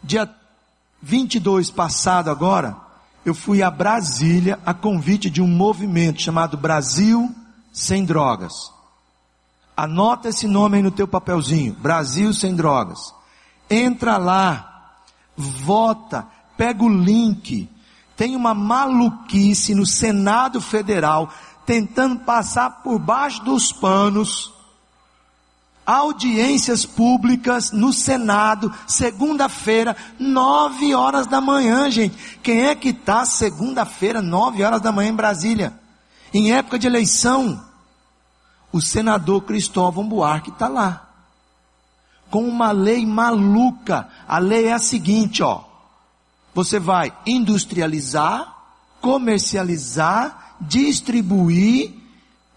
Dia 0.03 0.27
22 0.99 1.69
passado 1.69 2.31
agora, 2.31 2.75
eu 3.23 3.35
fui 3.35 3.61
a 3.61 3.69
Brasília 3.69 4.59
a 4.65 4.73
convite 4.73 5.29
de 5.29 5.43
um 5.43 5.47
movimento 5.47 6.21
chamado 6.21 6.57
Brasil 6.57 7.33
Sem 7.71 8.03
Drogas. 8.03 8.53
Anota 9.77 10.29
esse 10.29 10.47
nome 10.47 10.77
aí 10.77 10.83
no 10.83 10.91
teu 10.91 11.07
papelzinho, 11.07 11.73
Brasil 11.73 12.33
Sem 12.33 12.55
Drogas. 12.55 13.13
Entra 13.69 14.17
lá, 14.17 14.99
vota, 15.35 16.27
pega 16.57 16.83
o 16.83 16.89
link. 16.89 17.69
Tem 18.15 18.35
uma 18.35 18.53
maluquice 18.53 19.73
no 19.73 19.85
Senado 19.85 20.61
Federal 20.61 21.29
tentando 21.65 22.19
passar 22.19 22.81
por 22.83 22.99
baixo 22.99 23.43
dos 23.43 23.71
panos 23.71 24.53
audiências 25.85 26.85
públicas 26.85 27.71
no 27.71 27.91
Senado, 27.91 28.73
segunda-feira, 28.87 29.95
nove 30.17 30.95
horas 30.95 31.27
da 31.27 31.41
manhã, 31.41 31.89
gente. 31.91 32.39
Quem 32.41 32.63
é 32.63 32.75
que 32.75 32.89
está 32.89 33.25
segunda-feira, 33.25 34.21
nove 34.21 34.63
horas 34.63 34.81
da 34.81 34.91
manhã 34.91 35.09
em 35.09 35.15
Brasília? 35.15 35.73
Em 36.33 36.53
época 36.53 36.79
de 36.79 36.87
eleição, 36.87 37.63
o 38.71 38.81
senador 38.81 39.41
Cristóvão 39.43 40.07
Buarque 40.07 40.49
está 40.49 40.67
lá 40.67 41.12
com 42.33 42.47
uma 42.47 42.71
lei 42.71 43.05
maluca. 43.05 44.09
A 44.27 44.39
lei 44.39 44.65
é 44.65 44.73
a 44.73 44.79
seguinte, 44.79 45.43
ó. 45.43 45.61
Você 46.55 46.79
vai 46.79 47.15
industrializar, 47.27 48.57
comercializar, 48.99 50.55
distribuir, 50.59 51.93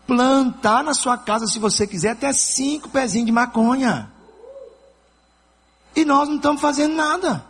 plantar 0.07 0.83
na 0.83 0.95
sua 0.95 1.19
casa, 1.19 1.47
se 1.47 1.59
você 1.59 1.87
quiser, 1.87 2.13
até 2.13 2.33
cinco 2.33 2.89
pezinhos 2.89 3.27
de 3.27 3.33
maconha. 3.33 4.11
E 5.95 6.07
nós 6.07 6.27
não 6.27 6.37
estamos 6.37 6.63
fazendo 6.63 6.97
nada. 6.97 7.45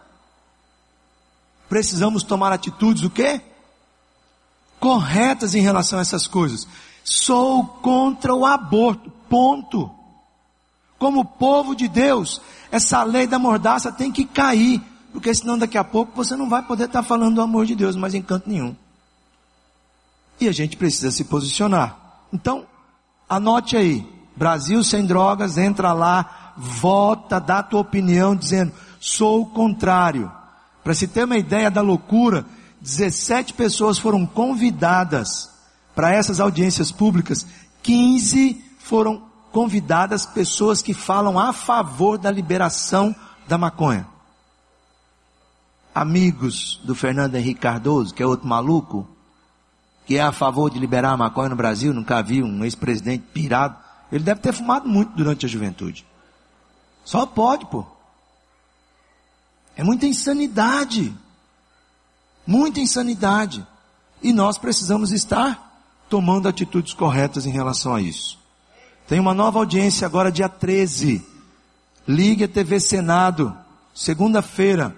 Precisamos 1.69 2.25
tomar 2.25 2.53
atitudes 2.53 3.05
o 3.05 3.11
quê? 3.11 3.41
Corretas 4.81 5.55
em 5.55 5.61
relação 5.61 6.01
a 6.01 6.03
essas 6.03 6.27
coisas. 6.27 6.67
Sou 7.05 7.65
contra 7.65 8.35
o 8.35 8.45
aborto. 8.45 9.13
Ponto. 9.29 9.96
Como 10.99 11.25
povo 11.25 11.75
de 11.75 11.89
Deus, 11.89 12.41
essa 12.71 13.03
lei 13.03 13.27
da 13.27 13.39
mordaça 13.39 13.93
tem 13.93 14.11
que 14.11 14.25
cair, 14.25 14.83
porque 15.13 15.35
senão 15.35 15.59
daqui 15.59 15.77
a 15.77 15.85
pouco 15.85 16.13
você 16.15 16.37
não 16.37 16.49
vai 16.49 16.63
poder 16.63 16.85
estar 16.85 17.03
falando 17.03 17.37
do 17.37 17.43
amor 17.43 17.67
de 17.67 17.75
Deus 17.75 17.97
mais 17.97 18.15
em 18.15 18.23
canto 18.23 18.49
nenhum. 18.49 18.75
E 20.41 20.49
a 20.49 20.53
gente 20.53 20.77
precisa 20.77 21.11
se 21.11 21.25
posicionar. 21.25 21.97
Então, 22.33 22.67
anote 23.29 23.77
aí, 23.77 24.07
Brasil 24.37 24.83
sem 24.83 25.07
drogas, 25.07 25.57
entra 25.57 25.93
lá, 25.93 26.53
vota, 26.57 27.41
dá 27.41 27.63
tua 27.63 27.81
opinião 27.81 28.35
dizendo, 28.35 28.73
sou 29.01 29.43
o 29.43 29.47
contrário. 29.47 30.31
Para 30.83 30.95
se 30.95 31.09
ter 31.09 31.25
uma 31.25 31.37
ideia 31.37 31.71
da 31.71 31.81
loucura, 31.81 32.47
17 32.81 33.55
pessoas 33.55 33.99
foram 33.99 34.25
convidadas 34.25 35.51
para 35.95 36.13
essas 36.13 36.41
audiências 36.41 36.93
públicas, 36.93 37.47
15 37.83 38.63
foram 38.79 39.23
convidadas 39.57 40.27
pessoas 40.27 40.83
que 40.83 40.93
falam 40.93 41.39
a 41.39 41.51
favor 41.51 42.19
da 42.19 42.31
liberação 42.31 43.17
da 43.49 43.57
maconha. 43.57 44.07
Amigos 45.95 46.79
do 46.85 46.95
Fernando 46.95 47.37
Henrique 47.37 47.61
Cardoso, 47.61 48.13
que 48.13 48.23
é 48.23 48.27
outro 48.27 48.47
maluco, 48.47 49.09
que 50.05 50.19
é 50.19 50.21
a 50.21 50.31
favor 50.31 50.71
de 50.71 50.79
liberar 50.79 51.13
a 51.13 51.17
maconha 51.17 51.49
no 51.49 51.57
Brasil, 51.57 51.95
nunca 51.95 52.23
vi 52.23 52.43
um 52.43 52.67
ex-presidente 52.67 53.25
pirado. 53.33 53.79
Ele 54.13 54.23
deve 54.23 54.43
ter 54.43 54.53
fumado 54.53 54.87
muito 54.87 55.17
durante 55.17 55.47
a 55.47 55.49
juventude. 55.49 56.05
Só 57.03 57.25
pode, 57.25 57.65
pô. 57.65 57.87
É 59.75 59.83
muita 59.83 60.05
insanidade. 60.07 61.17
Muita 62.47 62.79
insanidade. 62.79 63.67
E 64.23 64.35
nós 64.35 64.59
precisamos 64.59 65.13
estar 65.13 65.81
tomando 66.11 66.47
atitudes 66.47 66.93
corretas 66.93 67.47
em 67.47 67.51
relação 67.51 67.95
a 67.95 68.03
isso. 68.03 68.45
Tem 69.09 69.21
uma 69.21 69.33
nova 69.33 69.61
audiência 69.61 70.05
agora 70.05 70.33
dia 70.33 70.49
13. 70.49 71.25
Ligue 72.09 72.45
a 72.45 72.49
TV 72.49 72.81
Senado, 72.81 73.57
segunda-feira, 73.95 74.97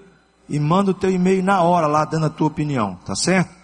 e 0.49 0.59
manda 0.59 0.93
o 0.93 0.95
teu 0.95 1.11
e-mail 1.11 1.43
na 1.43 1.61
hora 1.63 1.87
lá 1.87 2.07
dando 2.07 2.27
a 2.27 2.31
tua 2.31 2.47
opinião, 2.47 2.95
tá 3.05 3.15
certo? 3.15 3.55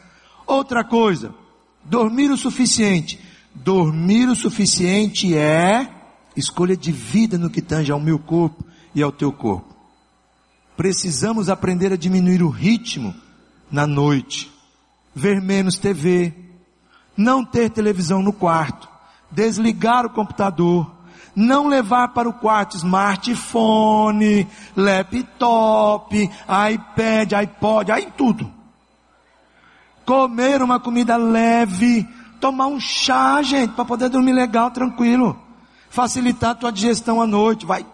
Outra 0.47 0.85
coisa, 0.85 1.35
dormir 1.83 2.31
o 2.31 2.37
suficiente. 2.37 3.19
Dormir 3.55 4.29
o 4.29 4.35
suficiente 4.35 5.35
é 5.37 5.89
escolha 6.37 6.77
de 6.77 6.93
vida 6.93 7.39
no 7.39 7.49
que 7.49 7.63
tange 7.63 7.93
ao 7.93 8.01
meu 8.01 8.19
corpo 8.19 8.65
e 8.95 9.03
ao 9.03 9.13
teu 9.13 9.33
corpo. 9.33 9.75
Precisamos 10.77 11.49
aprender 11.49 11.93
a 11.93 11.97
diminuir 11.97 12.43
o 12.43 12.49
ritmo 12.49 13.15
na 13.71 13.87
noite, 13.87 14.51
ver 15.15 15.41
menos 15.41 15.79
TV, 15.79 16.35
não 17.17 17.45
ter 17.45 17.71
televisão 17.71 18.21
no 18.21 18.33
quarto, 18.33 18.89
desligar 19.35 20.07
o 20.07 20.11
computador, 20.11 20.93
Não 21.37 21.67
levar 21.67 22.09
para 22.09 22.29
o 22.29 22.33
quarto 22.33 22.77
smartphone, 22.77 24.47
laptop, 24.77 26.17
iPad, 26.17 27.33
iPod, 27.33 27.91
aí 27.91 28.09
tudo. 28.17 28.49
Comer 30.07 30.63
uma 30.63 30.79
comida 30.79 31.17
leve, 31.17 32.07
tomar 32.41 32.69
um 32.69 32.79
chá, 32.79 33.43
gente, 33.43 33.73
para 33.73 33.85
poder 33.85 34.09
dormir 34.11 34.33
legal, 34.33 34.71
tranquilo. 34.71 35.37
Facilitar 35.91 36.51
a 36.51 36.55
tua 36.55 36.71
digestão 36.71 37.21
à 37.21 37.27
noite, 37.27 37.67
vai 37.67 37.85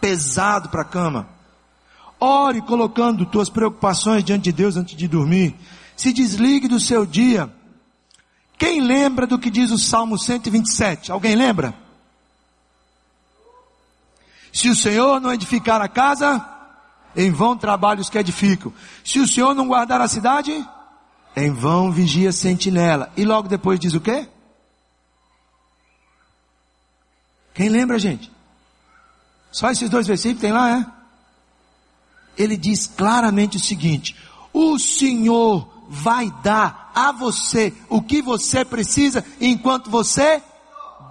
pesado 0.00 0.70
para 0.70 0.82
a 0.82 0.86
cama. 0.86 1.28
Ore 2.18 2.62
colocando 2.62 3.26
tuas 3.26 3.50
preocupações 3.50 4.24
diante 4.24 4.44
de 4.44 4.52
Deus 4.52 4.76
antes 4.76 4.96
de 4.96 5.06
dormir. 5.06 5.54
Se 5.96 6.12
desligue 6.12 6.66
do 6.66 6.80
seu 6.80 7.04
dia. 7.04 7.52
Quem 8.58 8.80
lembra 8.80 9.26
do 9.26 9.38
que 9.38 9.50
diz 9.50 9.70
o 9.70 9.78
Salmo 9.78 10.18
127? 10.18 11.12
Alguém 11.12 11.36
lembra? 11.36 11.74
Se 14.52 14.68
o 14.68 14.74
Senhor 14.74 15.20
não 15.20 15.32
edificar 15.32 15.80
a 15.80 15.88
casa, 15.88 16.44
em 17.14 17.30
vão 17.30 17.56
trabalhos 17.56 18.10
que 18.10 18.18
edificam. 18.18 18.72
Se 19.04 19.20
o 19.20 19.28
Senhor 19.28 19.54
não 19.54 19.68
guardar 19.68 20.00
a 20.00 20.08
cidade, 20.08 20.66
em 21.36 21.52
vão 21.52 21.92
vigia 21.92 22.30
a 22.30 22.32
sentinela. 22.32 23.12
E 23.16 23.24
logo 23.24 23.48
depois 23.48 23.78
diz 23.78 23.94
o 23.94 24.00
quê? 24.00 24.28
Quem 27.54 27.68
lembra, 27.68 27.98
gente? 27.98 28.30
Só 29.52 29.70
esses 29.70 29.88
dois 29.88 30.06
versículos 30.06 30.40
tem 30.40 30.52
lá, 30.52 30.78
é? 30.78 30.98
ele 32.38 32.56
diz 32.56 32.86
claramente 32.86 33.56
o 33.56 33.60
seguinte: 33.60 34.16
o 34.52 34.78
Senhor 34.78 35.68
vai 35.88 36.30
dar 36.42 36.87
a 36.98 37.12
você 37.12 37.72
o 37.88 38.02
que 38.02 38.20
você 38.20 38.64
precisa 38.64 39.24
enquanto 39.40 39.90
você 39.90 40.42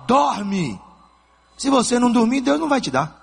dorme. 0.06 0.80
Se 1.58 1.70
você 1.70 1.98
não 1.98 2.12
dormir, 2.12 2.42
Deus 2.42 2.60
não 2.60 2.70
vai 2.70 2.82
te 2.82 2.92
dar. 2.92 3.16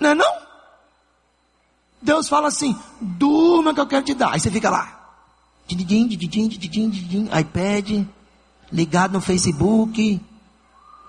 Não 0.00 0.10
é 0.10 0.14
não? 0.14 0.42
Deus 2.00 2.28
fala 2.28 2.48
assim, 2.48 2.76
durma 3.00 3.72
que 3.72 3.80
eu 3.80 3.86
quero 3.86 4.04
te 4.04 4.14
dar. 4.14 4.32
Aí 4.32 4.40
você 4.40 4.50
fica 4.50 4.68
lá. 4.68 4.98
iPad, 7.38 8.04
ligado 8.72 9.12
no 9.12 9.20
Facebook, 9.20 10.20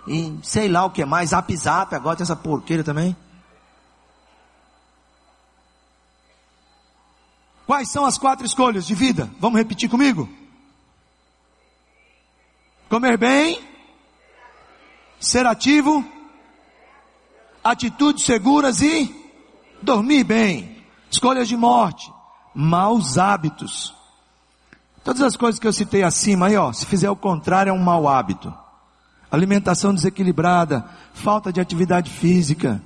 e 0.07 0.39
sei 0.43 0.67
lá 0.69 0.85
o 0.85 0.91
que 0.91 1.03
mais, 1.05 1.31
zap 1.31 1.55
zap, 1.55 1.95
agora 1.95 2.15
tem 2.15 2.23
essa 2.23 2.35
porqueira 2.35 2.83
também. 2.83 3.15
Quais 7.65 7.89
são 7.89 8.05
as 8.05 8.17
quatro 8.17 8.45
escolhas 8.45 8.85
de 8.85 8.93
vida? 8.93 9.29
Vamos 9.39 9.57
repetir 9.57 9.89
comigo? 9.89 10.29
Comer 12.89 13.17
bem, 13.17 13.59
ser 15.19 15.45
ativo, 15.45 16.05
atitudes 17.63 18.25
seguras 18.25 18.81
e 18.81 19.13
dormir 19.81 20.23
bem. 20.23 20.83
Escolhas 21.09 21.47
de 21.47 21.55
morte, 21.55 22.11
maus 22.53 23.17
hábitos. 23.17 23.93
Todas 25.03 25.21
as 25.21 25.37
coisas 25.37 25.59
que 25.59 25.67
eu 25.67 25.73
citei 25.73 26.03
acima 26.03 26.47
aí, 26.47 26.57
ó, 26.57 26.71
se 26.73 26.85
fizer 26.85 27.09
o 27.09 27.15
contrário 27.15 27.69
é 27.69 27.73
um 27.73 27.79
mau 27.79 28.07
hábito. 28.07 28.53
Alimentação 29.31 29.93
desequilibrada, 29.93 30.87
falta 31.13 31.51
de 31.51 31.59
atividade 31.59 32.09
física, 32.11 32.81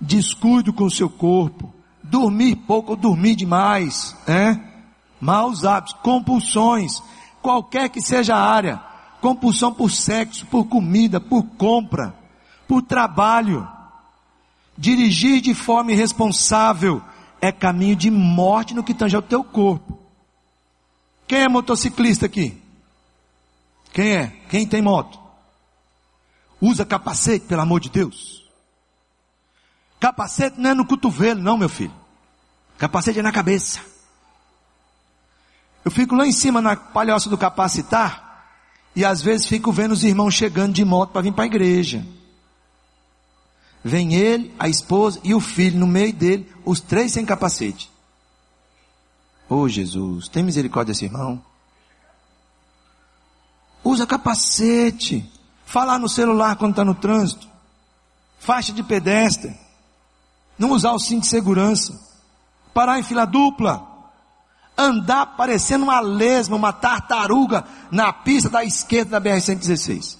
descuido 0.00 0.72
com 0.72 0.84
o 0.84 0.90
seu 0.90 1.10
corpo, 1.10 1.74
dormir 2.08 2.56
pouco 2.56 2.92
ou 2.92 2.96
dormir 2.96 3.36
demais, 3.36 4.16
é? 4.26 4.58
Maus 5.20 5.64
hábitos, 5.64 5.96
compulsões, 6.02 7.02
qualquer 7.42 7.88
que 7.88 8.00
seja 8.00 8.34
a 8.34 8.42
área, 8.42 8.80
compulsão 9.20 9.72
por 9.72 9.90
sexo, 9.90 10.46
por 10.46 10.66
comida, 10.66 11.20
por 11.20 11.42
compra, 11.56 12.14
por 12.66 12.82
trabalho. 12.82 13.68
Dirigir 14.76 15.40
de 15.40 15.54
forma 15.54 15.92
irresponsável 15.92 17.02
é 17.40 17.50
caminho 17.50 17.96
de 17.96 18.10
morte 18.10 18.74
no 18.74 18.84
que 18.84 18.94
tange 18.94 19.16
ao 19.16 19.22
teu 19.22 19.42
corpo. 19.42 19.98
Quem 21.26 21.42
é 21.42 21.48
motociclista 21.48 22.26
aqui? 22.26 22.56
Quem 23.92 24.16
é? 24.16 24.26
Quem 24.48 24.66
tem 24.66 24.80
moto? 24.80 25.18
Usa 26.60 26.84
capacete, 26.84 27.46
pelo 27.46 27.62
amor 27.62 27.80
de 27.80 27.90
Deus. 27.90 28.48
Capacete 30.00 30.60
não 30.60 30.70
é 30.70 30.74
no 30.74 30.86
cotovelo, 30.86 31.42
não, 31.42 31.58
meu 31.58 31.68
filho. 31.68 31.97
Capacete 32.78 33.18
é 33.18 33.22
na 33.22 33.32
cabeça. 33.32 33.80
Eu 35.84 35.90
fico 35.90 36.14
lá 36.14 36.26
em 36.26 36.32
cima 36.32 36.60
na 36.60 36.76
palhoça 36.76 37.28
do 37.28 37.36
capacitar 37.36 38.46
e 38.94 39.04
às 39.04 39.20
vezes 39.20 39.46
fico 39.46 39.72
vendo 39.72 39.92
os 39.92 40.04
irmãos 40.04 40.34
chegando 40.34 40.72
de 40.72 40.84
moto 40.84 41.10
para 41.10 41.22
vir 41.22 41.32
para 41.32 41.44
a 41.44 41.46
igreja. 41.46 42.06
Vem 43.82 44.14
ele, 44.14 44.54
a 44.58 44.68
esposa 44.68 45.20
e 45.22 45.34
o 45.34 45.40
filho 45.40 45.78
no 45.78 45.86
meio 45.86 46.12
dele, 46.12 46.50
os 46.64 46.80
três 46.80 47.12
sem 47.12 47.24
capacete. 47.24 47.90
Oh 49.48 49.68
Jesus, 49.68 50.28
tem 50.28 50.42
misericórdia 50.42 50.92
desse 50.92 51.04
irmão. 51.04 51.42
Usa 53.82 54.06
capacete. 54.06 55.30
Falar 55.64 55.98
no 55.98 56.08
celular 56.08 56.56
quando 56.56 56.72
está 56.72 56.84
no 56.84 56.94
trânsito. 56.94 57.48
Faixa 58.38 58.72
de 58.72 58.82
pedestre 58.82 59.54
não 60.58 60.72
usar 60.72 60.92
o 60.92 60.98
cinto 60.98 61.22
de 61.22 61.28
segurança, 61.28 61.98
parar 62.78 63.00
em 63.00 63.02
fila 63.02 63.24
dupla, 63.24 63.84
andar 64.76 65.26
parecendo 65.36 65.82
uma 65.82 65.98
lesma, 65.98 66.54
uma 66.54 66.72
tartaruga 66.72 67.64
na 67.90 68.12
pista 68.12 68.48
da 68.48 68.64
esquerda 68.64 69.18
da 69.18 69.30
BR-116. 69.30 70.16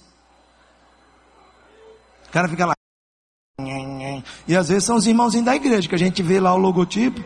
O 2.27 2.31
cara 2.31 2.49
fica 2.49 2.65
lá. 2.65 2.73
E 4.45 4.57
às 4.57 4.67
vezes 4.67 4.83
são 4.83 4.97
os 4.97 5.07
irmãozinhos 5.07 5.45
da 5.45 5.55
igreja 5.55 5.87
que 5.87 5.95
a 5.95 5.97
gente 5.97 6.21
vê 6.21 6.37
lá 6.37 6.53
o 6.53 6.57
logotipo. 6.57 7.23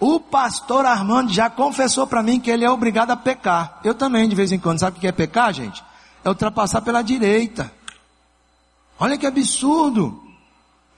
O 0.00 0.18
pastor 0.18 0.86
Armando 0.86 1.30
já 1.34 1.50
confessou 1.50 2.06
para 2.06 2.22
mim 2.22 2.40
que 2.40 2.50
ele 2.50 2.64
é 2.64 2.70
obrigado 2.70 3.10
a 3.10 3.16
pecar. 3.16 3.78
Eu 3.84 3.94
também, 3.94 4.26
de 4.26 4.34
vez 4.34 4.50
em 4.50 4.58
quando. 4.58 4.78
Sabe 4.78 4.96
o 4.96 5.00
que 5.02 5.06
é 5.06 5.12
pecar, 5.12 5.52
gente? 5.52 5.84
É 6.24 6.30
ultrapassar 6.30 6.80
pela 6.80 7.02
direita. 7.02 7.70
Olha 8.98 9.18
que 9.18 9.26
absurdo. 9.26 10.23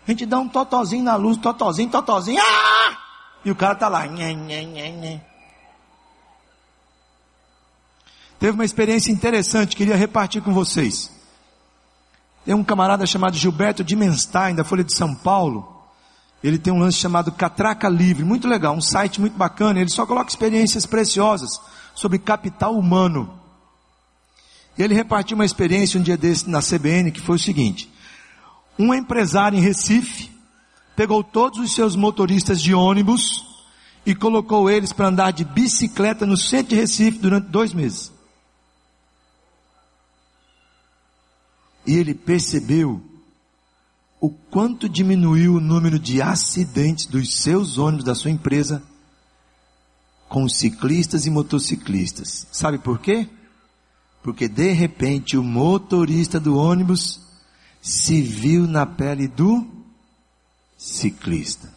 A 0.07 0.11
gente 0.11 0.25
dá 0.25 0.39
um 0.39 0.49
totozinho 0.49 1.03
na 1.03 1.17
luz, 1.17 1.37
totozinho, 1.37 1.91
totozinho, 1.91 2.41
ah! 2.41 2.97
E 3.45 3.51
o 3.51 3.57
cara 3.57 3.75
tá 3.75 3.89
lá. 3.89 4.07
Nhê, 4.07 4.35
nhê, 4.35 4.65
nhê, 4.65 5.21
Teve 8.39 8.53
uma 8.53 8.65
experiência 8.65 9.11
interessante, 9.11 9.75
queria 9.75 9.97
repartir 9.97 10.43
com 10.43 10.53
vocês. 10.53 11.11
Tem 12.45 12.55
um 12.55 12.63
camarada 12.63 13.07
chamado 13.07 13.37
Gilberto 13.37 13.83
Dimenstein, 13.83 14.55
da 14.55 14.63
Folha 14.63 14.85
de 14.85 14.95
São 14.95 15.15
Paulo. 15.15 15.77
Ele 16.45 16.59
tem 16.59 16.73
um 16.73 16.79
lance 16.79 16.99
chamado 16.99 17.33
Catraca 17.33 17.89
Livre, 17.89 18.25
muito 18.25 18.47
legal, 18.47 18.75
um 18.77 18.81
site 18.81 19.21
muito 19.21 19.37
bacana. 19.37 19.81
Ele 19.81 19.91
só 19.91 20.07
coloca 20.07 20.31
experiências 20.31 20.87
preciosas 20.87 21.61
sobre 21.95 22.19
capital 22.19 22.79
humano. 22.79 23.41
E 24.79 24.83
ele 24.83 24.95
repartiu 24.95 25.35
uma 25.35 25.45
experiência 25.45 25.99
um 25.99 26.03
dia 26.03 26.17
desse 26.17 26.49
na 26.49 26.61
CBN 26.61 27.11
que 27.11 27.21
foi 27.21 27.37
o 27.37 27.41
seguinte: 27.41 27.91
um 28.79 28.93
empresário 28.93 29.59
em 29.59 29.63
Recife 29.63 30.31
pegou 30.95 31.23
todos 31.23 31.59
os 31.59 31.75
seus 31.75 31.95
motoristas 31.95 32.61
de 32.61 32.75
ônibus 32.75 33.45
e 34.05 34.15
colocou 34.15 34.71
eles 34.71 34.93
para 34.93 35.09
andar 35.09 35.33
de 35.33 35.45
bicicleta 35.45 36.25
no 36.25 36.37
centro 36.37 36.71
de 36.71 36.77
Recife 36.77 37.19
durante 37.19 37.49
dois 37.49 37.75
meses. 37.75 38.13
E 41.87 41.95
ele 41.95 42.15
percebeu 42.15 43.03
o 44.21 44.31
quanto 44.31 44.89
diminuiu 44.89 45.57
o 45.57 45.61
número 45.61 45.99
de 45.99 46.23
acidentes 46.23 47.07
dos 47.07 47.35
seus 47.35 47.79
ônibus 47.79 48.05
da 48.05 48.15
sua 48.15 48.31
empresa 48.31 48.83
com 50.29 50.49
ciclistas 50.49 51.27
e 51.27 51.31
motociclistas. 51.31 52.47
Sabe 52.51 52.79
por 52.79 52.99
quê? 52.99 53.29
Porque 54.23 54.49
de 54.49 54.73
repente 54.73 55.37
o 55.37 55.43
motorista 55.43 56.41
do 56.41 56.57
ônibus 56.57 57.26
se 57.87 58.21
viu 58.21 58.67
na 58.67 58.85
pele 58.85 59.29
do 59.29 59.65
ciclista. 60.77 61.73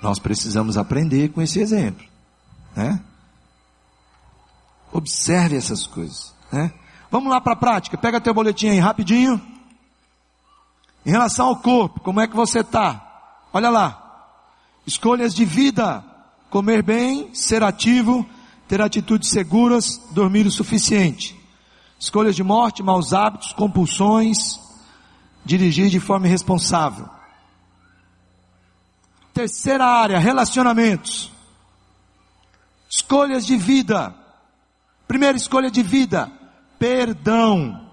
Nós 0.00 0.20
precisamos 0.20 0.76
aprender 0.78 1.30
com 1.30 1.42
esse 1.42 1.58
exemplo, 1.58 2.06
né? 2.76 3.02
Observe 4.92 5.56
essas 5.56 5.84
coisas, 5.84 6.32
né? 6.52 6.72
Vamos 7.10 7.28
lá 7.28 7.40
para 7.40 7.54
a 7.54 7.56
prática. 7.56 7.98
Pega 7.98 8.20
teu 8.20 8.32
boletim 8.32 8.68
aí 8.68 8.78
rapidinho. 8.78 9.44
Em 11.04 11.10
relação 11.10 11.48
ao 11.48 11.56
corpo, 11.56 11.98
como 11.98 12.20
é 12.20 12.28
que 12.28 12.36
você 12.36 12.60
está? 12.60 13.02
Olha 13.52 13.68
lá. 13.68 14.38
Escolhas 14.86 15.34
de 15.34 15.44
vida: 15.44 16.04
comer 16.48 16.84
bem, 16.84 17.34
ser 17.34 17.64
ativo, 17.64 18.24
ter 18.68 18.80
atitudes 18.80 19.30
seguras, 19.30 20.00
dormir 20.12 20.46
o 20.46 20.52
suficiente. 20.52 21.35
Escolhas 21.98 22.36
de 22.36 22.42
morte, 22.42 22.82
maus 22.82 23.12
hábitos, 23.12 23.52
compulsões, 23.52 24.60
dirigir 25.44 25.88
de 25.88 26.00
forma 26.00 26.26
irresponsável. 26.26 27.08
Terceira 29.32 29.84
área, 29.84 30.18
relacionamentos. 30.18 31.32
Escolhas 32.88 33.46
de 33.46 33.56
vida, 33.56 34.14
Primeira 35.06 35.36
escolha 35.36 35.70
de 35.70 35.82
vida, 35.82 36.30
perdão. 36.78 37.88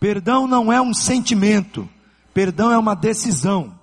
Perdão 0.00 0.46
não 0.46 0.72
é 0.72 0.80
um 0.80 0.92
sentimento, 0.92 1.88
perdão 2.34 2.72
é 2.72 2.78
uma 2.78 2.94
decisão. 2.94 3.78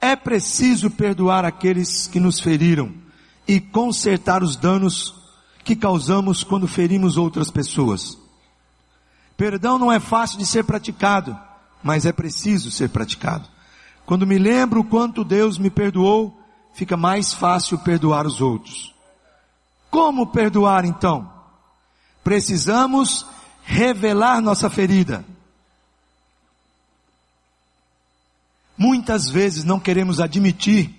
É 0.00 0.16
preciso 0.16 0.90
perdoar 0.90 1.44
aqueles 1.44 2.06
que 2.06 2.18
nos 2.18 2.40
feriram 2.40 2.92
e 3.46 3.60
consertar 3.60 4.42
os 4.42 4.56
danos 4.56 5.14
que 5.64 5.76
causamos 5.76 6.42
quando 6.42 6.66
ferimos 6.66 7.16
outras 7.16 7.50
pessoas. 7.50 8.18
Perdão 9.36 9.78
não 9.78 9.90
é 9.90 10.00
fácil 10.00 10.38
de 10.38 10.46
ser 10.46 10.64
praticado, 10.64 11.38
mas 11.82 12.06
é 12.06 12.12
preciso 12.12 12.70
ser 12.70 12.88
praticado. 12.88 13.48
Quando 14.04 14.26
me 14.26 14.38
lembro 14.38 14.80
o 14.80 14.84
quanto 14.84 15.24
Deus 15.24 15.58
me 15.58 15.70
perdoou, 15.70 16.36
fica 16.74 16.96
mais 16.96 17.32
fácil 17.32 17.78
perdoar 17.78 18.26
os 18.26 18.40
outros. 18.40 18.92
Como 19.90 20.26
perdoar 20.28 20.84
então? 20.84 21.30
Precisamos 22.24 23.26
revelar 23.62 24.40
nossa 24.40 24.70
ferida. 24.70 25.24
Muitas 28.76 29.28
vezes 29.28 29.64
não 29.64 29.78
queremos 29.78 30.18
admitir 30.18 30.90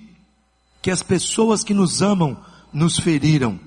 que 0.81 0.91
as 0.91 1.01
pessoas 1.01 1.63
que 1.63 1.73
nos 1.73 2.01
amam 2.01 2.37
nos 2.71 2.97
feriram, 2.99 3.59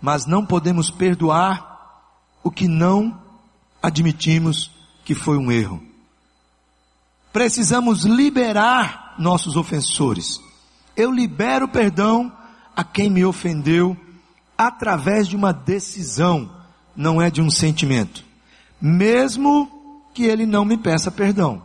mas 0.00 0.26
não 0.26 0.44
podemos 0.44 0.90
perdoar 0.90 1.68
o 2.42 2.50
que 2.50 2.68
não 2.68 3.20
admitimos 3.82 4.70
que 5.04 5.14
foi 5.14 5.36
um 5.36 5.50
erro. 5.50 5.82
Precisamos 7.32 8.04
liberar 8.04 9.14
nossos 9.18 9.56
ofensores. 9.56 10.40
Eu 10.96 11.10
libero 11.10 11.68
perdão 11.68 12.32
a 12.74 12.82
quem 12.84 13.10
me 13.10 13.24
ofendeu 13.24 13.96
através 14.56 15.28
de 15.28 15.36
uma 15.36 15.52
decisão, 15.52 16.50
não 16.96 17.22
é 17.22 17.30
de 17.30 17.40
um 17.40 17.50
sentimento. 17.50 18.24
Mesmo 18.80 19.70
que 20.14 20.24
ele 20.24 20.46
não 20.46 20.64
me 20.64 20.76
peça 20.76 21.10
perdão. 21.10 21.62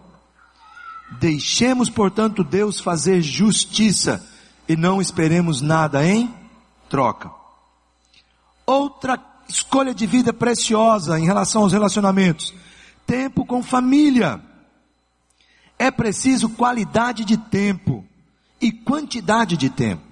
Deixemos, 1.19 1.89
portanto, 1.89 2.43
Deus 2.43 2.79
fazer 2.79 3.21
justiça 3.21 4.27
e 4.67 4.75
não 4.75 5.01
esperemos 5.01 5.61
nada 5.61 6.05
em 6.05 6.33
troca. 6.89 7.42
Outra 8.65 9.19
escolha 9.47 9.93
de 9.93 10.05
vida 10.05 10.31
preciosa 10.33 11.19
em 11.19 11.25
relação 11.25 11.63
aos 11.63 11.73
relacionamentos: 11.73 12.53
tempo 13.05 13.45
com 13.45 13.61
família. 13.61 14.41
É 15.77 15.91
preciso 15.91 16.49
qualidade 16.49 17.25
de 17.25 17.35
tempo 17.35 18.05
e 18.61 18.71
quantidade 18.71 19.57
de 19.57 19.69
tempo. 19.69 20.03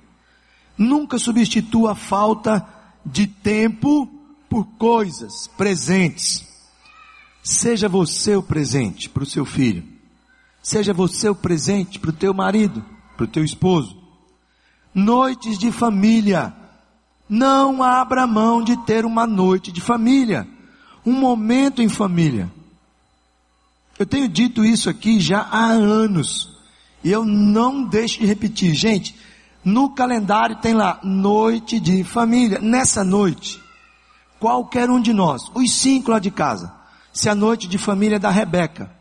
Nunca 0.78 1.18
substitua 1.18 1.92
a 1.92 1.96
falta 1.96 2.68
de 3.06 3.28
tempo 3.28 4.08
por 4.50 4.66
coisas 4.78 5.48
presentes. 5.56 6.46
Seja 7.44 7.88
você 7.88 8.36
o 8.36 8.44
presente 8.44 9.10
para 9.10 9.24
o 9.24 9.26
seu 9.26 9.46
filho. 9.46 9.84
Seja 10.62 10.94
você 10.94 11.30
o 11.30 11.36
presente 11.36 12.00
para 12.00 12.10
o 12.10 12.14
teu 12.14 12.34
marido, 12.34 12.86
para 13.16 13.24
o 13.24 13.28
teu 13.28 13.44
esposo. 13.44 13.98
Noites 14.94 15.58
de 15.58 15.72
família. 15.72 16.54
Não 17.34 17.82
abra 17.82 18.28
mão 18.28 18.62
de 18.62 18.76
ter 18.76 19.06
uma 19.06 19.26
noite 19.26 19.72
de 19.72 19.80
família. 19.80 20.46
Um 21.06 21.14
momento 21.14 21.82
em 21.82 21.88
família. 21.88 22.52
Eu 23.98 24.06
tenho 24.06 24.28
dito 24.28 24.66
isso 24.66 24.90
aqui 24.90 25.18
já 25.18 25.48
há 25.50 25.68
anos. 25.68 26.50
E 27.02 27.10
eu 27.10 27.24
não 27.24 27.86
deixo 27.86 28.20
de 28.20 28.26
repetir. 28.26 28.74
Gente, 28.74 29.16
no 29.64 29.92
calendário 29.92 30.58
tem 30.58 30.74
lá 30.74 31.00
noite 31.02 31.80
de 31.80 32.04
família. 32.04 32.60
Nessa 32.60 33.02
noite, 33.02 33.62
qualquer 34.38 34.90
um 34.90 35.00
de 35.00 35.14
nós, 35.14 35.50
os 35.56 35.72
cinco 35.72 36.12
lá 36.12 36.20
de 36.20 36.32
casa, 36.32 36.70
se 37.14 37.30
a 37.30 37.36
noite 37.36 37.66
de 37.66 37.78
família 37.78 38.18
é 38.18 38.20
da 38.20 38.30
Rebeca, 38.30 38.92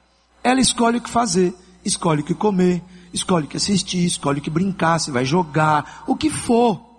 ela 0.44 0.60
escolhe 0.60 0.98
o 0.98 1.00
que 1.00 1.10
fazer, 1.10 1.52
escolhe 1.84 2.20
o 2.20 2.24
que 2.24 2.34
comer, 2.34 2.80
escolhe 3.12 3.46
o 3.46 3.48
que 3.48 3.56
assistir, 3.56 4.06
escolhe 4.06 4.38
o 4.38 4.42
que 4.42 4.50
brincar, 4.50 5.00
se 5.00 5.10
vai 5.10 5.24
jogar, 5.24 6.04
o 6.06 6.14
que 6.14 6.30
for. 6.30 6.89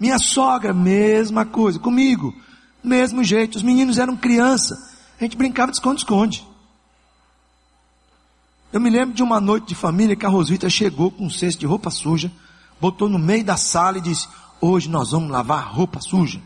Minha 0.00 0.18
sogra, 0.18 0.72
mesma 0.72 1.44
coisa. 1.44 1.78
Comigo, 1.78 2.34
mesmo 2.82 3.22
jeito. 3.22 3.56
Os 3.56 3.62
meninos 3.62 3.98
eram 3.98 4.16
criança. 4.16 4.74
A 5.20 5.22
gente 5.22 5.36
brincava 5.36 5.70
de 5.70 5.76
esconde-esconde. 5.76 6.48
Eu 8.72 8.80
me 8.80 8.88
lembro 8.88 9.14
de 9.14 9.22
uma 9.22 9.38
noite 9.40 9.66
de 9.66 9.74
família 9.74 10.16
que 10.16 10.24
a 10.24 10.28
Rosita 10.28 10.70
chegou 10.70 11.10
com 11.10 11.26
um 11.26 11.30
cesto 11.30 11.60
de 11.60 11.66
roupa 11.66 11.90
suja, 11.90 12.32
botou 12.80 13.08
no 13.08 13.18
meio 13.18 13.44
da 13.44 13.56
sala 13.56 13.98
e 13.98 14.00
disse: 14.00 14.28
Hoje 14.60 14.88
nós 14.88 15.10
vamos 15.10 15.30
lavar 15.30 15.70
roupa 15.70 16.00
suja. 16.00 16.40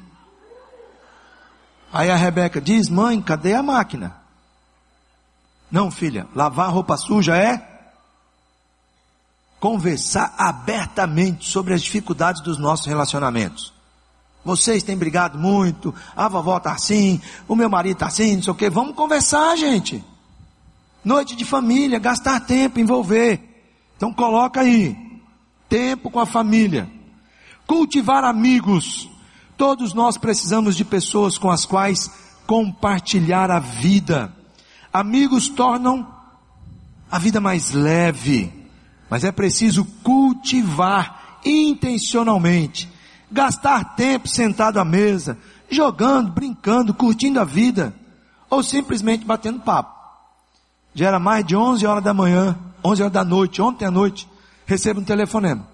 Aí 1.92 2.11
a 2.11 2.16
Rebeca 2.16 2.61
diz: 2.61 2.88
Mãe, 2.88 3.20
cadê 3.20 3.55
a 3.55 3.62
máquina? 3.62 4.16
Não, 5.70 5.90
filha, 5.90 6.26
lavar 6.34 6.72
roupa 6.72 6.96
suja 6.96 7.36
é 7.36 7.73
conversar 9.64 10.34
abertamente 10.36 11.48
sobre 11.48 11.72
as 11.72 11.80
dificuldades 11.80 12.42
dos 12.42 12.58
nossos 12.58 12.84
relacionamentos. 12.84 13.72
Vocês 14.44 14.82
têm 14.82 14.94
brigado 14.94 15.38
muito, 15.38 15.94
a 16.14 16.28
vovó 16.28 16.58
está 16.58 16.72
assim, 16.72 17.18
o 17.48 17.56
meu 17.56 17.70
marido 17.70 17.94
está 17.94 18.08
assim, 18.08 18.36
não 18.36 18.42
sei 18.42 18.52
o 18.52 18.54
que. 18.54 18.68
Vamos 18.68 18.94
conversar, 18.94 19.56
gente. 19.56 20.04
Noite 21.02 21.34
de 21.34 21.46
família, 21.46 21.98
gastar 21.98 22.40
tempo, 22.40 22.78
envolver. 22.78 23.40
Então 23.96 24.12
coloca 24.12 24.60
aí. 24.60 24.94
Tempo 25.66 26.10
com 26.10 26.20
a 26.20 26.26
família. 26.26 26.86
Cultivar 27.66 28.22
amigos. 28.22 29.08
Todos 29.56 29.94
nós 29.94 30.18
precisamos 30.18 30.76
de 30.76 30.84
pessoas 30.84 31.38
com 31.38 31.50
as 31.50 31.64
quais 31.64 32.10
compartilhar 32.46 33.50
a 33.50 33.60
vida. 33.60 34.30
Amigos 34.92 35.48
tornam 35.48 36.06
a 37.10 37.18
vida 37.18 37.40
mais 37.40 37.70
leve, 37.70 38.63
mas 39.14 39.22
é 39.22 39.30
preciso 39.30 39.84
cultivar 40.02 41.38
intencionalmente. 41.44 42.90
Gastar 43.30 43.94
tempo 43.94 44.26
sentado 44.26 44.80
à 44.80 44.84
mesa, 44.84 45.38
jogando, 45.70 46.32
brincando, 46.32 46.92
curtindo 46.92 47.38
a 47.38 47.44
vida, 47.44 47.94
ou 48.50 48.60
simplesmente 48.60 49.24
batendo 49.24 49.60
papo. 49.60 49.94
Já 50.92 51.06
era 51.06 51.20
mais 51.20 51.46
de 51.46 51.54
11 51.54 51.86
horas 51.86 52.02
da 52.02 52.12
manhã, 52.12 52.58
11 52.84 53.02
horas 53.02 53.12
da 53.12 53.22
noite, 53.22 53.62
ontem 53.62 53.84
à 53.84 53.90
noite, 53.90 54.28
recebo 54.66 54.98
um 54.98 55.04
telefonema. 55.04 55.64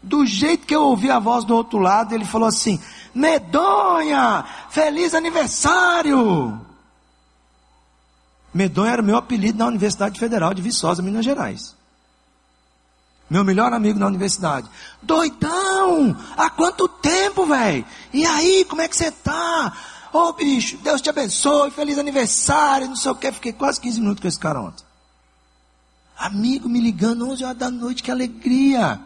Do 0.00 0.24
jeito 0.24 0.64
que 0.64 0.76
eu 0.76 0.84
ouvi 0.84 1.10
a 1.10 1.18
voz 1.18 1.44
do 1.44 1.56
outro 1.56 1.80
lado, 1.80 2.14
ele 2.14 2.24
falou 2.24 2.46
assim: 2.46 2.78
Medonha, 3.12 4.44
feliz 4.70 5.14
aniversário! 5.14 6.60
Medonha 8.54 8.92
era 8.92 9.02
meu 9.02 9.16
apelido 9.16 9.58
na 9.58 9.66
Universidade 9.66 10.20
Federal 10.20 10.54
de 10.54 10.62
Viçosa, 10.62 11.02
Minas 11.02 11.24
Gerais. 11.24 11.76
Meu 13.28 13.44
melhor 13.44 13.72
amigo 13.72 13.98
na 13.98 14.06
universidade. 14.06 14.68
Doidão! 15.02 16.16
Há 16.36 16.48
quanto 16.48 16.88
tempo, 16.88 17.46
velho? 17.46 17.84
E 18.12 18.24
aí, 18.24 18.64
como 18.64 18.80
é 18.80 18.88
que 18.88 18.96
você 18.96 19.10
tá? 19.10 19.76
Ô 20.12 20.18
oh, 20.18 20.32
bicho, 20.32 20.78
Deus 20.78 21.02
te 21.02 21.10
abençoe, 21.10 21.70
feliz 21.70 21.98
aniversário, 21.98 22.88
não 22.88 22.96
sei 22.96 23.10
o 23.10 23.14
que. 23.14 23.30
Fiquei 23.30 23.52
quase 23.52 23.80
15 23.80 24.00
minutos 24.00 24.22
com 24.22 24.28
esse 24.28 24.38
cara 24.38 24.60
ontem. 24.60 24.84
Amigo 26.16 26.68
me 26.68 26.80
ligando 26.80 27.28
11 27.28 27.44
horas 27.44 27.58
da 27.58 27.70
noite, 27.70 28.02
que 28.02 28.10
alegria. 28.10 28.98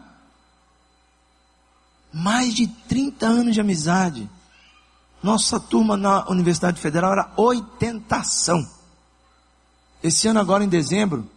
Mais 2.11 2.53
de 2.53 2.67
30 2.67 3.25
anos 3.25 3.53
de 3.53 3.61
amizade. 3.61 4.29
Nossa 5.21 5.59
turma 5.59 5.97
na 5.97 6.27
Universidade 6.29 6.79
Federal 6.79 7.11
era 7.11 7.31
oitentação. 7.35 8.65
Esse 10.01 10.27
ano 10.27 10.39
agora 10.39 10.63
em 10.63 10.69
dezembro, 10.69 11.29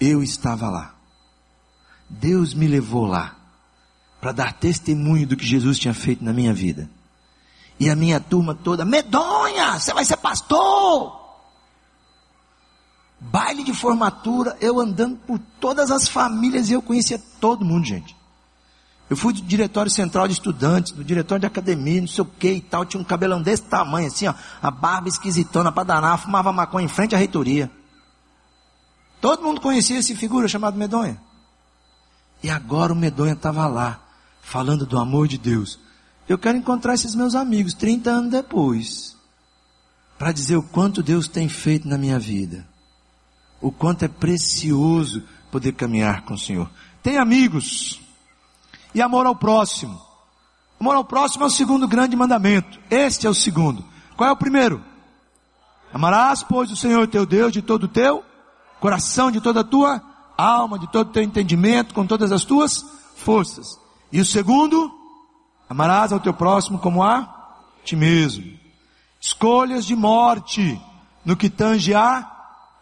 eu 0.00 0.22
estava 0.22 0.68
lá. 0.70 0.94
Deus 2.08 2.54
me 2.54 2.66
levou 2.66 3.04
lá 3.06 3.36
para 4.20 4.32
dar 4.32 4.52
testemunho 4.54 5.26
do 5.26 5.36
que 5.36 5.46
Jesus 5.46 5.78
tinha 5.78 5.92
feito 5.92 6.24
na 6.24 6.32
minha 6.32 6.54
vida. 6.54 6.88
E 7.78 7.90
a 7.90 7.94
minha 7.94 8.18
turma 8.18 8.54
toda, 8.54 8.82
medonha, 8.84 9.78
você 9.78 9.94
vai 9.94 10.04
ser 10.04 10.16
pastor. 10.16 11.17
Baile 13.20 13.64
de 13.64 13.74
formatura, 13.74 14.56
eu 14.60 14.78
andando 14.78 15.16
por 15.16 15.38
todas 15.60 15.90
as 15.90 16.08
famílias 16.08 16.70
e 16.70 16.72
eu 16.72 16.82
conhecia 16.82 17.20
todo 17.40 17.64
mundo, 17.64 17.86
gente. 17.86 18.16
Eu 19.10 19.16
fui 19.16 19.32
do 19.32 19.40
diretório 19.40 19.90
central 19.90 20.28
de 20.28 20.34
estudantes, 20.34 20.92
do 20.92 21.02
diretório 21.02 21.40
de 21.40 21.46
academia, 21.46 22.00
não 22.00 22.08
sei 22.08 22.22
o 22.22 22.26
que 22.26 22.52
e 22.52 22.60
tal. 22.60 22.84
Tinha 22.84 23.00
um 23.00 23.04
cabelão 23.04 23.40
desse 23.40 23.62
tamanho, 23.62 24.06
assim, 24.06 24.26
ó. 24.26 24.34
A 24.62 24.70
barba 24.70 25.08
esquisitona 25.08 25.72
pra 25.72 25.82
danar, 25.82 26.18
fumava 26.18 26.52
maconha 26.52 26.84
em 26.84 26.88
frente 26.88 27.14
à 27.14 27.18
reitoria. 27.18 27.70
Todo 29.20 29.42
mundo 29.42 29.60
conhecia 29.60 29.98
esse 29.98 30.14
figura 30.14 30.46
chamado 30.46 30.76
Medonha. 30.76 31.18
E 32.42 32.50
agora 32.50 32.92
o 32.92 32.96
Medonha 32.96 33.32
estava 33.32 33.66
lá, 33.66 33.98
falando 34.42 34.86
do 34.86 34.98
amor 34.98 35.26
de 35.26 35.38
Deus. 35.38 35.80
Eu 36.28 36.38
quero 36.38 36.58
encontrar 36.58 36.94
esses 36.94 37.14
meus 37.14 37.34
amigos 37.34 37.74
30 37.74 38.10
anos 38.10 38.30
depois, 38.30 39.16
para 40.18 40.30
dizer 40.30 40.56
o 40.56 40.62
quanto 40.62 41.02
Deus 41.02 41.26
tem 41.26 41.48
feito 41.48 41.88
na 41.88 41.96
minha 41.96 42.18
vida, 42.18 42.66
o 43.60 43.72
quanto 43.72 44.04
é 44.04 44.08
precioso 44.08 45.22
poder 45.50 45.72
caminhar 45.72 46.22
com 46.22 46.34
o 46.34 46.38
Senhor. 46.38 46.68
Tem 47.02 47.18
amigos 47.18 48.00
e 48.94 49.02
amor 49.02 49.26
ao 49.26 49.34
próximo. 49.34 50.00
Amor 50.80 50.96
ao 50.96 51.04
próximo 51.04 51.44
é 51.44 51.46
o 51.46 51.50
segundo 51.50 51.88
grande 51.88 52.16
mandamento. 52.16 52.78
Este 52.90 53.26
é 53.26 53.30
o 53.30 53.34
segundo. 53.34 53.84
Qual 54.16 54.28
é 54.28 54.32
o 54.32 54.36
primeiro? 54.36 54.82
Amarás, 55.92 56.42
pois, 56.42 56.70
o 56.70 56.76
Senhor 56.76 57.06
teu 57.08 57.24
Deus 57.24 57.52
de 57.52 57.62
todo 57.62 57.84
o 57.84 57.88
teu 57.88 58.22
coração, 58.80 59.30
de 59.30 59.40
toda 59.40 59.60
a 59.60 59.64
tua 59.64 60.00
alma, 60.36 60.78
de 60.78 60.86
todo 60.92 61.08
o 61.08 61.12
teu 61.12 61.22
entendimento, 61.22 61.94
com 61.94 62.06
todas 62.06 62.30
as 62.30 62.44
tuas 62.44 62.84
forças. 63.16 63.78
E 64.12 64.20
o 64.20 64.24
segundo, 64.24 64.90
amarás 65.68 66.12
ao 66.12 66.20
teu 66.20 66.32
próximo 66.32 66.78
como 66.78 67.02
a 67.02 67.56
ti 67.84 67.96
mesmo. 67.96 68.44
Escolhas 69.20 69.84
de 69.84 69.96
morte 69.96 70.80
no 71.24 71.36
que 71.36 71.50
tange 71.50 71.92
a 71.94 72.37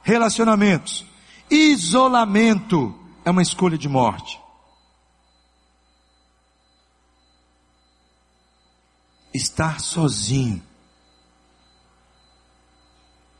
relacionamentos. 0.07 1.05
Isolamento 1.51 2.95
é 3.25 3.31
uma 3.31 3.43
escolha 3.43 3.77
de 3.77 3.89
morte. 3.89 4.41
Estar 9.35 9.81
sozinho. 9.81 10.63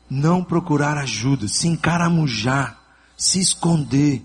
Não 0.09 0.43
procurar 0.43 0.97
ajuda, 0.97 1.47
se 1.47 1.69
encaramujar, 1.69 2.77
se 3.15 3.39
esconder, 3.39 4.21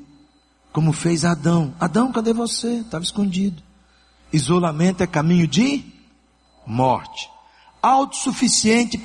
como 0.72 0.92
fez 0.92 1.24
Adão. 1.24 1.72
Adão, 1.78 2.10
cadê 2.10 2.32
você? 2.32 2.78
Estava 2.78 3.04
escondido. 3.04 3.62
Isolamento 4.32 5.02
é 5.02 5.06
caminho 5.06 5.46
de 5.46 5.84
morte. 6.66 7.30
Autossuficiente, 7.80 8.98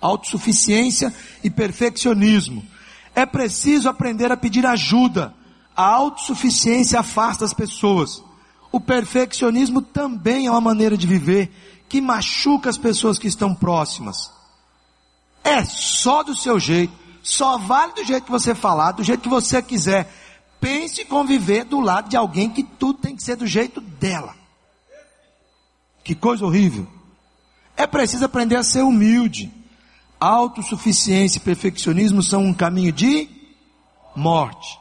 autossuficiência 0.00 1.14
e 1.42 1.50
perfeccionismo 1.50 2.64
é 3.14 3.26
preciso 3.26 3.88
aprender 3.88 4.30
a 4.32 4.36
pedir 4.36 4.64
ajuda. 4.66 5.34
A 5.76 5.84
autossuficiência 5.84 7.00
afasta 7.00 7.44
as 7.44 7.52
pessoas. 7.52 8.22
O 8.72 8.80
perfeccionismo 8.80 9.82
também 9.82 10.46
é 10.46 10.50
uma 10.50 10.60
maneira 10.60 10.96
de 10.96 11.06
viver 11.06 11.50
que 11.88 12.00
machuca 12.00 12.70
as 12.70 12.78
pessoas 12.78 13.18
que 13.18 13.26
estão 13.26 13.54
próximas. 13.54 14.30
É 15.42 15.64
só 15.64 16.22
do 16.22 16.36
seu 16.36 16.60
jeito, 16.60 16.92
só 17.22 17.58
vale 17.58 17.94
do 17.94 18.04
jeito 18.04 18.24
que 18.24 18.30
você 18.30 18.54
falar, 18.54 18.92
do 18.92 19.02
jeito 19.02 19.22
que 19.22 19.28
você 19.28 19.60
quiser. 19.60 20.12
Pense 20.60 21.02
em 21.02 21.06
conviver 21.06 21.64
do 21.64 21.80
lado 21.80 22.08
de 22.08 22.16
alguém 22.16 22.50
que 22.50 22.62
tudo 22.62 23.00
tem 23.00 23.16
que 23.16 23.22
ser 23.22 23.36
do 23.36 23.46
jeito 23.46 23.80
dela. 23.80 24.34
Que 26.04 26.14
coisa 26.14 26.44
horrível. 26.44 26.86
É 27.76 27.86
preciso 27.86 28.24
aprender 28.24 28.56
a 28.56 28.62
ser 28.62 28.82
humilde 28.82 29.50
autossuficiência 30.20 31.38
e 31.38 31.42
perfeccionismo 31.42 32.22
são 32.22 32.44
um 32.44 32.52
caminho 32.52 32.92
de 32.92 33.28
morte. 34.14 34.78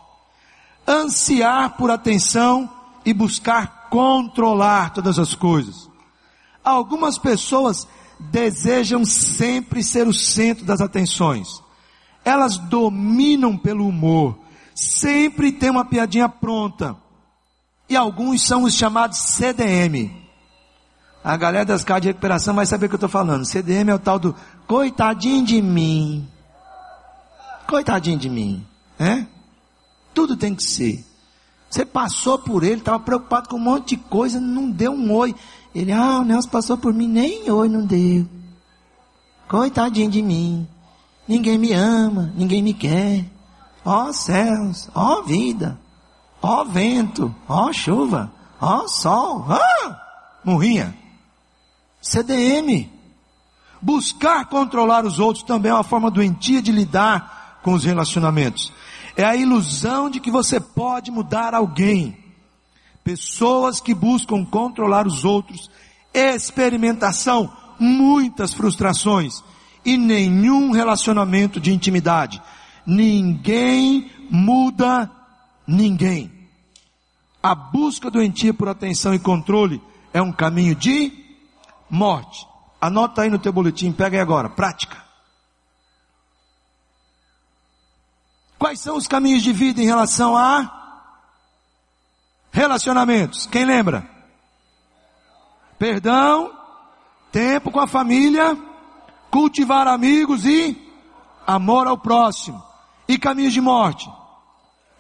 Ansiar 0.85 1.77
por 1.77 1.89
atenção 1.89 2.69
e 3.05 3.13
buscar 3.13 3.87
controlar 3.89 4.91
todas 4.91 5.17
as 5.17 5.33
coisas. 5.33 5.89
Algumas 6.63 7.17
pessoas 7.17 7.87
desejam 8.19 9.05
sempre 9.05 9.81
ser 9.81 10.07
o 10.07 10.13
centro 10.13 10.65
das 10.65 10.81
atenções. 10.81 11.63
Elas 12.25 12.57
dominam 12.57 13.57
pelo 13.57 13.87
humor, 13.87 14.37
sempre 14.75 15.51
tem 15.51 15.69
uma 15.69 15.85
piadinha 15.85 16.27
pronta. 16.27 16.97
E 17.87 17.95
alguns 17.95 18.45
são 18.45 18.63
os 18.63 18.75
chamados 18.75 19.17
CDM. 19.17 20.18
A 21.24 21.36
galera 21.36 21.65
das 21.65 21.84
casas 21.84 22.03
de 22.03 22.07
recuperação 22.09 22.55
vai 22.55 22.65
saber 22.65 22.86
o 22.86 22.89
que 22.89 22.95
eu 22.95 22.97
estou 22.97 23.09
falando. 23.09 23.45
CDM 23.45 23.89
é 23.89 23.95
o 23.95 23.99
tal 23.99 24.17
do 24.17 24.36
Coitadinho 24.65 25.45
de 25.45 25.61
mim. 25.61 26.28
Coitadinho 27.67 28.17
de 28.17 28.30
mim. 28.30 28.65
É? 28.97 29.26
Tudo 30.13 30.38
tem 30.38 30.55
que 30.55 30.63
ser. 30.63 31.05
Você 31.70 31.86
passou 31.86 32.39
por 32.39 32.63
ele, 32.63 32.80
estava 32.80 32.99
preocupado 32.99 33.49
com 33.49 33.57
um 33.57 33.59
monte 33.59 33.95
de 33.95 33.97
coisa, 33.97 34.39
não 34.39 34.72
deu 34.72 34.91
um 34.91 35.13
oi. 35.13 35.36
Ele, 35.76 35.91
ah, 35.91 36.20
o 36.20 36.24
Nelson 36.24 36.49
passou 36.49 36.78
por 36.78 36.93
mim, 36.93 37.07
nem 37.07 37.49
oi 37.51 37.70
não 37.70 37.86
deu. 37.86 38.26
Coitadinho 39.47 40.09
de 40.09 40.22
mim. 40.22 40.67
Ninguém 41.28 41.57
me 41.57 41.74
ama, 41.74 42.34
ninguém 42.36 42.63
me 42.63 42.74
quer. 42.74 43.26
Ó 43.86 44.11
céus, 44.11 44.89
ó 44.95 45.22
vida, 45.22 45.80
ó 46.41 46.63
vento, 46.63 47.34
ó 47.47 47.72
chuva, 47.72 48.32
ó 48.59 48.88
sol. 48.88 49.45
Ah! 49.47 50.01
Morrinha. 50.43 50.98
CDM. 52.01 52.87
Buscar 53.81 54.45
controlar 54.45 55.05
os 55.05 55.19
outros 55.19 55.43
também 55.43 55.71
é 55.71 55.75
uma 55.75 55.83
forma 55.83 56.11
doentia 56.11 56.61
de 56.61 56.71
lidar 56.71 57.59
com 57.63 57.73
os 57.73 57.83
relacionamentos. 57.83 58.71
É 59.15 59.23
a 59.23 59.35
ilusão 59.35 60.09
de 60.09 60.19
que 60.19 60.31
você 60.31 60.59
pode 60.59 61.11
mudar 61.11 61.53
alguém. 61.53 62.17
Pessoas 63.03 63.79
que 63.79 63.93
buscam 63.93 64.45
controlar 64.45 65.07
os 65.07 65.25
outros, 65.25 65.69
experimentação, 66.13 67.51
muitas 67.79 68.53
frustrações 68.53 69.43
e 69.85 69.97
nenhum 69.97 70.71
relacionamento 70.71 71.59
de 71.59 71.73
intimidade. 71.73 72.41
Ninguém 72.85 74.11
muda 74.29 75.09
ninguém. 75.65 76.31
A 77.41 77.55
busca 77.55 78.11
doentia 78.11 78.53
por 78.53 78.67
atenção 78.67 79.13
e 79.13 79.19
controle 79.19 79.81
é 80.13 80.21
um 80.21 80.31
caminho 80.31 80.75
de 80.75 81.18
morte. 81.89 82.47
Anota 82.79 83.23
aí 83.23 83.29
no 83.29 83.39
teu 83.39 83.51
boletim, 83.51 83.91
pega 83.91 84.17
aí 84.17 84.21
agora, 84.21 84.49
prática. 84.49 84.97
Quais 88.57 88.79
são 88.79 88.97
os 88.97 89.07
caminhos 89.07 89.41
de 89.41 89.53
vida 89.53 89.81
em 89.81 89.85
relação 89.85 90.35
a 90.35 91.07
relacionamentos? 92.51 93.45
Quem 93.45 93.65
lembra? 93.65 94.07
Perdão, 95.77 96.51
tempo 97.31 97.71
com 97.71 97.79
a 97.79 97.87
família, 97.87 98.57
cultivar 99.31 99.87
amigos 99.87 100.45
e 100.45 100.77
amor 101.47 101.87
ao 101.87 101.97
próximo. 101.97 102.61
E 103.07 103.17
caminhos 103.17 103.53
de 103.53 103.61
morte? 103.61 104.11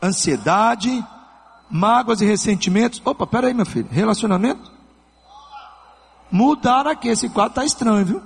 Ansiedade, 0.01 1.05
mágoas 1.69 2.21
e 2.21 2.25
ressentimentos. 2.25 3.01
Opa, 3.03 3.27
peraí, 3.27 3.53
meu 3.53 3.65
filho. 3.65 3.87
Relacionamento? 3.91 4.78
Mudar 6.31 6.87
aqui, 6.87 7.07
esse 7.07 7.29
quadro 7.29 7.51
está 7.51 7.65
estranho, 7.65 8.05
viu? 8.05 8.23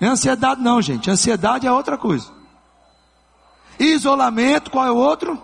Não 0.00 0.08
é 0.08 0.10
ansiedade 0.12 0.60
não, 0.60 0.80
gente. 0.80 1.10
Ansiedade 1.10 1.66
é 1.66 1.72
outra 1.72 1.96
coisa. 1.96 2.30
Isolamento, 3.78 4.70
qual 4.70 4.86
é 4.86 4.90
o 4.90 4.96
outro? 4.96 5.40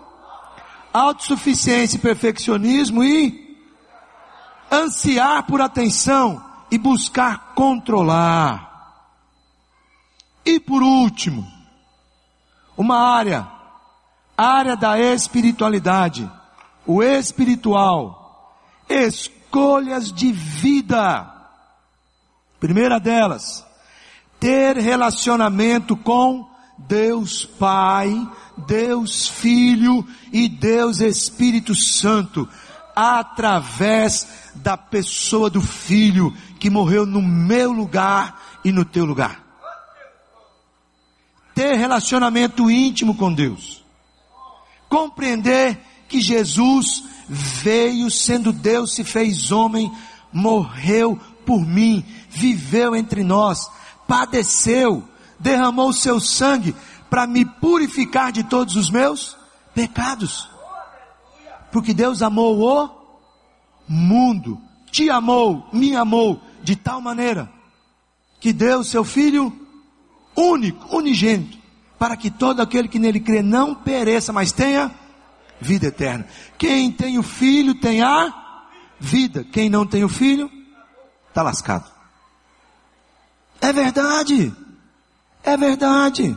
Autossuficiência 0.93 1.97
e 1.97 2.01
perfeccionismo 2.01 3.03
e 3.03 3.45
ansiar 4.71 5.43
por 5.43 5.61
atenção 5.61 6.43
e 6.69 6.77
buscar 6.77 7.53
controlar. 7.53 8.71
E 10.45 10.59
por 10.59 10.83
último, 10.83 11.45
uma 12.77 12.97
área, 12.97 13.47
área 14.37 14.75
da 14.75 14.99
espiritualidade, 14.99 16.29
o 16.85 17.01
espiritual, 17.01 18.55
escolhas 18.87 20.11
de 20.11 20.31
vida. 20.31 21.34
Primeira 22.59 22.99
delas, 22.99 23.65
ter 24.39 24.77
relacionamento 24.77 25.95
com 25.95 26.47
Deus 26.77 27.45
Pai, 27.45 28.13
Deus 28.67 29.27
Filho 29.27 30.05
e 30.31 30.47
Deus 30.47 30.99
Espírito 30.99 31.73
Santo, 31.75 32.47
através 32.95 34.27
da 34.55 34.77
pessoa 34.77 35.49
do 35.49 35.61
Filho 35.61 36.35
que 36.59 36.69
morreu 36.69 37.05
no 37.05 37.21
meu 37.21 37.71
lugar 37.71 38.59
e 38.63 38.71
no 38.71 38.85
teu 38.85 39.05
lugar. 39.05 39.43
Ter 41.53 41.75
relacionamento 41.75 42.69
íntimo 42.69 43.15
com 43.15 43.33
Deus. 43.33 43.83
Compreender 44.89 45.79
que 46.07 46.19
Jesus 46.21 47.03
veio 47.27 48.09
sendo 48.11 48.51
Deus, 48.51 48.93
se 48.93 49.03
fez 49.03 49.51
homem, 49.51 49.91
morreu 50.31 51.19
por 51.45 51.65
mim, 51.65 52.03
viveu 52.35 52.95
entre 52.95 53.23
nós, 53.23 53.71
padeceu, 54.07 55.03
derramou 55.39 55.93
seu 55.93 56.19
sangue 56.19 56.75
para 57.09 57.25
me 57.25 57.45
purificar 57.45 58.31
de 58.31 58.43
todos 58.43 58.75
os 58.75 58.89
meus 58.89 59.37
pecados. 59.73 60.49
Porque 61.71 61.93
Deus 61.93 62.21
amou 62.21 62.59
o 62.59 62.89
mundo, 63.87 64.61
te 64.91 65.09
amou, 65.09 65.67
me 65.71 65.95
amou 65.95 66.41
de 66.61 66.75
tal 66.75 66.99
maneira 66.99 67.49
que 68.39 68.51
deu 68.51 68.83
seu 68.83 69.03
filho 69.03 69.51
único, 70.35 70.95
unigênito, 70.95 71.57
para 71.97 72.17
que 72.17 72.29
todo 72.29 72.61
aquele 72.61 72.87
que 72.87 72.99
nele 72.99 73.19
crê 73.19 73.41
não 73.41 73.73
pereça, 73.73 74.33
mas 74.33 74.51
tenha 74.51 74.91
vida 75.59 75.87
eterna. 75.87 76.27
Quem 76.57 76.91
tem 76.91 77.17
o 77.17 77.23
filho 77.23 77.73
tem 77.75 78.01
a 78.01 78.45
vida. 78.99 79.43
Quem 79.43 79.69
não 79.69 79.85
tem 79.85 80.03
o 80.03 80.09
filho, 80.09 80.51
está 81.29 81.41
lascado. 81.41 81.94
É 83.61 83.73
verdade. 83.73 84.53
É 85.43 85.57
verdade. 85.57 86.35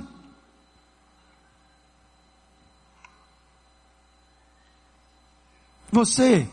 Você, 5.90 6.46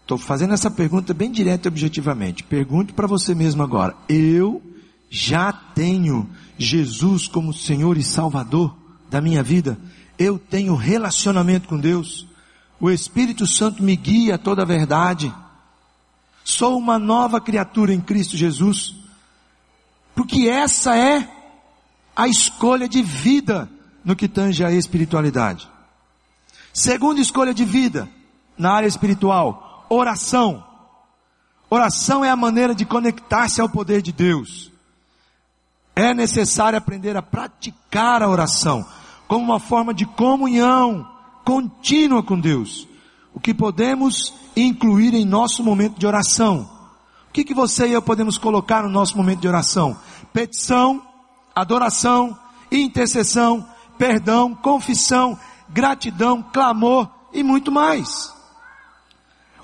estou 0.00 0.18
fazendo 0.18 0.54
essa 0.54 0.70
pergunta 0.70 1.14
bem 1.14 1.30
direta 1.30 1.68
e 1.68 1.70
objetivamente. 1.70 2.42
Pergunte 2.42 2.92
para 2.92 3.06
você 3.06 3.34
mesmo 3.34 3.62
agora. 3.62 3.96
Eu 4.08 4.60
já 5.08 5.52
tenho 5.52 6.28
Jesus 6.58 7.28
como 7.28 7.52
Senhor 7.52 7.96
e 7.96 8.02
Salvador 8.02 8.76
da 9.08 9.20
minha 9.20 9.42
vida? 9.42 9.78
Eu 10.18 10.38
tenho 10.38 10.74
relacionamento 10.74 11.68
com 11.68 11.78
Deus? 11.78 12.26
O 12.80 12.90
Espírito 12.90 13.46
Santo 13.46 13.82
me 13.82 13.94
guia 13.94 14.34
a 14.34 14.38
toda 14.38 14.62
a 14.62 14.66
verdade? 14.66 15.32
Sou 16.44 16.76
uma 16.76 16.98
nova 16.98 17.40
criatura 17.40 17.94
em 17.94 18.00
Cristo 18.00 18.36
Jesus? 18.36 18.94
Porque 20.14 20.48
essa 20.48 20.96
é 20.96 21.28
a 22.14 22.28
escolha 22.28 22.88
de 22.88 23.02
vida 23.02 23.70
no 24.04 24.16
que 24.16 24.28
tange 24.28 24.64
a 24.64 24.70
espiritualidade. 24.70 25.68
Segunda 26.72 27.20
escolha 27.20 27.54
de 27.54 27.64
vida 27.64 28.08
na 28.56 28.72
área 28.72 28.86
espiritual, 28.86 29.86
oração. 29.88 30.64
Oração 31.70 32.24
é 32.24 32.30
a 32.30 32.36
maneira 32.36 32.74
de 32.74 32.84
conectar-se 32.84 33.60
ao 33.60 33.68
poder 33.68 34.02
de 34.02 34.12
Deus. 34.12 34.70
É 35.94 36.12
necessário 36.12 36.78
aprender 36.78 37.16
a 37.16 37.22
praticar 37.22 38.22
a 38.22 38.28
oração 38.28 38.86
como 39.26 39.44
uma 39.44 39.60
forma 39.60 39.94
de 39.94 40.04
comunhão 40.04 41.08
contínua 41.44 42.22
com 42.22 42.38
Deus. 42.38 42.86
O 43.34 43.40
que 43.40 43.54
podemos 43.54 44.34
incluir 44.56 45.14
em 45.14 45.24
nosso 45.24 45.62
momento 45.62 45.98
de 45.98 46.06
oração? 46.06 46.68
O 47.28 47.32
que, 47.32 47.44
que 47.44 47.54
você 47.54 47.88
e 47.88 47.92
eu 47.92 48.02
podemos 48.02 48.36
colocar 48.36 48.82
no 48.82 48.88
nosso 48.88 49.16
momento 49.16 49.40
de 49.40 49.48
oração? 49.48 49.96
Petição, 50.32 51.02
adoração, 51.54 52.38
intercessão, 52.70 53.66
perdão, 53.96 54.54
confissão, 54.54 55.38
gratidão, 55.68 56.42
clamor 56.42 57.08
e 57.32 57.42
muito 57.42 57.72
mais. 57.72 58.32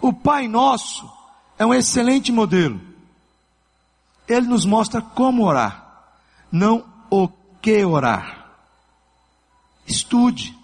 O 0.00 0.12
Pai 0.12 0.48
Nosso 0.48 1.10
é 1.58 1.66
um 1.66 1.74
excelente 1.74 2.32
modelo. 2.32 2.80
Ele 4.26 4.46
nos 4.46 4.64
mostra 4.64 5.02
como 5.02 5.44
orar 5.44 5.88
não 6.50 6.84
o 7.10 7.28
que 7.60 7.84
orar. 7.84 8.46
Estude 9.86 10.56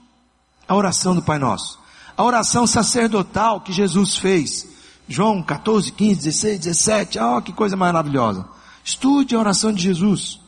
a 0.67 0.75
oração 0.75 1.15
do 1.15 1.23
Pai 1.23 1.39
Nosso. 1.39 1.79
A 2.17 2.23
oração 2.23 2.67
sacerdotal 2.67 3.61
que 3.61 3.73
Jesus 3.73 4.17
fez. 4.17 4.67
João 5.09 5.43
14, 5.43 5.93
15, 5.93 6.23
16, 6.23 6.59
17. 6.61 7.19
Oh, 7.19 7.43
que 7.43 7.53
coisa 7.53 7.77
maravilhosa. 7.77 8.47
Estude 8.85 9.35
a 9.35 9.39
oração 9.39 9.73
de 9.73 9.83
Jesus. 9.83 10.41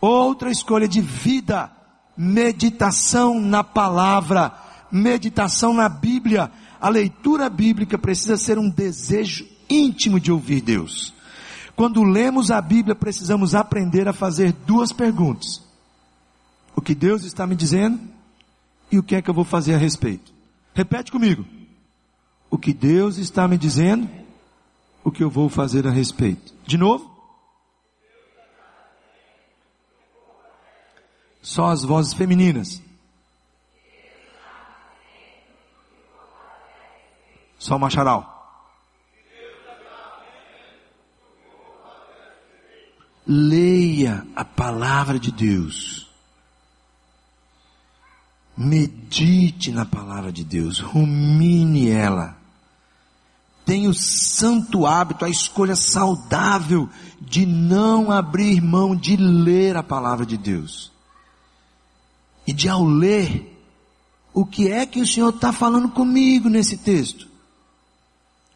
Outra 0.00 0.50
escolha 0.50 0.88
de 0.88 1.00
vida. 1.00 1.70
Meditação 2.16 3.40
na 3.40 3.62
palavra. 3.62 4.52
Meditação 4.90 5.74
na 5.74 5.88
Bíblia. 5.88 6.50
A 6.80 6.88
leitura 6.88 7.48
bíblica 7.48 7.98
precisa 7.98 8.36
ser 8.36 8.58
um 8.58 8.68
desejo 8.68 9.46
íntimo 9.68 10.18
de 10.18 10.32
ouvir 10.32 10.60
Deus. 10.62 11.14
Quando 11.76 12.02
lemos 12.02 12.50
a 12.50 12.60
Bíblia, 12.60 12.94
precisamos 12.94 13.54
aprender 13.54 14.08
a 14.08 14.12
fazer 14.12 14.52
duas 14.66 14.92
perguntas: 14.92 15.62
O 16.74 16.80
que 16.80 16.94
Deus 16.94 17.24
está 17.24 17.46
me 17.46 17.54
dizendo 17.54 18.00
e 18.92 18.98
o 18.98 19.02
que 19.02 19.16
é 19.16 19.22
que 19.22 19.30
eu 19.30 19.34
vou 19.34 19.44
fazer 19.44 19.74
a 19.74 19.78
respeito? 19.78 20.34
Repete 20.74 21.10
comigo. 21.10 21.46
O 22.50 22.58
que 22.58 22.74
Deus 22.74 23.16
está 23.16 23.48
me 23.48 23.56
dizendo, 23.56 24.08
o 25.02 25.10
que 25.10 25.24
eu 25.24 25.30
vou 25.30 25.48
fazer 25.48 25.86
a 25.86 25.90
respeito. 25.90 26.54
De 26.66 26.76
novo? 26.76 27.10
Só 31.40 31.70
as 31.70 31.82
vozes 31.82 32.12
femininas. 32.12 32.82
Só 37.58 37.76
o 37.76 37.80
macharal. 37.80 38.28
Leia 43.26 44.26
a 44.36 44.44
palavra 44.44 45.18
de 45.18 45.32
Deus. 45.32 46.01
Medite 48.56 49.70
na 49.72 49.84
palavra 49.84 50.30
de 50.30 50.44
Deus, 50.44 50.78
rumine 50.78 51.88
ela. 51.88 52.36
Tenha 53.64 53.88
o 53.88 53.94
santo 53.94 54.86
hábito, 54.86 55.24
a 55.24 55.30
escolha 55.30 55.76
saudável 55.76 56.88
de 57.20 57.46
não 57.46 58.10
abrir 58.10 58.60
mão 58.60 58.94
de 58.94 59.16
ler 59.16 59.76
a 59.76 59.82
palavra 59.82 60.26
de 60.26 60.36
Deus. 60.36 60.90
E 62.46 62.52
de 62.52 62.68
ao 62.68 62.84
ler, 62.84 63.56
o 64.34 64.44
que 64.44 64.70
é 64.70 64.84
que 64.84 65.00
o 65.00 65.06
Senhor 65.06 65.30
está 65.30 65.52
falando 65.52 65.88
comigo 65.88 66.48
nesse 66.48 66.76
texto? 66.76 67.22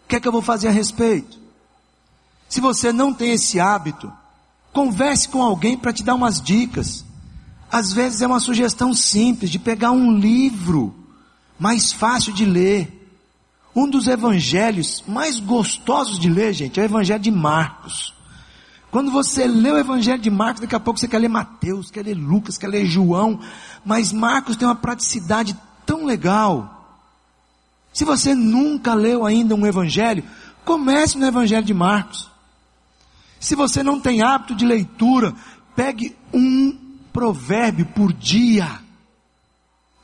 O 0.04 0.08
que 0.08 0.16
é 0.16 0.20
que 0.20 0.26
eu 0.26 0.32
vou 0.32 0.42
fazer 0.42 0.68
a 0.68 0.72
respeito? 0.72 1.38
Se 2.48 2.60
você 2.60 2.92
não 2.92 3.14
tem 3.14 3.32
esse 3.32 3.58
hábito, 3.60 4.12
Converse 4.76 5.26
com 5.30 5.42
alguém 5.42 5.74
para 5.74 5.90
te 5.90 6.02
dar 6.02 6.14
umas 6.14 6.38
dicas. 6.38 7.02
Às 7.70 7.92
vezes 7.92 8.22
é 8.22 8.26
uma 8.26 8.40
sugestão 8.40 8.94
simples 8.94 9.50
de 9.50 9.58
pegar 9.58 9.90
um 9.90 10.16
livro 10.16 10.94
mais 11.58 11.92
fácil 11.92 12.32
de 12.32 12.44
ler. 12.44 12.92
Um 13.74 13.88
dos 13.88 14.06
evangelhos 14.06 15.04
mais 15.06 15.38
gostosos 15.38 16.18
de 16.18 16.30
ler, 16.30 16.54
gente, 16.54 16.80
é 16.80 16.82
o 16.82 16.86
evangelho 16.86 17.20
de 17.20 17.30
Marcos. 17.30 18.14
Quando 18.90 19.10
você 19.10 19.46
lê 19.46 19.70
o 19.70 19.76
evangelho 19.76 20.22
de 20.22 20.30
Marcos, 20.30 20.62
daqui 20.62 20.74
a 20.74 20.80
pouco 20.80 20.98
você 20.98 21.06
quer 21.06 21.18
ler 21.18 21.28
Mateus, 21.28 21.90
quer 21.90 22.02
ler 22.02 22.14
Lucas, 22.14 22.56
quer 22.56 22.68
ler 22.68 22.86
João, 22.86 23.38
mas 23.84 24.12
Marcos 24.12 24.56
tem 24.56 24.66
uma 24.66 24.74
praticidade 24.74 25.54
tão 25.84 26.06
legal. 26.06 27.04
Se 27.92 28.04
você 28.04 28.34
nunca 28.34 28.94
leu 28.94 29.26
ainda 29.26 29.54
um 29.54 29.66
evangelho, 29.66 30.24
comece 30.64 31.18
no 31.18 31.26
evangelho 31.26 31.66
de 31.66 31.74
Marcos. 31.74 32.30
Se 33.38 33.54
você 33.54 33.82
não 33.82 34.00
tem 34.00 34.22
hábito 34.22 34.54
de 34.54 34.64
leitura, 34.64 35.34
pegue 35.74 36.16
um 36.32 36.85
provérbio 37.16 37.86
por 37.86 38.12
dia. 38.12 38.78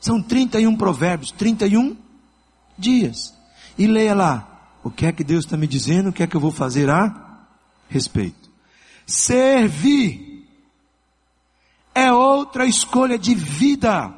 São 0.01 0.19
31 0.19 0.75
provérbios, 0.75 1.29
31 1.29 1.95
dias. 2.75 3.31
E 3.77 3.85
leia 3.85 4.15
lá. 4.15 4.49
O 4.83 4.89
que 4.89 5.05
é 5.05 5.11
que 5.11 5.23
Deus 5.23 5.45
está 5.45 5.55
me 5.55 5.67
dizendo? 5.67 6.09
O 6.09 6.11
que 6.11 6.23
é 6.23 6.27
que 6.27 6.35
eu 6.35 6.41
vou 6.41 6.51
fazer 6.51 6.89
a 6.89 7.45
respeito? 7.87 8.49
Servir 9.05 10.49
é 11.93 12.11
outra 12.11 12.65
escolha 12.65 13.17
de 13.19 13.35
vida. 13.35 14.11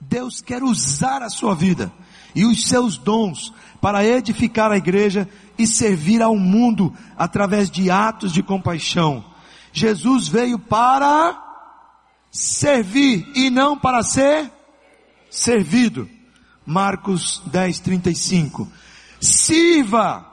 Deus 0.00 0.40
quer 0.40 0.62
usar 0.62 1.22
a 1.22 1.28
sua 1.28 1.54
vida 1.54 1.92
e 2.34 2.46
os 2.46 2.66
seus 2.66 2.96
dons 2.96 3.52
para 3.82 4.02
edificar 4.02 4.72
a 4.72 4.78
igreja 4.78 5.28
e 5.58 5.66
servir 5.66 6.22
ao 6.22 6.36
mundo 6.36 6.96
através 7.18 7.70
de 7.70 7.90
atos 7.90 8.32
de 8.32 8.42
compaixão. 8.42 9.22
Jesus 9.74 10.26
veio 10.26 10.58
para 10.58 11.49
servir 12.30 13.30
e 13.34 13.50
não 13.50 13.78
para 13.78 14.02
ser 14.02 14.50
servido. 15.30 16.08
Marcos 16.64 17.42
10, 17.46 17.80
35. 17.80 18.68
Sirva. 19.20 20.26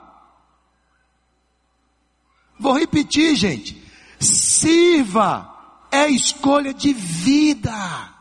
Vou 2.58 2.78
repetir, 2.78 3.34
gente. 3.36 3.82
Sirva 4.20 5.54
é 5.90 6.08
escolha 6.08 6.72
de 6.72 6.92
vida. 6.92 8.14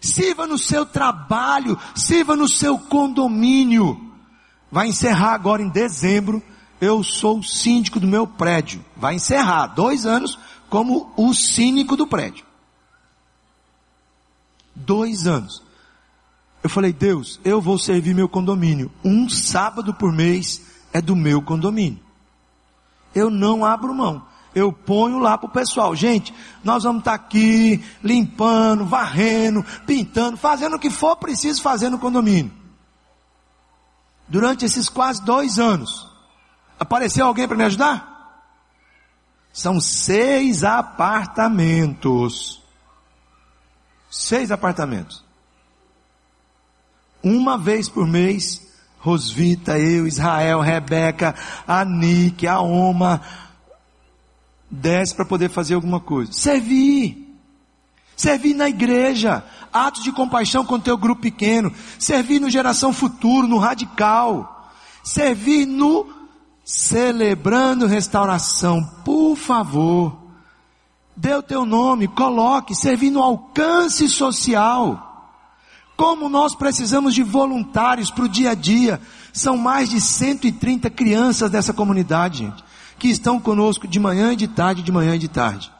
Sirva 0.00 0.46
no 0.46 0.58
seu 0.58 0.84
trabalho, 0.84 1.78
sirva 1.94 2.34
no 2.34 2.48
seu 2.48 2.78
condomínio 2.78 4.12
vai 4.72 4.88
encerrar 4.88 5.34
agora 5.34 5.62
em 5.62 5.68
dezembro. 5.68 6.42
Eu 6.80 7.04
sou 7.04 7.38
o 7.38 7.44
síndico 7.44 8.00
do 8.00 8.06
meu 8.06 8.26
prédio. 8.26 8.82
Vai 8.96 9.16
encerrar 9.16 9.66
dois 9.66 10.06
anos 10.06 10.38
como 10.70 11.12
o 11.14 11.34
cínico 11.34 11.94
do 11.94 12.06
prédio. 12.06 12.46
Dois 14.74 15.26
anos. 15.26 15.62
Eu 16.62 16.70
falei, 16.70 16.92
Deus, 16.92 17.40
eu 17.44 17.60
vou 17.60 17.78
servir 17.78 18.14
meu 18.14 18.28
condomínio. 18.28 18.90
Um 19.04 19.28
sábado 19.28 19.92
por 19.92 20.12
mês 20.12 20.62
é 20.92 21.00
do 21.00 21.16
meu 21.16 21.42
condomínio. 21.42 22.00
Eu 23.14 23.30
não 23.30 23.64
abro 23.64 23.94
mão. 23.94 24.24
Eu 24.54 24.72
ponho 24.72 25.18
lá 25.18 25.36
para 25.36 25.48
o 25.48 25.52
pessoal. 25.52 25.96
Gente, 25.96 26.32
nós 26.62 26.84
vamos 26.84 27.00
estar 27.00 27.18
tá 27.18 27.24
aqui 27.24 27.82
limpando, 28.02 28.84
varrendo, 28.84 29.64
pintando, 29.86 30.36
fazendo 30.36 30.76
o 30.76 30.78
que 30.78 30.90
for 30.90 31.16
preciso 31.16 31.60
fazer 31.62 31.88
no 31.88 31.98
condomínio 31.98 32.62
durante 34.32 34.64
esses 34.64 34.88
quase 34.88 35.22
dois 35.22 35.58
anos, 35.58 36.08
apareceu 36.80 37.26
alguém 37.26 37.46
para 37.46 37.58
me 37.58 37.64
ajudar? 37.64 38.08
São 39.52 39.78
seis 39.78 40.64
apartamentos. 40.64 42.61
Seis 44.12 44.50
apartamentos. 44.50 45.24
Uma 47.22 47.56
vez 47.56 47.88
por 47.88 48.06
mês, 48.06 48.60
Rosvita, 48.98 49.78
eu, 49.78 50.06
Israel, 50.06 50.60
Rebeca, 50.60 51.34
a 51.66 51.82
Nick, 51.82 52.46
a 52.46 52.60
Oma, 52.60 53.22
desce 54.70 55.14
para 55.14 55.24
poder 55.24 55.48
fazer 55.48 55.76
alguma 55.76 55.98
coisa. 55.98 56.30
Servir. 56.30 57.26
Servir 58.14 58.52
na 58.52 58.68
igreja. 58.68 59.42
Atos 59.72 60.02
de 60.02 60.12
compaixão 60.12 60.62
com 60.62 60.74
o 60.74 60.80
teu 60.80 60.98
grupo 60.98 61.22
pequeno. 61.22 61.72
Servir 61.98 62.38
no 62.38 62.50
Geração 62.50 62.92
Futuro, 62.92 63.48
no 63.48 63.56
Radical. 63.56 64.70
Servir 65.02 65.64
no 65.64 66.06
Celebrando 66.62 67.86
Restauração. 67.86 68.84
Por 69.06 69.36
favor. 69.36 70.21
Dê 71.14 71.34
o 71.34 71.42
teu 71.42 71.66
nome, 71.66 72.08
coloque, 72.08 72.74
servir 72.74 73.10
no 73.10 73.22
alcance 73.22 74.08
social. 74.08 75.08
Como 75.96 76.28
nós 76.28 76.54
precisamos 76.54 77.14
de 77.14 77.22
voluntários 77.22 78.10
para 78.10 78.24
o 78.24 78.28
dia 78.28 78.50
a 78.50 78.54
dia. 78.54 79.00
São 79.32 79.56
mais 79.56 79.90
de 79.90 80.00
130 80.00 80.90
crianças 80.90 81.50
dessa 81.50 81.72
comunidade, 81.72 82.38
gente, 82.38 82.64
que 82.98 83.08
estão 83.08 83.38
conosco 83.40 83.86
de 83.86 83.98
manhã 83.98 84.32
e 84.32 84.36
de 84.36 84.48
tarde, 84.48 84.82
de 84.82 84.92
manhã 84.92 85.14
e 85.14 85.18
de 85.18 85.28
tarde. 85.28 85.70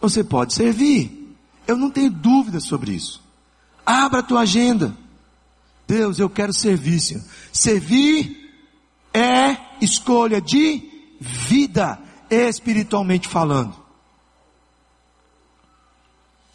Você 0.00 0.22
pode 0.22 0.54
servir. 0.54 1.36
Eu 1.66 1.76
não 1.76 1.90
tenho 1.90 2.10
dúvida 2.10 2.60
sobre 2.60 2.92
isso. 2.92 3.22
Abra 3.84 4.20
a 4.20 4.22
tua 4.22 4.40
agenda. 4.40 4.96
Deus, 5.86 6.18
eu 6.18 6.28
quero 6.28 6.52
servir, 6.52 7.00
Senhor. 7.00 7.22
Servir 7.52 8.52
é 9.12 9.56
escolha 9.80 10.40
de 10.40 10.82
vida, 11.20 11.98
espiritualmente 12.30 13.28
falando. 13.28 13.85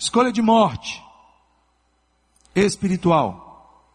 Escolha 0.02 0.32
de 0.32 0.42
morte 0.42 1.00
espiritual. 2.56 3.86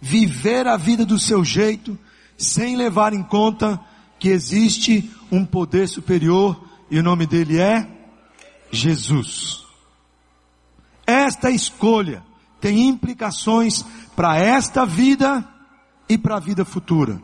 Viver 0.00 0.66
a 0.66 0.76
vida 0.76 1.06
do 1.06 1.16
seu 1.16 1.44
jeito, 1.44 1.96
sem 2.36 2.74
levar 2.76 3.12
em 3.12 3.22
conta 3.22 3.80
que 4.18 4.30
existe 4.30 5.08
um 5.30 5.46
poder 5.46 5.86
superior 5.86 6.60
e 6.90 6.98
o 6.98 7.04
nome 7.04 7.24
dele 7.24 7.60
é 7.60 7.88
Jesus. 8.72 9.64
Esta 11.06 11.52
escolha 11.52 12.24
tem 12.60 12.88
implicações 12.88 13.84
para 14.16 14.38
esta 14.38 14.84
vida 14.84 15.48
e 16.08 16.18
para 16.18 16.38
a 16.38 16.40
vida 16.40 16.64
futura. 16.64 17.22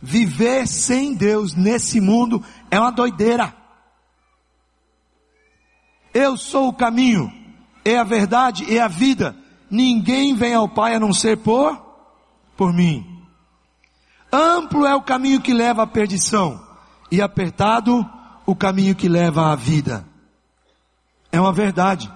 Viver 0.00 0.68
sem 0.68 1.14
Deus 1.14 1.52
nesse 1.52 2.00
mundo 2.00 2.40
é 2.70 2.78
uma 2.78 2.92
doideira. 2.92 3.59
Eu 6.12 6.36
sou 6.36 6.68
o 6.68 6.72
caminho, 6.72 7.32
é 7.84 7.96
a 7.96 8.04
verdade 8.04 8.76
é 8.76 8.80
a 8.80 8.88
vida. 8.88 9.36
Ninguém 9.70 10.34
vem 10.34 10.54
ao 10.54 10.68
Pai 10.68 10.94
a 10.94 11.00
não 11.00 11.12
ser 11.12 11.36
por, 11.38 11.80
por 12.56 12.72
mim. 12.72 13.06
Amplo 14.32 14.86
é 14.86 14.94
o 14.94 15.02
caminho 15.02 15.40
que 15.40 15.52
leva 15.52 15.82
à 15.82 15.86
perdição 15.86 16.60
e 17.10 17.20
apertado 17.20 18.08
o 18.44 18.54
caminho 18.54 18.94
que 18.94 19.08
leva 19.08 19.52
à 19.52 19.56
vida. 19.56 20.04
É 21.32 21.40
uma 21.40 21.52
verdade. 21.52 22.10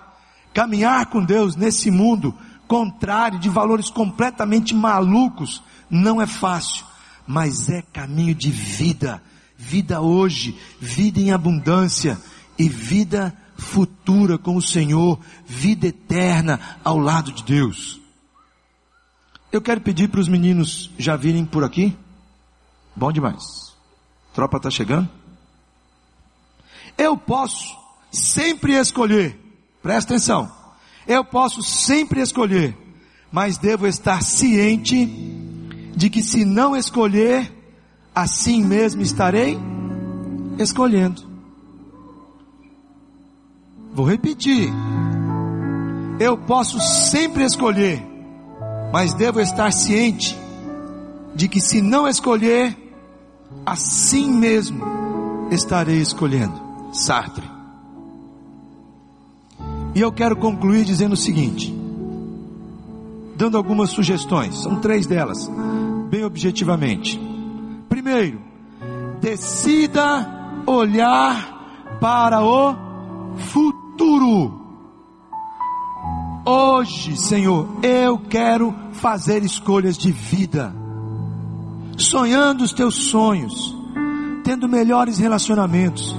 Caminhar 0.52 1.06
com 1.06 1.24
Deus 1.24 1.56
nesse 1.56 1.90
mundo 1.90 2.36
contrário 2.66 3.38
de 3.38 3.48
valores 3.48 3.90
completamente 3.90 4.74
malucos 4.74 5.62
não 5.90 6.20
é 6.20 6.26
fácil, 6.26 6.84
mas 7.26 7.68
é 7.68 7.82
caminho 7.92 8.34
de 8.34 8.50
vida. 8.50 9.22
Vida 9.56 10.00
hoje, 10.00 10.58
vida 10.80 11.20
em 11.20 11.30
abundância 11.32 12.18
e 12.58 12.68
vida 12.68 13.36
futura 13.56 14.38
com 14.38 14.56
o 14.56 14.62
Senhor, 14.62 15.18
vida 15.46 15.86
eterna 15.86 16.78
ao 16.84 16.98
lado 16.98 17.32
de 17.32 17.42
Deus. 17.44 18.00
Eu 19.52 19.62
quero 19.62 19.80
pedir 19.80 20.08
para 20.08 20.20
os 20.20 20.28
meninos 20.28 20.90
já 20.98 21.16
virem 21.16 21.44
por 21.44 21.62
aqui. 21.62 21.96
Bom 22.96 23.12
demais. 23.12 23.74
tropa 24.32 24.56
está 24.56 24.70
chegando. 24.70 25.08
Eu 26.98 27.16
posso 27.16 27.76
sempre 28.10 28.74
escolher, 28.74 29.38
presta 29.82 30.14
atenção, 30.14 30.50
eu 31.06 31.24
posso 31.24 31.62
sempre 31.62 32.20
escolher, 32.20 32.76
mas 33.32 33.58
devo 33.58 33.86
estar 33.86 34.22
ciente 34.22 35.06
de 35.96 36.08
que 36.08 36.22
se 36.22 36.44
não 36.44 36.76
escolher, 36.76 37.52
assim 38.14 38.62
mesmo 38.62 39.02
estarei 39.02 39.58
escolhendo. 40.58 41.33
Vou 43.94 44.04
repetir. 44.04 44.72
Eu 46.18 46.36
posso 46.36 46.80
sempre 46.80 47.44
escolher, 47.44 48.04
mas 48.92 49.14
devo 49.14 49.40
estar 49.40 49.72
ciente 49.72 50.36
de 51.34 51.48
que 51.48 51.60
se 51.60 51.80
não 51.80 52.08
escolher, 52.08 52.76
assim 53.64 54.28
mesmo 54.32 54.84
estarei 55.52 56.00
escolhendo. 56.00 56.60
Sartre. 56.92 57.44
E 59.94 60.00
eu 60.00 60.10
quero 60.10 60.36
concluir 60.36 60.84
dizendo 60.84 61.12
o 61.12 61.16
seguinte, 61.16 61.72
dando 63.36 63.56
algumas 63.56 63.90
sugestões, 63.90 64.60
são 64.60 64.80
três 64.80 65.06
delas, 65.06 65.48
bem 66.10 66.24
objetivamente. 66.24 67.20
Primeiro, 67.88 68.40
decida 69.20 70.62
olhar 70.66 71.96
para 72.00 72.42
o 72.42 72.74
futuro 73.38 73.83
futuro. 73.94 74.60
Hoje, 76.44 77.16
Senhor, 77.16 77.68
eu 77.82 78.18
quero 78.18 78.74
fazer 78.92 79.42
escolhas 79.42 79.96
de 79.96 80.10
vida, 80.10 80.74
sonhando 81.96 82.64
os 82.64 82.72
teus 82.72 83.06
sonhos, 83.06 83.74
tendo 84.42 84.68
melhores 84.68 85.18
relacionamentos, 85.18 86.14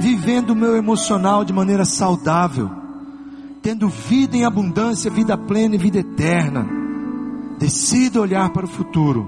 vivendo 0.00 0.50
o 0.50 0.56
meu 0.56 0.76
emocional 0.76 1.44
de 1.44 1.52
maneira 1.52 1.84
saudável, 1.84 2.70
tendo 3.62 3.88
vida 3.88 4.36
em 4.36 4.44
abundância, 4.44 5.10
vida 5.10 5.38
plena 5.38 5.76
e 5.76 5.78
vida 5.78 5.98
eterna. 5.98 6.66
Decida 7.58 8.20
olhar 8.20 8.50
para 8.50 8.66
o 8.66 8.68
futuro, 8.68 9.26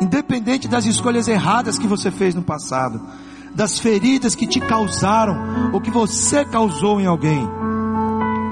independente 0.00 0.68
das 0.68 0.84
escolhas 0.84 1.26
erradas 1.26 1.78
que 1.78 1.86
você 1.86 2.10
fez 2.10 2.34
no 2.34 2.42
passado 2.42 3.00
das 3.54 3.78
feridas 3.78 4.34
que 4.34 4.46
te 4.46 4.60
causaram 4.60 5.70
ou 5.72 5.80
que 5.80 5.90
você 5.90 6.44
causou 6.44 7.00
em 7.00 7.06
alguém. 7.06 7.48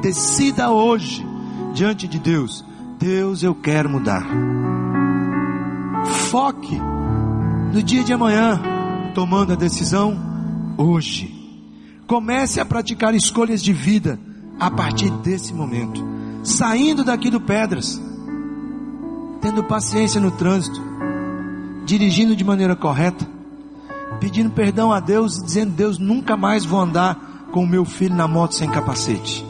Decida 0.02 0.70
hoje 0.70 1.26
diante 1.72 2.08
de 2.08 2.18
Deus: 2.18 2.64
Deus, 2.98 3.42
eu 3.42 3.54
quero 3.54 3.88
mudar. 3.88 4.24
Foque 6.30 6.78
no 7.72 7.82
dia 7.82 8.02
de 8.02 8.12
amanhã, 8.12 8.60
tomando 9.14 9.52
a 9.52 9.56
decisão 9.56 10.16
hoje. 10.76 11.34
Comece 12.06 12.60
a 12.60 12.64
praticar 12.64 13.14
escolhas 13.14 13.62
de 13.62 13.72
vida 13.72 14.18
a 14.58 14.70
partir 14.70 15.10
desse 15.10 15.52
momento, 15.52 16.02
saindo 16.42 17.04
daqui 17.04 17.30
do 17.30 17.40
Pedras, 17.40 18.00
tendo 19.40 19.64
paciência 19.64 20.20
no 20.20 20.30
trânsito, 20.30 20.80
dirigindo 21.84 22.34
de 22.34 22.44
maneira 22.44 22.76
correta, 22.76 23.35
pedindo 24.20 24.50
perdão 24.50 24.92
a 24.92 25.00
Deus 25.00 25.38
e 25.38 25.44
dizendo: 25.44 25.72
Deus, 25.72 25.98
nunca 25.98 26.36
mais 26.36 26.64
vou 26.64 26.80
andar 26.80 27.16
com 27.52 27.62
o 27.62 27.66
meu 27.66 27.84
filho 27.84 28.14
na 28.14 28.26
moto 28.26 28.54
sem 28.54 28.70
capacete. 28.70 29.44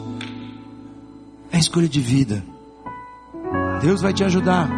É 1.51 1.57
escolha 1.57 1.87
de 1.87 1.99
vida. 1.99 2.43
Deus 3.81 4.01
vai 4.01 4.13
te 4.13 4.23
ajudar. 4.23 4.69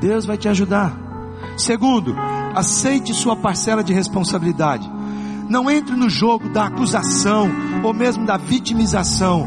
Deus 0.00 0.24
vai 0.24 0.36
te 0.36 0.48
ajudar. 0.48 0.96
Segundo, 1.56 2.14
aceite 2.54 3.14
sua 3.14 3.36
parcela 3.36 3.82
de 3.82 3.92
responsabilidade. 3.92 4.90
Não 5.48 5.70
entre 5.70 5.94
no 5.94 6.08
jogo 6.08 6.48
da 6.48 6.66
acusação 6.66 7.50
ou 7.82 7.92
mesmo 7.92 8.24
da 8.26 8.36
vitimização. 8.36 9.46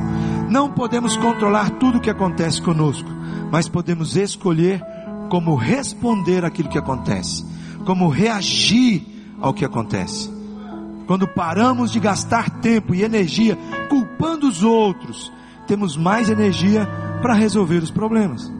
Não 0.49 0.71
podemos 0.71 1.17
controlar 1.17 1.71
tudo 1.71 1.97
o 1.97 2.01
que 2.01 2.09
acontece 2.09 2.61
conosco, 2.61 3.09
mas 3.51 3.67
podemos 3.67 4.15
escolher 4.15 4.83
como 5.29 5.55
responder 5.55 6.45
aquilo 6.45 6.69
que 6.69 6.77
acontece, 6.77 7.45
como 7.85 8.07
reagir 8.07 9.16
ao 9.39 9.53
que 9.53 9.65
acontece. 9.65 10.31
Quando 11.05 11.27
paramos 11.27 11.91
de 11.91 11.99
gastar 11.99 12.49
tempo 12.49 12.93
e 12.93 13.03
energia 13.03 13.57
culpando 13.89 14.47
os 14.47 14.63
outros, 14.63 15.31
temos 15.65 15.95
mais 15.95 16.29
energia 16.29 16.87
para 17.21 17.33
resolver 17.33 17.77
os 17.77 17.91
problemas. 17.91 18.51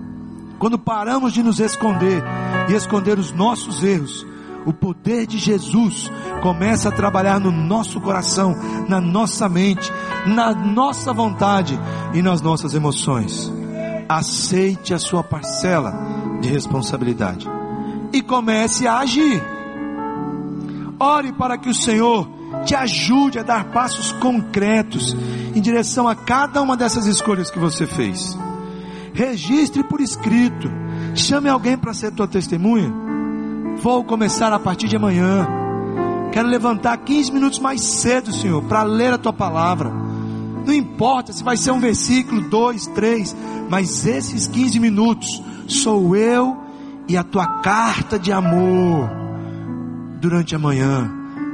Quando 0.57 0.79
paramos 0.79 1.33
de 1.33 1.43
nos 1.43 1.59
esconder 1.59 2.23
e 2.69 2.73
esconder 2.73 3.19
os 3.19 3.31
nossos 3.31 3.83
erros, 3.83 4.25
o 4.65 4.73
poder 4.73 5.25
de 5.25 5.37
Jesus 5.37 6.11
começa 6.41 6.89
a 6.89 6.91
trabalhar 6.91 7.39
no 7.39 7.51
nosso 7.51 8.01
coração, 8.01 8.53
na 8.87 8.99
nossa 8.99 9.47
mente, 9.47 9.91
na 10.25 10.53
nossa 10.53 11.13
vontade 11.13 11.79
e 12.13 12.21
nas 12.21 12.41
nossas 12.41 12.73
emoções. 12.73 13.51
Aceite 14.09 14.93
a 14.93 14.99
sua 14.99 15.23
parcela 15.23 15.93
de 16.41 16.49
responsabilidade 16.49 17.47
e 18.11 18.21
comece 18.21 18.87
a 18.87 18.99
agir. 18.99 19.56
Ore 20.99 21.31
para 21.31 21.57
que 21.57 21.69
o 21.69 21.73
Senhor 21.73 22.27
te 22.65 22.75
ajude 22.75 23.37
a 23.37 23.43
dar 23.43 23.65
passos 23.65 24.11
concretos 24.13 25.15
em 25.55 25.61
direção 25.61 26.07
a 26.07 26.15
cada 26.15 26.61
uma 26.61 26.75
dessas 26.75 27.05
escolhas 27.05 27.51
que 27.51 27.59
você 27.59 27.85
fez. 27.85 28.37
Registre 29.13 29.83
por 29.83 30.01
escrito. 30.01 30.69
Chame 31.13 31.49
alguém 31.49 31.77
para 31.77 31.93
ser 31.93 32.11
tua 32.11 32.27
testemunha. 32.27 32.91
Vou 33.81 34.03
começar 34.03 34.51
a 34.51 34.59
partir 34.59 34.87
de 34.87 34.95
amanhã. 34.95 35.47
Quero 36.31 36.47
levantar 36.47 36.97
15 36.97 37.31
minutos 37.31 37.59
mais 37.59 37.81
cedo, 37.81 38.31
Senhor, 38.31 38.63
para 38.63 38.83
ler 38.83 39.13
a 39.13 39.17
tua 39.17 39.33
palavra. 39.33 39.91
Não 40.65 40.73
importa 40.73 41.31
se 41.31 41.43
vai 41.43 41.57
ser 41.57 41.71
um 41.71 41.79
versículo, 41.79 42.41
dois, 42.49 42.87
três, 42.87 43.35
mas 43.69 44.05
esses 44.05 44.47
15 44.47 44.79
minutos 44.79 45.41
sou 45.67 46.15
eu 46.15 46.57
e 47.07 47.15
a 47.15 47.23
tua 47.23 47.61
carta 47.61 48.19
de 48.19 48.31
amor 48.31 49.26
durante 50.19 50.56
a 50.56 50.60
manhã. 50.60 51.10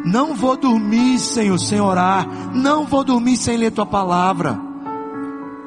Não 0.06 0.36
vou 0.36 0.58
dormir, 0.58 1.18
Senhor, 1.20 1.58
sem 1.58 1.80
orar. 1.80 2.28
Não 2.54 2.86
vou 2.86 3.04
dormir 3.04 3.38
sem 3.38 3.58
ler 3.58 3.72
tua 3.72 3.86
palavra. 3.86 4.60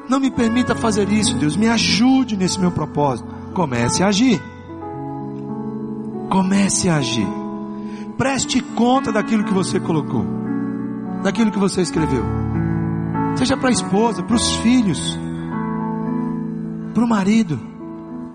Não 0.09 0.19
me 0.19 0.29
permita 0.29 0.75
fazer 0.75 1.09
isso, 1.09 1.35
Deus. 1.37 1.55
Me 1.55 1.67
ajude 1.67 2.37
nesse 2.37 2.59
meu 2.59 2.71
propósito. 2.71 3.27
Comece 3.53 4.03
a 4.03 4.07
agir. 4.07 4.41
Comece 6.29 6.89
a 6.89 6.97
agir. 6.97 7.27
Preste 8.17 8.61
conta 8.61 9.11
daquilo 9.11 9.43
que 9.43 9.53
você 9.53 9.79
colocou, 9.79 10.25
daquilo 11.23 11.51
que 11.51 11.59
você 11.59 11.81
escreveu. 11.81 12.23
Seja 13.35 13.55
para 13.55 13.69
a 13.69 13.71
esposa, 13.71 14.23
para 14.23 14.35
os 14.35 14.55
filhos, 14.57 15.17
para 16.95 17.03
o 17.03 17.07
marido, 17.07 17.59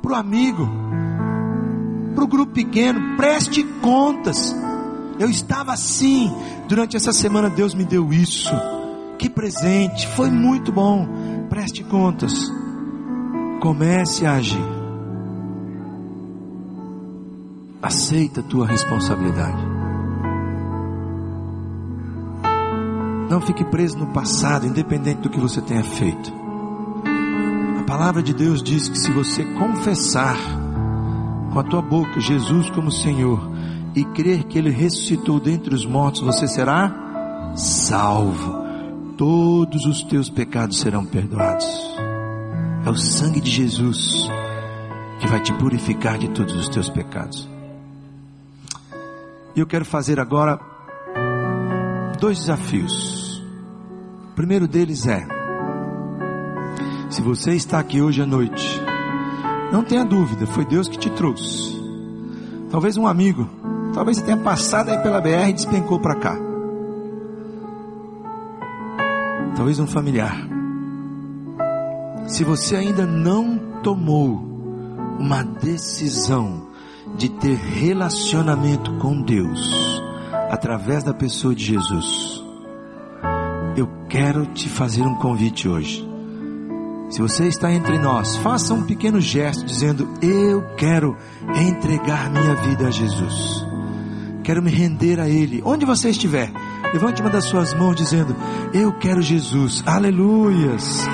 para 0.01 0.13
o 0.13 0.15
amigo, 0.15 0.69
para 2.13 2.25
o 2.25 2.29
grupo 2.29 2.53
pequeno. 2.53 3.17
Preste 3.17 3.63
contas. 3.81 4.55
Eu 5.19 5.29
estava 5.29 5.73
assim. 5.73 6.33
Durante 6.69 6.97
essa 6.97 7.13
semana 7.13 7.51
Deus 7.51 7.75
me 7.75 7.85
deu 7.85 8.13
isso. 8.13 8.53
Que 9.19 9.29
presente. 9.29 10.07
Foi 10.09 10.31
muito 10.31 10.73
bom. 10.73 11.07
Preste 11.49 11.85
contas. 11.85 12.33
Comece 13.61 14.27
a 14.27 14.35
agir. 14.35 14.65
Aceita 17.81 18.41
a 18.41 18.45
tua 18.45 18.67
responsabilidade. 18.67 19.73
Não 23.29 23.41
fique 23.41 23.65
preso 23.65 23.99
no 23.99 24.09
passado, 24.09 24.67
independente 24.67 25.23
do 25.23 25.31
que 25.31 25.41
você 25.41 25.61
tenha 25.61 25.83
feito. 25.83 26.33
A 27.81 27.83
palavra 27.85 28.23
de 28.23 28.35
Deus 28.35 28.63
diz 28.63 28.89
que 28.89 28.99
se 28.99 29.11
você 29.11 29.45
confessar 29.55 30.37
com 31.53 31.61
a 31.61 31.63
tua 31.63 31.83
boca 31.83 32.19
Jesus 32.19 32.71
como 32.71 32.91
Senhor 32.91 33.41
e 33.95 34.05
crer 34.05 34.45
que 34.45 34.59
Ele 34.59 34.71
ressuscitou 34.71 35.39
dentre 35.39 35.75
os 35.75 35.85
mortos, 35.85 36.23
você 36.23 36.49
será 36.49 37.53
salvo. 37.55 38.63
Todos 39.19 39.85
os 39.85 40.03
teus 40.03 40.31
pecados 40.31 40.81
serão 40.81 41.05
perdoados. 41.05 41.67
É 42.85 42.91
o 42.91 42.97
sangue 42.97 43.41
de 43.41 43.51
Jesus 43.51 44.29
que 45.21 45.27
vai 45.29 45.41
te 45.41 45.53
purificar 45.53 46.19
de 46.19 46.29
todos 46.31 46.55
os 46.55 46.69
teus 46.69 46.89
pecados. 46.89 47.49
E 49.55 49.61
eu 49.61 49.67
quero 49.67 49.85
fazer 49.85 50.19
agora 50.19 50.59
dois 52.19 52.39
desafios. 52.39 53.45
O 54.31 54.35
primeiro 54.35 54.67
deles 54.67 55.07
é: 55.07 55.27
se 57.11 57.21
você 57.21 57.53
está 57.53 57.79
aqui 57.79 58.01
hoje 58.01 58.23
à 58.23 58.27
noite, 58.27 58.81
não 59.73 59.83
tenha 59.83 60.05
dúvida, 60.05 60.47
foi 60.47 60.67
Deus 60.67 60.87
que 60.87 60.99
te 60.99 61.09
trouxe. 61.11 61.81
Talvez 62.71 62.99
um 62.99 63.07
amigo, 63.07 63.49
talvez 63.95 64.19
você 64.19 64.25
tenha 64.25 64.37
passado 64.37 64.91
aí 64.91 64.99
pela 64.99 65.19
BR 65.19 65.49
e 65.49 65.53
despencou 65.55 65.99
para 65.99 66.15
cá. 66.17 66.37
Talvez 69.57 69.79
um 69.79 69.87
familiar. 69.87 70.37
Se 72.27 72.45
você 72.45 72.77
ainda 72.77 73.07
não 73.07 73.59
tomou 73.83 74.37
uma 75.19 75.43
decisão 75.43 76.69
de 77.17 77.31
ter 77.31 77.57
relacionamento 77.57 78.93
com 78.99 79.23
Deus 79.23 80.03
através 80.51 81.03
da 81.03 81.15
pessoa 81.15 81.55
de 81.55 81.65
Jesus, 81.65 82.45
eu 83.75 83.89
quero 84.09 84.45
te 84.47 84.69
fazer 84.69 85.03
um 85.03 85.15
convite 85.15 85.67
hoje. 85.67 86.12
Se 87.13 87.21
você 87.21 87.47
está 87.47 87.71
entre 87.71 87.99
nós, 87.99 88.39
faça 88.39 88.73
um 88.73 88.85
pequeno 88.85 89.21
gesto 89.21 89.67
dizendo: 89.67 90.09
Eu 90.23 90.63
quero 90.79 91.15
entregar 91.55 92.31
minha 92.31 92.55
vida 92.55 92.89
a 92.89 92.91
Jesus. 92.91 93.67
Quero 94.43 94.63
me 94.63 94.71
render 94.71 95.21
a 95.21 95.29
Ele. 95.29 95.61
Onde 95.63 95.85
você 95.85 96.09
estiver, 96.09 96.51
levante 96.91 97.21
uma 97.21 97.29
das 97.29 97.45
suas 97.45 97.75
mãos 97.75 97.97
dizendo: 97.97 98.35
Eu 98.73 98.95
quero 98.95 99.21
Jesus. 99.21 99.83
Aleluias. 99.85 101.07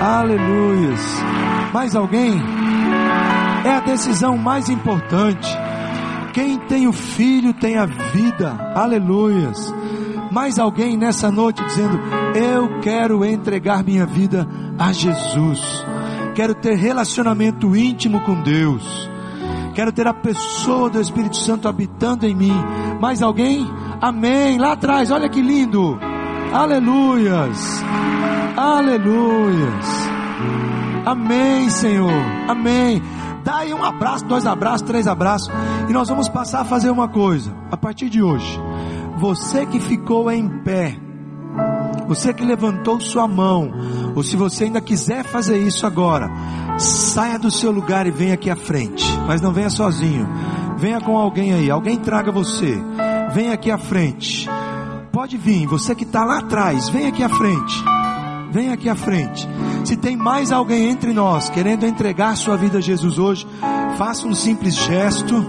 Aleluias. 0.00 1.00
Mais 1.72 1.94
alguém? 1.94 2.42
É 3.64 3.70
a 3.70 3.80
decisão 3.80 4.36
mais 4.36 4.68
importante. 4.68 5.48
Quem 6.34 6.58
tem 6.58 6.88
o 6.88 6.92
filho 6.92 7.54
tem 7.54 7.78
a 7.78 7.86
vida. 7.86 8.50
Aleluias. 8.74 9.72
Mais 10.32 10.58
alguém 10.58 10.96
nessa 10.96 11.30
noite 11.30 11.64
dizendo: 11.64 12.00
Eu 12.36 12.80
quero 12.80 13.24
entregar 13.24 13.82
minha 13.82 14.04
vida 14.04 14.46
a 14.78 14.92
Jesus. 14.92 15.58
Quero 16.34 16.54
ter 16.54 16.74
relacionamento 16.74 17.74
íntimo 17.74 18.20
com 18.20 18.42
Deus. 18.42 19.08
Quero 19.74 19.90
ter 19.90 20.06
a 20.06 20.12
pessoa 20.12 20.90
do 20.90 21.00
Espírito 21.00 21.38
Santo 21.38 21.66
habitando 21.66 22.26
em 22.26 22.34
mim. 22.34 22.52
Mais 23.00 23.22
alguém? 23.22 23.66
Amém. 24.02 24.58
Lá 24.58 24.72
atrás, 24.72 25.10
olha 25.10 25.30
que 25.30 25.40
lindo. 25.40 25.98
Aleluias. 26.52 27.82
Aleluias. 28.54 29.86
Amém, 31.06 31.70
Senhor. 31.70 32.22
Amém. 32.48 33.02
Dá 33.42 33.58
aí 33.58 33.72
um 33.72 33.82
abraço, 33.82 34.26
dois 34.26 34.46
abraços, 34.46 34.82
três 34.82 35.08
abraços. 35.08 35.50
E 35.88 35.92
nós 35.94 36.10
vamos 36.10 36.28
passar 36.28 36.60
a 36.60 36.64
fazer 36.66 36.90
uma 36.90 37.08
coisa. 37.08 37.50
A 37.70 37.78
partir 37.78 38.10
de 38.10 38.22
hoje, 38.22 38.60
você 39.16 39.64
que 39.64 39.80
ficou 39.80 40.30
em 40.30 40.46
pé, 40.62 41.05
você 42.06 42.32
que 42.32 42.44
levantou 42.44 43.00
sua 43.00 43.26
mão, 43.26 43.70
ou 44.14 44.22
se 44.22 44.36
você 44.36 44.64
ainda 44.64 44.80
quiser 44.80 45.24
fazer 45.24 45.58
isso 45.58 45.86
agora, 45.86 46.30
saia 46.78 47.38
do 47.38 47.50
seu 47.50 47.70
lugar 47.70 48.06
e 48.06 48.10
venha 48.10 48.34
aqui 48.34 48.50
à 48.50 48.56
frente. 48.56 49.04
Mas 49.26 49.40
não 49.40 49.52
venha 49.52 49.70
sozinho. 49.70 50.28
Venha 50.76 51.00
com 51.00 51.16
alguém 51.16 51.52
aí. 51.52 51.70
Alguém 51.70 51.96
traga 51.96 52.30
você. 52.30 52.78
Venha 53.32 53.54
aqui 53.54 53.70
à 53.70 53.78
frente. 53.78 54.48
Pode 55.10 55.36
vir. 55.36 55.66
Você 55.66 55.94
que 55.94 56.04
está 56.04 56.24
lá 56.24 56.38
atrás, 56.38 56.88
venha 56.88 57.08
aqui 57.08 57.22
à 57.22 57.28
frente. 57.28 57.84
Venha 58.50 58.74
aqui 58.74 58.88
à 58.88 58.94
frente. 58.94 59.48
Se 59.84 59.96
tem 59.96 60.16
mais 60.16 60.52
alguém 60.52 60.90
entre 60.90 61.12
nós 61.12 61.48
querendo 61.48 61.86
entregar 61.86 62.36
sua 62.36 62.56
vida 62.56 62.78
a 62.78 62.80
Jesus 62.80 63.18
hoje, 63.18 63.46
faça 63.96 64.26
um 64.26 64.34
simples 64.34 64.74
gesto. 64.74 65.44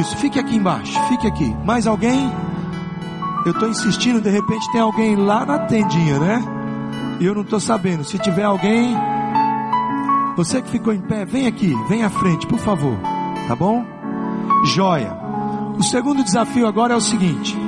Isso, 0.00 0.16
fique 0.16 0.38
aqui 0.38 0.56
embaixo, 0.56 0.98
fique 1.08 1.26
aqui. 1.26 1.54
Mais 1.64 1.86
alguém? 1.86 2.30
Eu 3.44 3.50
estou 3.50 3.68
insistindo, 3.68 4.20
de 4.20 4.30
repente 4.30 4.70
tem 4.70 4.80
alguém 4.80 5.16
lá 5.16 5.44
na 5.44 5.58
tendinha, 5.58 6.18
né? 6.20 6.44
E 7.18 7.24
eu 7.24 7.34
não 7.34 7.42
estou 7.42 7.58
sabendo. 7.58 8.04
Se 8.04 8.16
tiver 8.18 8.44
alguém, 8.44 8.96
você 10.36 10.62
que 10.62 10.70
ficou 10.70 10.92
em 10.92 11.00
pé, 11.00 11.24
vem 11.24 11.48
aqui, 11.48 11.74
vem 11.88 12.04
à 12.04 12.10
frente, 12.10 12.46
por 12.46 12.58
favor. 12.60 12.96
Tá 13.48 13.56
bom? 13.56 13.84
Joia. 14.64 15.16
O 15.76 15.82
segundo 15.82 16.22
desafio 16.22 16.68
agora 16.68 16.94
é 16.94 16.96
o 16.96 17.00
seguinte: 17.00 17.58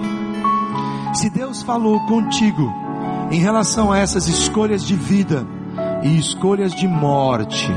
se 1.13 1.29
Deus 1.31 1.63
falou 1.63 1.99
contigo 2.07 2.73
em 3.33 3.41
relação 3.41 3.91
a 3.91 3.99
essas 3.99 4.29
escolhas 4.29 4.85
de 4.85 4.95
vida 4.95 5.45
e 6.05 6.17
escolhas 6.19 6.73
de 6.73 6.87
morte, 6.87 7.73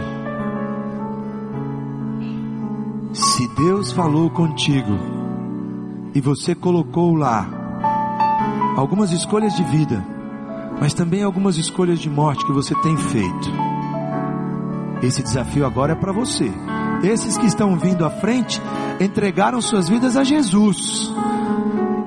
se 3.11 3.47
Deus 3.55 3.91
falou 3.91 4.29
contigo 4.29 4.99
e 6.13 6.21
você 6.21 6.53
colocou 6.53 7.15
lá 7.15 7.56
algumas 8.77 9.11
escolhas 9.11 9.55
de 9.55 9.63
vida, 9.63 10.05
mas 10.79 10.93
também 10.93 11.23
algumas 11.23 11.57
escolhas 11.57 11.97
de 11.97 12.09
morte 12.11 12.45
que 12.45 12.53
você 12.53 12.75
tem 12.75 12.95
feito. 12.95 13.51
Esse 15.01 15.23
desafio 15.23 15.65
agora 15.65 15.93
é 15.93 15.95
para 15.95 16.13
você. 16.13 16.51
Esses 17.03 17.37
que 17.37 17.47
estão 17.47 17.75
vindo 17.75 18.05
à 18.05 18.09
frente 18.11 18.61
entregaram 18.99 19.59
suas 19.61 19.89
vidas 19.89 20.15
a 20.15 20.23
Jesus. 20.23 21.11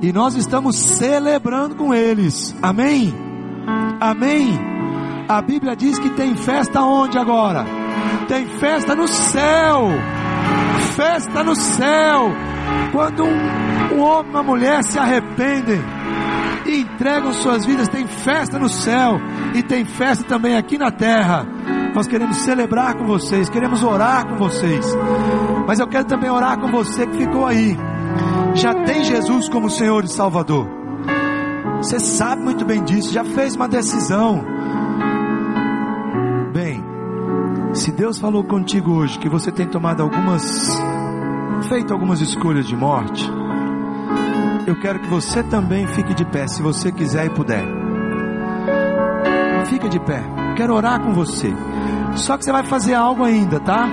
E 0.01 0.13
nós 0.13 0.37
estamos 0.37 0.77
celebrando 0.77 1.75
com 1.75 1.93
eles. 1.93 2.55
Amém? 2.63 3.13
Amém? 4.01 4.59
A 5.29 5.43
Bíblia 5.43 5.75
diz 5.75 5.99
que 5.99 6.11
tem 6.11 6.37
festa 6.37 6.83
onde 6.83 7.19
agora? 7.19 7.65
Tem 8.29 8.47
festa 8.47 8.95
no 8.95 9.09
céu. 9.09 9.89
Festa 10.95 11.43
no 11.43 11.55
céu. 11.55 12.31
Quando 12.93 13.25
um, 13.25 13.97
um 13.97 14.01
homem 14.03 14.31
e 14.31 14.35
uma 14.35 14.43
mulher 14.43 14.83
se 14.83 14.99
arrependem 14.99 16.00
e 16.71 16.83
entregam 16.83 17.33
suas 17.33 17.67
vidas, 17.67 17.89
tem 17.89 18.07
festa 18.07 18.59
no 18.59 18.69
céu 18.69 19.21
e 19.55 19.63
tem 19.63 19.85
festa 19.85 20.25
também 20.25 20.57
aqui 20.57 20.79
na 20.79 20.91
terra. 20.91 21.45
Nós 21.95 22.07
queremos 22.07 22.37
celebrar 22.39 22.95
com 22.95 23.05
vocês, 23.05 23.49
queremos 23.49 23.83
orar 23.83 24.29
com 24.29 24.37
vocês. 24.37 24.87
Mas 25.67 25.81
eu 25.81 25.89
quero 25.89 26.05
também 26.05 26.31
orar 26.31 26.59
com 26.61 26.69
você 26.69 27.07
que 27.07 27.19
ficou 27.19 27.45
aí. 27.45 27.77
Já 28.55 28.73
tem 28.85 29.03
Jesus 29.03 29.49
como 29.49 29.69
Senhor 29.69 30.05
e 30.05 30.09
Salvador. 30.09 30.69
Você 31.79 31.99
sabe 31.99 32.43
muito 32.43 32.65
bem 32.65 32.85
disso, 32.85 33.13
já 33.13 33.25
fez 33.25 33.57
uma 33.57 33.67
decisão. 33.67 34.45
Bem, 36.53 36.85
Se 37.73 37.91
Deus 37.93 38.19
falou 38.19 38.45
contigo 38.45 38.93
hoje 38.93 39.19
que 39.19 39.29
você 39.29 39.51
tem 39.51 39.67
tomado 39.67 40.03
algumas, 40.03 40.69
feito 41.69 41.93
algumas 41.93 42.21
escolhas 42.21 42.67
de 42.67 42.77
morte, 42.77 43.31
eu 44.71 44.77
quero 44.77 45.01
que 45.01 45.09
você 45.09 45.43
também 45.43 45.87
fique 45.89 46.15
de 46.15 46.25
pé, 46.25 46.47
se 46.47 46.63
você 46.63 46.93
quiser 46.93 47.27
e 47.27 47.31
puder. 47.31 47.65
Fica 49.67 49.89
de 49.89 49.99
pé. 49.99 50.23
Quero 50.57 50.75
orar 50.75 51.01
com 51.01 51.13
você. 51.13 51.53
Só 52.15 52.37
que 52.37 52.45
você 52.45 52.53
vai 52.53 52.63
fazer 52.63 52.95
algo 52.95 53.25
ainda, 53.25 53.59
tá? 53.61 53.89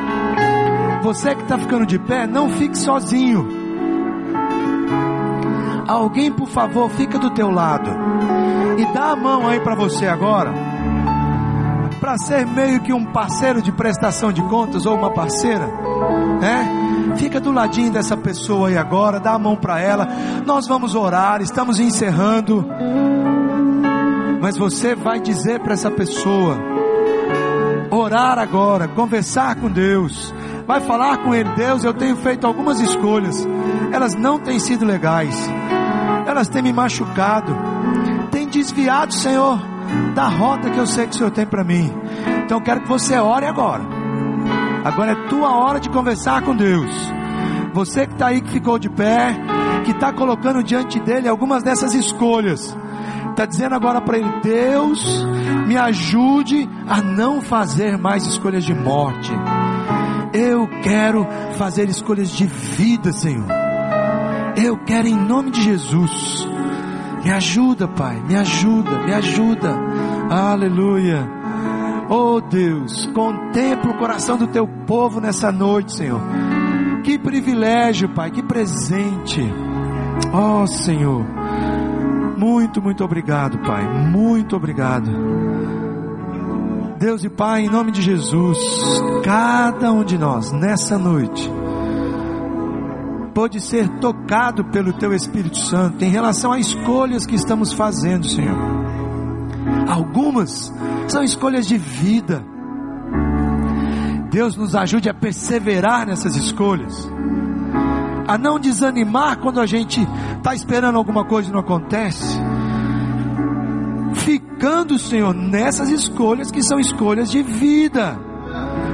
Você 1.01 1.33
que 1.35 1.41
está 1.41 1.57
ficando 1.57 1.85
de 1.85 1.97
pé, 1.97 2.27
não 2.27 2.49
fique 2.51 2.77
sozinho. 2.77 3.47
Alguém, 5.87 6.31
por 6.31 6.47
favor, 6.47 6.89
fica 6.91 7.17
do 7.17 7.31
teu 7.31 7.49
lado 7.49 7.89
e 8.77 8.85
dá 8.93 9.11
a 9.11 9.15
mão 9.15 9.47
aí 9.47 9.59
para 9.59 9.73
você 9.73 10.05
agora, 10.05 10.53
para 11.99 12.17
ser 12.17 12.45
meio 12.45 12.81
que 12.81 12.93
um 12.93 13.05
parceiro 13.05 13.61
de 13.61 13.71
prestação 13.71 14.31
de 14.31 14.41
contas 14.43 14.85
ou 14.85 14.95
uma 14.95 15.11
parceira, 15.11 15.67
né? 16.39 17.15
Fica 17.17 17.39
do 17.39 17.51
ladinho 17.51 17.91
dessa 17.91 18.15
pessoa 18.15 18.69
aí 18.69 18.77
agora, 18.77 19.19
dá 19.19 19.33
a 19.33 19.39
mão 19.39 19.55
para 19.55 19.79
ela. 19.79 20.07
Nós 20.45 20.67
vamos 20.67 20.95
orar, 20.95 21.41
estamos 21.41 21.79
encerrando. 21.79 22.65
Mas 24.39 24.57
você 24.57 24.95
vai 24.95 25.19
dizer 25.19 25.59
para 25.59 25.73
essa 25.73 25.89
pessoa, 25.89 26.57
orar 27.89 28.37
agora, 28.37 28.87
conversar 28.87 29.55
com 29.55 29.69
Deus, 29.69 30.33
vai 30.65 30.79
falar 30.81 31.17
com 31.17 31.33
Ele: 31.33 31.49
Deus, 31.55 31.83
eu 31.83 31.93
tenho 31.93 32.15
feito 32.17 32.45
algumas 32.45 32.79
escolhas, 32.79 33.47
elas 33.91 34.13
não 34.13 34.39
têm 34.39 34.59
sido 34.59 34.85
legais, 34.85 35.49
elas 36.27 36.47
têm 36.47 36.61
me 36.61 36.71
machucado, 36.71 37.55
têm 38.31 38.47
desviado, 38.47 39.13
Senhor, 39.13 39.59
da 40.13 40.27
rota 40.27 40.69
que 40.69 40.77
eu 40.77 40.85
sei 40.85 41.07
que 41.07 41.15
o 41.15 41.17
Senhor 41.17 41.31
tem 41.31 41.45
para 41.45 41.63
mim. 41.63 41.91
Então 42.45 42.59
eu 42.59 42.63
quero 42.63 42.81
que 42.81 42.87
você 42.87 43.17
ore 43.17 43.45
agora. 43.45 43.96
Agora 44.87 45.11
é 45.11 45.27
tua 45.27 45.55
hora 45.55 45.79
de 45.79 45.89
conversar 45.89 46.41
com 46.43 46.55
Deus. 46.55 46.91
Você 47.73 48.07
que 48.07 48.13
está 48.13 48.27
aí, 48.27 48.41
que 48.41 48.49
ficou 48.49 48.79
de 48.79 48.89
pé, 48.89 49.35
que 49.83 49.91
está 49.91 50.13
colocando 50.13 50.63
diante 50.63 50.99
dele 50.99 51.27
algumas 51.27 51.61
dessas 51.61 51.93
escolhas 51.93 52.75
está 53.37 53.45
dizendo 53.45 53.75
agora 53.75 54.01
para 54.01 54.17
ele: 54.17 54.29
Deus, 54.41 55.25
me 55.67 55.77
ajude 55.77 56.67
a 56.87 57.01
não 57.01 57.39
fazer 57.41 57.97
mais 57.97 58.25
escolhas 58.25 58.63
de 58.63 58.73
morte. 58.73 59.31
Eu 60.33 60.67
quero 60.81 61.27
fazer 61.57 61.87
escolhas 61.87 62.29
de 62.29 62.45
vida, 62.45 63.11
Senhor. 63.11 63.47
Eu 64.55 64.77
quero 64.77 65.07
em 65.07 65.15
nome 65.15 65.51
de 65.51 65.61
Jesus. 65.61 66.47
Me 67.23 67.31
ajuda, 67.31 67.87
Pai, 67.87 68.21
me 68.27 68.35
ajuda, 68.35 69.03
me 69.03 69.13
ajuda. 69.13 69.75
Aleluia. 70.29 71.36
Oh 72.09 72.39
Deus, 72.39 73.05
contempla 73.07 73.91
o 73.91 73.97
coração 73.97 74.37
do 74.37 74.47
teu 74.47 74.67
povo 74.85 75.19
nessa 75.19 75.51
noite, 75.51 75.93
Senhor. 75.93 76.21
Que 77.03 77.19
privilégio, 77.19 78.09
Pai, 78.09 78.31
que 78.31 78.41
presente. 78.41 79.41
Oh 80.33 80.65
Senhor. 80.65 81.25
Muito, 82.37 82.81
muito 82.81 83.03
obrigado, 83.03 83.57
Pai. 83.59 83.87
Muito 84.09 84.55
obrigado. 84.55 85.09
Deus 86.97 87.23
e 87.23 87.29
Pai, 87.29 87.61
em 87.65 87.69
nome 87.69 87.91
de 87.91 88.01
Jesus, 88.01 88.57
cada 89.23 89.91
um 89.91 90.03
de 90.03 90.17
nós 90.17 90.51
nessa 90.51 90.97
noite 90.97 91.51
pode 93.37 93.61
ser 93.61 93.87
tocado 93.99 94.65
pelo 94.65 94.91
Teu 94.93 95.13
Espírito 95.13 95.59
Santo 95.59 96.03
em 96.03 96.09
relação 96.09 96.51
a 96.51 96.59
escolhas 96.59 97.23
que 97.23 97.35
estamos 97.35 97.71
fazendo, 97.71 98.27
Senhor. 98.27 98.86
Algumas 99.87 100.73
são 101.07 101.23
escolhas 101.23 101.67
de 101.67 101.77
vida. 101.77 102.43
Deus 104.29 104.55
nos 104.55 104.75
ajude 104.75 105.09
a 105.09 105.13
perseverar 105.13 106.05
nessas 106.05 106.35
escolhas 106.35 107.07
a 108.27 108.37
não 108.37 108.59
desanimar 108.59 109.39
quando 109.39 109.61
a 109.61 109.65
gente 109.65 110.05
está 110.35 110.53
esperando 110.53 110.97
alguma 110.97 111.23
coisa 111.23 111.49
e 111.49 111.53
não 111.53 111.61
acontece. 111.61 112.37
Ficando, 114.15 114.99
Senhor, 114.99 115.33
nessas 115.33 115.89
escolhas 115.89 116.51
que 116.51 116.61
são 116.61 116.77
escolhas 116.77 117.31
de 117.31 117.41
vida. 117.41 118.19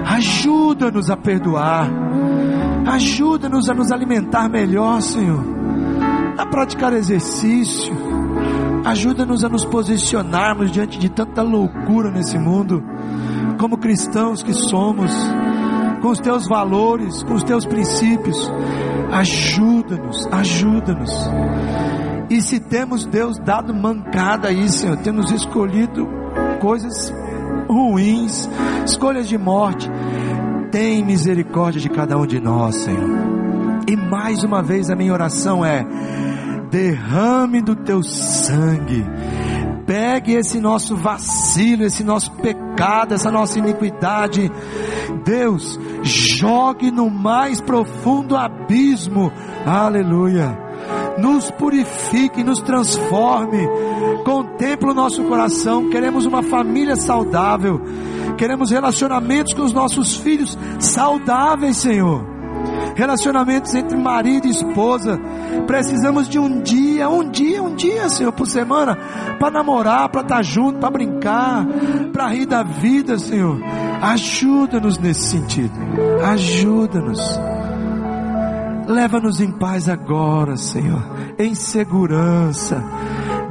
Ajuda-nos 0.05 1.09
a 1.09 1.17
perdoar. 1.17 1.89
Ajuda-nos 2.85 3.69
a 3.69 3.73
nos 3.73 3.91
alimentar 3.91 4.47
melhor, 4.47 5.01
Senhor. 5.01 5.43
A 6.37 6.45
praticar 6.45 6.93
exercício. 6.93 7.95
Ajuda-nos 8.85 9.43
a 9.43 9.49
nos 9.49 9.63
posicionarmos 9.65 10.71
diante 10.71 10.99
de 10.99 11.09
tanta 11.09 11.41
loucura 11.41 12.11
nesse 12.11 12.37
mundo, 12.37 12.83
como 13.57 13.77
cristãos 13.77 14.43
que 14.43 14.53
somos, 14.53 15.11
com 16.01 16.09
os 16.09 16.19
teus 16.19 16.47
valores, 16.47 17.23
com 17.23 17.33
os 17.33 17.43
teus 17.43 17.65
princípios. 17.65 18.51
Ajuda-nos, 19.11 20.27
ajuda-nos. 20.27 21.11
E 22.29 22.41
se 22.41 22.59
temos 22.59 23.05
Deus 23.05 23.37
dado 23.39 23.73
mancada 23.73 24.49
aí, 24.49 24.67
Senhor, 24.67 24.97
temos 24.97 25.31
escolhido 25.31 26.07
coisas 26.59 27.13
ruins, 27.69 28.49
escolhas 28.85 29.27
de 29.27 29.37
morte, 29.37 29.89
tem 30.71 31.03
misericórdia 31.05 31.79
de 31.79 31.89
cada 31.89 32.17
um 32.17 32.25
de 32.25 32.39
nós, 32.39 32.75
Senhor. 32.75 33.09
E 33.87 33.95
mais 33.95 34.43
uma 34.43 34.61
vez 34.61 34.89
a 34.89 34.95
minha 34.95 35.13
oração 35.13 35.63
é: 35.63 35.85
derrame 36.73 37.61
do 37.61 37.75
teu 37.75 38.01
sangue, 38.01 39.05
pegue 39.85 40.33
esse 40.33 40.59
nosso 40.59 40.95
vacilo, 40.95 41.83
esse 41.83 42.03
nosso 42.03 42.31
pecado, 42.31 43.13
essa 43.13 43.29
nossa 43.29 43.59
iniquidade, 43.59 44.51
Deus, 45.23 45.79
jogue 46.01 46.89
no 46.89 47.11
mais 47.11 47.61
profundo 47.61 48.35
abismo, 48.35 49.31
aleluia. 49.63 50.57
Nos 51.19 51.51
purifique, 51.51 52.43
nos 52.43 52.59
transforme, 52.59 53.67
contemple 54.25 54.89
o 54.89 54.95
nosso 54.95 55.23
coração. 55.25 55.91
Queremos 55.91 56.25
uma 56.25 56.41
família 56.41 56.95
saudável, 56.95 57.79
queremos 58.35 58.71
relacionamentos 58.71 59.53
com 59.53 59.61
os 59.61 59.71
nossos 59.71 60.15
filhos 60.17 60.57
saudáveis, 60.79 61.77
Senhor 61.77 62.33
relacionamentos 62.95 63.73
entre 63.75 63.97
marido 63.97 64.47
e 64.47 64.51
esposa. 64.51 65.19
Precisamos 65.67 66.27
de 66.29 66.39
um 66.39 66.61
dia, 66.61 67.09
um 67.09 67.29
dia, 67.29 67.61
um 67.61 67.75
dia, 67.75 68.09
Senhor, 68.09 68.31
por 68.31 68.47
semana, 68.47 68.97
para 69.39 69.51
namorar, 69.51 70.09
para 70.09 70.21
estar 70.21 70.35
tá 70.37 70.41
junto, 70.41 70.79
para 70.79 70.91
brincar, 70.91 71.65
para 72.11 72.27
rir 72.27 72.45
da 72.45 72.63
vida, 72.63 73.17
Senhor. 73.17 73.59
Ajuda-nos 74.01 74.97
nesse 74.97 75.29
sentido. 75.29 75.73
Ajuda-nos. 76.23 77.39
Leva-nos 78.87 79.39
em 79.39 79.49
paz 79.49 79.87
agora, 79.87 80.57
Senhor, 80.57 81.01
em 81.39 81.55
segurança. 81.55 82.83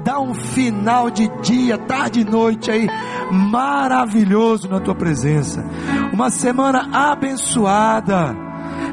Dá 0.04 0.20
um 0.20 0.34
final 0.34 1.10
de 1.10 1.28
dia, 1.42 1.78
tarde 1.78 2.20
e 2.20 2.24
noite 2.24 2.70
aí, 2.70 2.88
maravilhoso 3.30 4.68
na 4.68 4.80
tua 4.80 4.94
presença. 4.94 5.64
Uma 6.12 6.28
semana 6.28 6.88
abençoada 6.92 8.51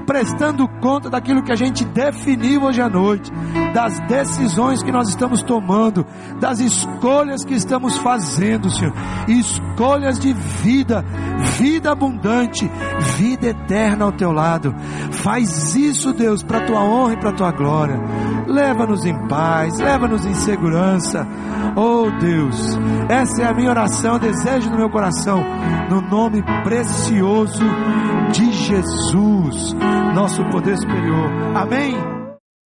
prestando 0.10 0.68
conta 0.82 1.08
daquilo 1.08 1.44
que 1.44 1.52
a 1.52 1.56
gente 1.56 1.86
definiu 1.86 2.64
hoje 2.64 2.82
à 2.82 2.90
noite, 2.90 3.32
das 3.76 4.00
decisões 4.08 4.82
que 4.82 4.92
nós 4.92 5.08
estamos 5.08 5.44
tomando, 5.44 6.04
das 6.40 6.60
escolhas 6.60 7.46
que 7.46 7.54
estamos 7.54 7.96
fazendo, 8.00 8.72
Senhor. 8.72 8.92
Escolhas 9.28 10.18
de 10.18 10.34
vida, 10.34 11.06
vida 11.60 11.92
abundante, 11.92 12.68
vida 13.18 13.50
eterna 13.50 14.06
ao 14.06 14.12
teu 14.12 14.32
lado. 14.32 14.74
Faz 15.12 15.76
isso, 15.76 16.12
Deus, 16.12 16.42
para 16.42 16.58
a 16.58 16.66
tua 16.66 16.82
honra 16.82 17.14
e 17.14 17.18
para 17.18 17.30
a 17.30 17.34
tua 17.34 17.52
glória. 17.52 18.00
Leva-nos 18.48 19.06
em 19.06 19.28
paz, 19.28 19.78
leva-nos 19.78 20.26
em 20.26 20.34
segurança. 20.34 21.28
Oh 21.76 22.10
Deus, 22.20 22.80
essa 23.10 23.44
é 23.44 23.46
a 23.46 23.54
minha 23.54 23.70
oração, 23.70 24.18
desejo 24.18 24.72
no 24.72 24.78
meu 24.78 24.90
coração, 24.90 25.46
no 25.88 25.99
nome 26.10 26.44
precioso 26.64 27.64
de 28.32 28.52
Jesus 28.52 29.74
nosso 30.14 30.44
poder 30.50 30.78
superior. 30.78 31.30
Amém? 31.56 32.19